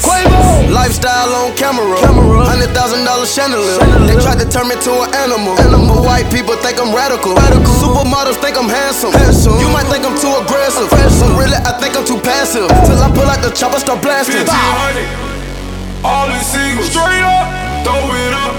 Quavo! 0.03 0.73
Lifestyle 0.73 1.31
on 1.35 1.55
camera. 1.55 1.99
Hundred 2.43 2.71
thousand 2.75 3.05
dollar 3.05 3.27
chandelier. 3.27 3.79
They 4.07 4.17
tried 4.19 4.41
to 4.41 4.49
turn 4.49 4.69
me 4.69 4.77
to 4.83 5.07
an 5.07 5.15
animal. 5.15 5.55
Animal. 5.61 6.03
White 6.03 6.31
people 6.33 6.57
think 6.57 6.81
I'm 6.81 6.95
radical. 6.95 7.35
radical. 7.35 7.71
Supermodels 7.79 8.41
think 8.43 8.57
I'm 8.57 8.69
handsome. 8.69 9.13
You 9.61 9.69
might 9.71 9.87
think 9.87 10.05
I'm 10.05 10.19
too 10.19 10.33
aggressive. 10.35 10.91
But 10.91 11.05
really, 11.39 11.59
I 11.63 11.79
think 11.79 11.95
I'm 11.95 12.07
too 12.07 12.19
passive. 12.19 12.67
Till 12.89 12.99
I 12.99 13.11
pull 13.13 13.29
out 13.29 13.43
the 13.43 13.51
chopper, 13.51 13.79
start 13.79 14.03
blasting. 14.03 14.43
1500, 14.43 16.03
all 16.03 16.27
in 16.33 16.43
singles. 16.43 16.91
Straight 16.91 17.23
up, 17.23 17.47
throw 17.87 18.03
it 18.09 18.35
up. 18.35 18.55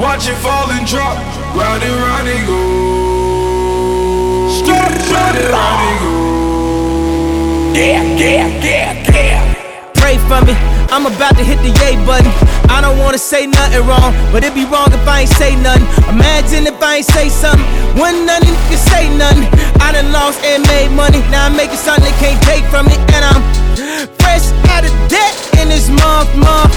Watch 0.00 0.28
it 0.28 0.38
fall 0.40 0.70
and 0.70 0.86
drop. 0.86 1.41
Round 1.54 1.82
and 1.82 1.94
round 2.00 2.28
and 2.28 2.46
go. 2.46 2.58
Round 5.12 5.36
and 5.36 5.48
round 5.52 5.82
and 5.84 5.98
go. 6.00 6.12
Yeah, 7.74 8.02
yeah, 8.16 8.46
yeah, 8.64 9.12
yeah. 9.12 9.92
Pray 9.94 10.16
for 10.28 10.40
me, 10.44 10.54
I'm 10.88 11.04
about 11.06 11.36
to 11.36 11.44
hit 11.44 11.58
the 11.60 11.68
yay 11.84 11.96
button. 12.06 12.32
I 12.70 12.80
don't 12.80 12.98
wanna 12.98 13.18
say 13.18 13.46
nothing 13.46 13.86
wrong, 13.86 14.14
but 14.32 14.42
it'd 14.44 14.54
be 14.54 14.64
wrong 14.64 14.92
if 14.92 15.06
I 15.06 15.20
ain't 15.20 15.30
say 15.30 15.54
nothing. 15.56 15.86
Imagine 16.08 16.66
if 16.66 16.82
I 16.82 16.96
ain't 16.96 17.06
say 17.06 17.28
something, 17.28 17.66
when 18.00 18.24
none 18.24 18.42
of 18.42 18.70
you 18.70 18.76
say 18.76 19.08
nothing. 19.16 19.44
I 19.80 19.92
done 19.92 20.10
lost 20.10 20.42
and 20.44 20.66
made 20.68 20.90
money, 20.92 21.20
now 21.30 21.46
I'm 21.46 21.56
making 21.56 21.76
something 21.76 22.04
they 22.04 22.16
can't 22.18 22.40
take 22.42 22.64
from 22.72 22.86
me, 22.86 22.96
and 23.12 23.24
I'm 23.28 23.42
fresh 24.20 24.48
out 24.72 24.84
of 24.88 24.92
debt 25.08 25.34
in 25.60 25.68
this 25.68 25.88
month, 25.88 26.34
month. 26.36 26.72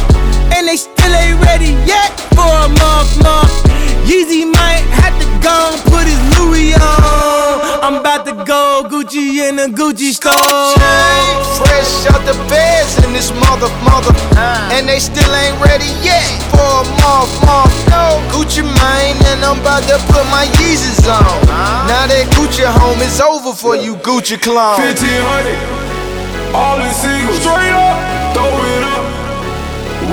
And 0.51 0.67
they 0.67 0.75
still 0.75 1.13
ain't 1.15 1.39
ready 1.43 1.71
yet 1.87 2.11
for 2.35 2.43
a 2.43 2.67
month, 2.67 3.23
month. 3.23 3.64
Yeezy 4.05 4.45
might 4.45 4.85
have 5.01 5.17
to 5.17 5.27
go 5.41 5.73
put 5.89 6.05
his 6.05 6.21
Louis 6.37 6.73
on. 6.77 7.81
I'm 7.81 7.97
about 8.01 8.25
to 8.25 8.33
go 8.45 8.85
Gucci 8.85 9.41
in 9.49 9.57
a 9.57 9.67
Gucci 9.67 10.13
store. 10.13 10.77
Fresh 11.57 12.05
out 12.13 12.21
the 12.25 12.37
beds 12.49 13.01
in 13.05 13.13
this 13.13 13.33
mother, 13.33 13.69
mother. 13.81 14.13
And 14.73 14.87
they 14.87 14.99
still 14.99 15.33
ain't 15.33 15.57
ready 15.59 15.89
yet 16.05 16.25
for 16.53 16.61
a 16.61 16.85
month, 17.01 17.33
month. 17.49 17.73
No, 17.89 18.21
Gucci 18.29 18.61
mine, 18.61 19.17
and 19.33 19.41
I'm 19.41 19.59
about 19.61 19.81
to 19.89 19.97
put 20.13 20.25
my 20.29 20.45
Yeezys 20.61 21.05
on. 21.09 21.25
Now 21.89 22.05
that 22.05 22.29
Gucci 22.37 22.65
home 22.65 23.01
is 23.01 23.19
over 23.21 23.53
for 23.53 23.75
you, 23.75 23.95
Gucci 24.05 24.37
clone. 24.41 24.77
1500, 24.77 26.53
all 26.53 26.77
in 26.77 26.93
singles. 26.93 27.41
Straight 27.41 27.73
up, 27.73 27.97
throw 28.37 28.53
it 28.53 28.83
up. 28.85 29.05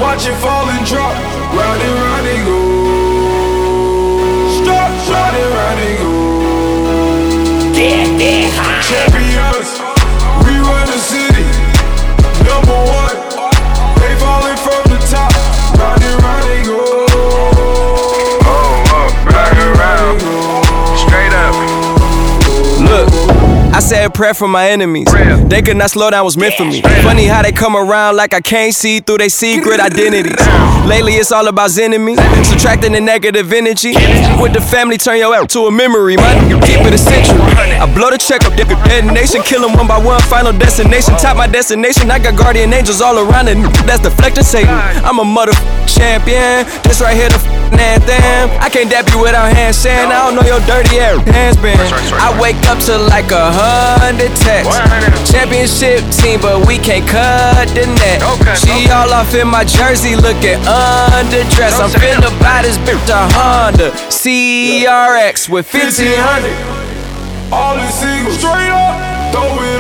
Watch 0.00 0.24
it 0.24 0.36
fall 0.40 0.64
and 0.68 0.86
drop. 0.86 1.12
Round 1.52 1.82
and 1.82 1.94
round 2.00 2.26
and 2.26 2.46
go. 2.46 2.51
Champions, 7.74 8.12
we 8.18 8.51
I 23.74 23.80
said 23.80 24.04
a 24.04 24.10
prayer 24.10 24.34
for 24.34 24.48
my 24.48 24.68
enemies. 24.68 25.08
They 25.48 25.62
could 25.62 25.78
not 25.78 25.90
slow 25.90 26.10
down, 26.10 26.24
was 26.24 26.36
meant 26.36 26.54
for 26.54 26.64
me. 26.64 26.82
Funny 27.02 27.24
how 27.24 27.42
they 27.42 27.52
come 27.52 27.74
around 27.74 28.16
like 28.16 28.34
I 28.34 28.40
can't 28.40 28.74
see 28.74 29.00
through 29.00 29.18
their 29.18 29.30
secret 29.30 29.80
identities. 29.88 30.36
Lately, 30.86 31.14
it's 31.14 31.32
all 31.32 31.48
about 31.48 31.78
enemy, 31.78 32.16
subtracting 32.44 32.92
the 32.92 33.00
negative 33.00 33.50
energy. 33.52 33.94
With 34.40 34.52
the 34.52 34.60
family, 34.60 34.98
turn 34.98 35.18
your 35.18 35.34
app 35.34 35.48
to 35.50 35.60
a 35.66 35.70
memory. 35.70 36.16
Nigga, 36.16 36.60
keep 36.66 36.80
it 36.84 36.92
essential. 36.92 37.40
I 37.40 37.86
blow 37.94 38.10
the 38.10 38.18
check 38.18 38.44
up, 38.44 38.54
detonation, 38.56 39.42
kill 39.42 39.64
'em 39.64 39.72
one 39.76 39.86
by 39.86 39.96
one. 39.98 40.20
Final 40.22 40.52
destination, 40.52 41.16
top 41.16 41.36
my 41.38 41.46
destination. 41.46 42.10
I 42.10 42.18
got 42.18 42.36
guardian 42.36 42.72
angels 42.74 43.00
all 43.00 43.18
around 43.18 43.48
it. 43.48 43.56
That's 43.86 44.02
deflecting 44.02 44.44
Satan. 44.44 44.74
I'm 45.02 45.18
a 45.18 45.24
mother 45.24 45.52
champion. 45.86 46.66
This 46.84 47.00
right 47.00 47.16
here, 47.16 47.30
the 47.30 47.61
anthem. 47.78 48.50
I 48.60 48.68
can't 48.68 48.90
dap 48.90 49.08
you 49.12 49.22
without 49.22 49.52
hand 49.52 49.74
saying 49.74 50.10
I 50.10 50.28
don't 50.28 50.36
know 50.36 50.46
your 50.46 50.60
dirty 50.66 51.00
ass 51.00 51.22
hands 51.28 51.56
been. 51.56 51.78
I 52.20 52.34
wake 52.40 52.60
up 52.68 52.78
to 52.86 52.98
like 52.98 53.30
a 53.30 53.50
hundred 53.52 54.34
texts. 54.36 54.76
Championship 55.30 56.04
team, 56.12 56.40
but 56.40 56.66
we 56.66 56.78
can't 56.78 57.06
cut 57.08 57.68
the 57.74 57.86
net. 58.00 58.20
She 58.58 58.90
all 58.90 59.12
off 59.12 59.34
in 59.34 59.48
my 59.48 59.64
jersey, 59.64 60.16
looking 60.16 60.60
underdressed. 60.66 61.80
I'm 61.80 61.90
finna 61.96 62.30
buy 62.40 62.62
this 62.62 62.78
bitch 62.78 63.08
a 63.08 63.26
Honda 63.34 63.90
CRX 64.12 65.48
with 65.48 65.66
1500. 65.72 67.52
All 67.52 67.76
the 67.76 67.88
singles 67.90 68.38
straight 68.38 68.72
up, 68.72 69.32
throw 69.32 69.62
it 69.62 69.71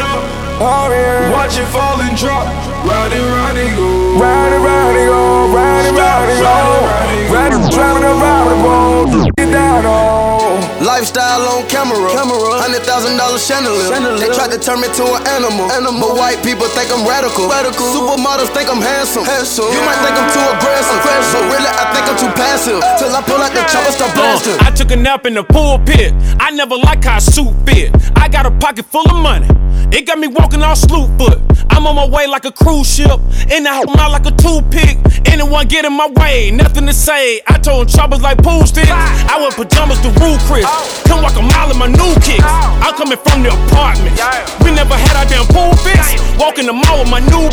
Oh, 0.60 0.90
up. 0.92 1.32
Watch 1.32 1.56
it 1.58 1.66
fall 1.72 2.00
and 2.00 2.16
drop. 2.16 2.46
Ride 2.84 3.12
it, 3.12 3.22
ride 3.22 3.56
it, 3.56 3.70
go. 3.76 4.18
Ride 4.18 4.52
it, 4.52 4.60
ride 4.60 4.96
it, 4.98 5.06
go. 5.06 5.48
Ride 5.54 5.86
it, 5.86 5.94
ride 5.94 6.30
it, 6.30 6.38
go. 6.42 7.34
Ride 7.34 7.52
it, 7.54 7.62
driving 7.72 8.04
a 8.04 8.14
volleyball. 8.18 9.30
Get 9.36 9.50
down 9.50 9.86
on. 9.86 10.42
Lifestyle 10.82 11.46
on 11.46 11.62
camera, 11.70 11.94
camera. 12.10 12.58
hundred 12.58 12.82
thousand 12.82 13.16
dollar 13.16 13.38
chandelier. 13.38 13.90
They 14.18 14.28
tried 14.34 14.50
to 14.50 14.58
turn 14.58 14.82
me 14.82 14.90
to 14.98 15.04
an 15.14 15.22
animal, 15.30 15.70
animal. 15.72 16.10
but 16.10 16.18
white 16.18 16.42
people 16.42 16.66
think 16.74 16.90
I'm 16.90 17.06
radical. 17.06 17.46
radical. 17.48 17.86
Supermodels 17.94 18.50
think 18.50 18.66
I'm 18.68 18.82
handsome. 18.82 19.24
handsome. 19.24 19.70
You 19.70 19.80
might 19.86 19.98
think 20.02 20.14
I'm 20.18 20.30
too 20.34 20.42
aggressive, 20.42 20.98
aggressive. 20.98 21.38
but 21.38 21.54
really 21.54 21.70
I 21.70 21.84
think 21.94 22.04
I'm 22.10 22.18
too 22.18 22.32
passive. 22.34 22.82
Oh, 22.82 22.98
Till 22.98 23.14
I 23.14 23.22
pull 23.22 23.38
out 23.40 23.54
the 23.54 23.62
chopper, 23.70 23.94
start 23.94 24.10
uh, 24.10 24.18
blasting. 24.18 24.58
I 24.58 24.70
took 24.74 24.90
a 24.90 24.98
nap 24.98 25.24
in 25.24 25.34
the 25.34 25.44
pulpit. 25.46 26.12
I 26.42 26.50
never 26.50 26.76
like 26.76 27.04
how 27.04 27.18
a 27.18 27.20
suit 27.22 27.54
fit. 27.64 27.94
I 28.18 28.28
got 28.28 28.44
a 28.46 28.50
pocket 28.50 28.84
full 28.84 29.06
of 29.06 29.16
money. 29.22 29.46
It 29.92 30.06
got 30.06 30.18
me 30.18 30.26
walking 30.28 30.62
all 30.62 30.76
slew 30.76 31.06
foot. 31.18 31.38
I'm 31.70 31.86
on 31.86 31.96
my 31.96 32.06
way 32.06 32.26
like 32.26 32.44
a 32.44 32.52
cruise 32.52 32.88
ship. 32.88 33.20
In 33.50 33.64
the 33.64 33.70
house, 33.70 33.86
out 33.98 34.10
like 34.10 34.26
a 34.26 34.32
toothpick. 34.32 34.98
Anyone 35.26 35.66
get 35.68 35.84
in 35.84 35.92
my 35.92 36.08
way, 36.20 36.50
nothing 36.50 36.86
to 36.86 36.92
say. 36.92 37.40
I 37.46 37.58
told 37.58 37.88
choppers 37.88 38.22
like 38.22 38.38
pool 38.42 38.66
sticks. 38.66 38.90
I 38.90 39.38
wear 39.40 39.50
pajamas 39.50 40.00
to 40.00 40.10
rule 40.20 40.38
Chris. 40.48 40.66
Come 41.04 41.22
walk 41.22 41.36
a 41.36 41.42
mile 41.42 41.70
in 41.70 41.78
my 41.78 41.88
new 41.88 42.12
kicks. 42.20 42.44
I'm 42.44 42.94
coming 42.94 43.18
from 43.18 43.42
the 43.42 43.50
apartment. 43.50 44.16
We 44.64 44.70
never 44.72 44.94
had 44.94 45.16
our 45.16 45.26
damn 45.26 45.46
pool 45.48 45.74
fix. 45.80 46.16
Walking 46.38 46.66
the 46.66 46.72
mall 46.72 47.00
with 47.00 47.10
my 47.10 47.20
new. 47.20 47.48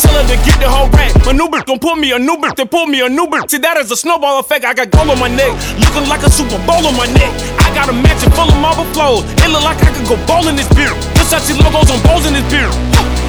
Tell 0.00 0.16
her 0.16 0.24
to 0.24 0.36
get 0.42 0.58
the 0.58 0.68
whole 0.68 0.88
rack. 0.90 1.12
My 1.26 1.32
new 1.32 1.48
bitch 1.48 1.66
gon' 1.66 1.78
pull 1.78 1.96
me 1.96 2.12
a 2.12 2.18
new 2.18 2.36
bitch, 2.36 2.56
they 2.56 2.64
pull 2.64 2.86
me 2.86 3.00
a 3.04 3.08
new 3.08 3.26
bitch. 3.26 3.50
See, 3.50 3.58
that 3.58 3.76
is 3.76 3.90
a 3.92 3.96
snowball 3.96 4.40
effect. 4.40 4.64
I 4.64 4.74
got 4.74 4.90
gold 4.90 5.10
on 5.10 5.18
my 5.20 5.28
neck, 5.28 5.52
looking 5.78 6.08
like 6.08 6.22
a 6.24 6.30
Super 6.30 6.58
Bowl 6.66 6.82
on 6.86 6.96
my 6.96 7.06
neck. 7.12 7.30
I 7.60 7.68
got 7.74 7.88
a 7.88 7.92
mansion 7.92 8.30
full 8.32 8.48
of 8.48 8.56
marble 8.58 8.88
flows. 8.96 9.22
It 9.44 9.48
look 9.52 9.62
like 9.62 9.78
I 9.84 9.92
could 9.92 10.08
go 10.08 10.16
bowling 10.26 10.56
this 10.56 10.68
beer. 10.74 10.90
Versace 11.30 11.54
logos 11.62 11.86
on 11.94 12.02
bowls 12.02 12.26
in 12.26 12.34
this 12.34 12.42
beer. 12.50 12.66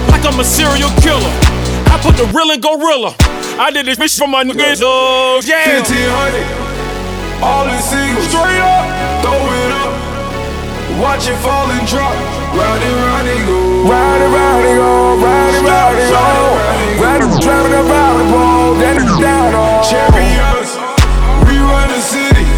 Like 0.10 0.26
I'm 0.26 0.40
a 0.40 0.44
serial 0.44 0.90
killer. 1.06 1.30
I 1.86 2.02
put 2.02 2.18
the 2.18 2.26
real 2.34 2.50
in 2.50 2.58
gorilla. 2.58 3.14
I 3.62 3.70
did 3.70 3.86
this 3.86 4.00
bitch 4.00 4.18
for 4.18 4.26
my 4.26 4.44
niggas. 4.44 4.82
Oh, 4.82 5.38
yeah. 5.46 5.86
1500. 5.86 7.46
All 7.46 7.70
the 7.70 7.78
singles 7.78 8.26
straight 8.26 8.58
up, 8.58 8.90
throw 9.22 9.38
it 9.38 9.72
up. 9.86 9.94
Watch 10.98 11.30
it 11.30 11.38
fall 11.46 11.70
and 11.70 11.86
drop. 11.86 12.18
Ride 12.58 12.82
it, 12.82 12.90
ride 12.90 13.30
it, 13.30 13.46
go. 13.46 13.86
Ride 13.86 14.22
it, 14.26 14.34
ride 14.34 14.66
it, 14.66 14.76
go. 14.82 15.22
Ride 15.22 15.54
it, 15.54 15.62
ride 15.62 16.02
it, 16.02 16.10
go. 16.10 17.06
Ride 17.06 17.22
it, 17.22 17.30
driving 17.38 17.74
a 17.78 17.84
volleyball. 17.86 18.82
That 18.82 18.98
is 18.98 19.14
down 19.22 19.54
on. 19.54 19.86
Champions, 19.86 20.74
we 21.46 21.54
run 21.62 21.86
the 21.94 22.02
city. 22.02 22.51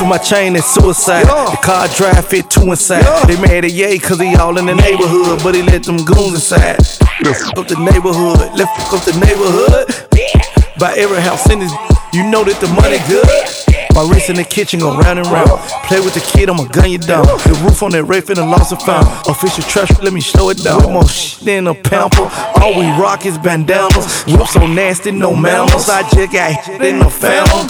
For 0.00 0.06
my 0.06 0.16
chain 0.16 0.56
and 0.56 0.64
suicide. 0.64 1.26
The 1.26 1.58
car 1.62 1.86
drive 1.88 2.26
fit 2.26 2.48
two 2.48 2.70
inside. 2.70 3.04
They 3.28 3.36
mad 3.36 3.66
at 3.66 3.72
Ye 3.72 3.98
cause 3.98 4.18
he 4.18 4.34
all 4.34 4.56
in 4.56 4.64
the 4.64 4.74
neighborhood, 4.74 5.40
but 5.44 5.54
he 5.54 5.62
let 5.62 5.84
them 5.84 5.98
goons 6.04 6.34
inside. 6.34 6.80
Left 7.22 7.58
up 7.58 7.68
the 7.68 7.76
neighborhood, 7.76 8.40
left 8.56 8.92
up 8.94 9.04
the 9.04 9.12
neighborhood. 9.20 9.84
By 10.78 10.96
every 10.96 11.20
house 11.20 11.44
in 11.50 11.58
this, 11.58 11.72
you 12.12 12.24
know 12.24 12.44
that 12.44 12.60
the 12.60 12.68
money 12.74 12.98
good. 13.08 13.26
My 13.94 14.08
wrist 14.08 14.30
in 14.30 14.36
the 14.36 14.44
kitchen 14.44 14.80
go 14.80 14.96
round 14.96 15.18
and 15.18 15.28
round. 15.28 15.50
Play 15.84 16.00
with 16.00 16.14
the 16.14 16.20
kid, 16.20 16.48
I'ma 16.48 16.64
gun 16.64 16.90
you 16.90 16.98
down. 16.98 17.26
The 17.26 17.60
roof 17.64 17.82
on 17.82 17.90
that 17.92 18.04
Ray 18.04 18.20
the 18.20 18.44
lost 18.44 18.72
and 18.72 18.80
found. 18.82 19.06
Official 19.28 19.64
trash, 19.64 19.90
let 20.00 20.12
me 20.12 20.20
slow 20.20 20.50
it 20.50 20.62
down. 20.62 20.78
With 20.82 20.90
more 20.90 21.08
shit 21.08 21.44
than 21.44 21.66
a 21.66 21.74
pamper. 21.74 22.30
All 22.60 22.78
we 22.78 22.86
rock 23.00 23.26
is 23.26 23.36
bandanas. 23.38 24.24
Whip 24.26 24.46
so 24.46 24.66
nasty, 24.66 25.10
no 25.10 25.34
manners. 25.34 25.88
I 25.88 26.02
just 26.10 26.32
got 26.32 26.52
hit 26.64 26.80
in 26.82 26.98
the 27.00 27.10
fountain. 27.10 27.68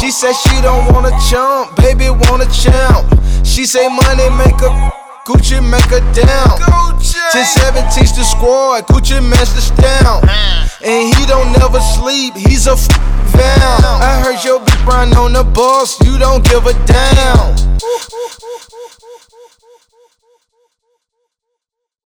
She 0.00 0.10
said 0.10 0.32
she 0.32 0.60
don't 0.62 0.92
wanna 0.92 1.12
chump, 1.30 1.76
baby 1.76 2.08
wanna 2.10 2.46
champ. 2.50 3.06
She 3.44 3.66
say 3.66 3.88
money 3.88 4.30
make 4.36 4.60
her 4.60 5.01
Gucci 5.26 5.60
make 5.62 5.84
her 5.84 6.00
down. 6.12 6.58
1017's 7.32 8.16
the 8.16 8.24
squad, 8.24 8.86
Gucci 8.88 9.20
messed 9.22 9.56
us 9.56 9.70
down. 9.70 10.28
And 10.84 11.14
he 11.14 11.26
don't 11.26 11.52
never 11.52 11.80
sleep, 11.80 12.34
he's 12.34 12.66
a 12.66 12.72
f- 12.72 12.88
down. 13.32 13.84
I 13.84 14.20
heard 14.22 14.44
your 14.44 14.58
big 14.60 14.84
brown 14.84 15.14
on 15.16 15.32
the 15.32 15.44
boss, 15.44 16.00
you 16.04 16.18
don't 16.18 16.44
give 16.44 16.66
a 16.66 16.72
damn. 16.86 17.54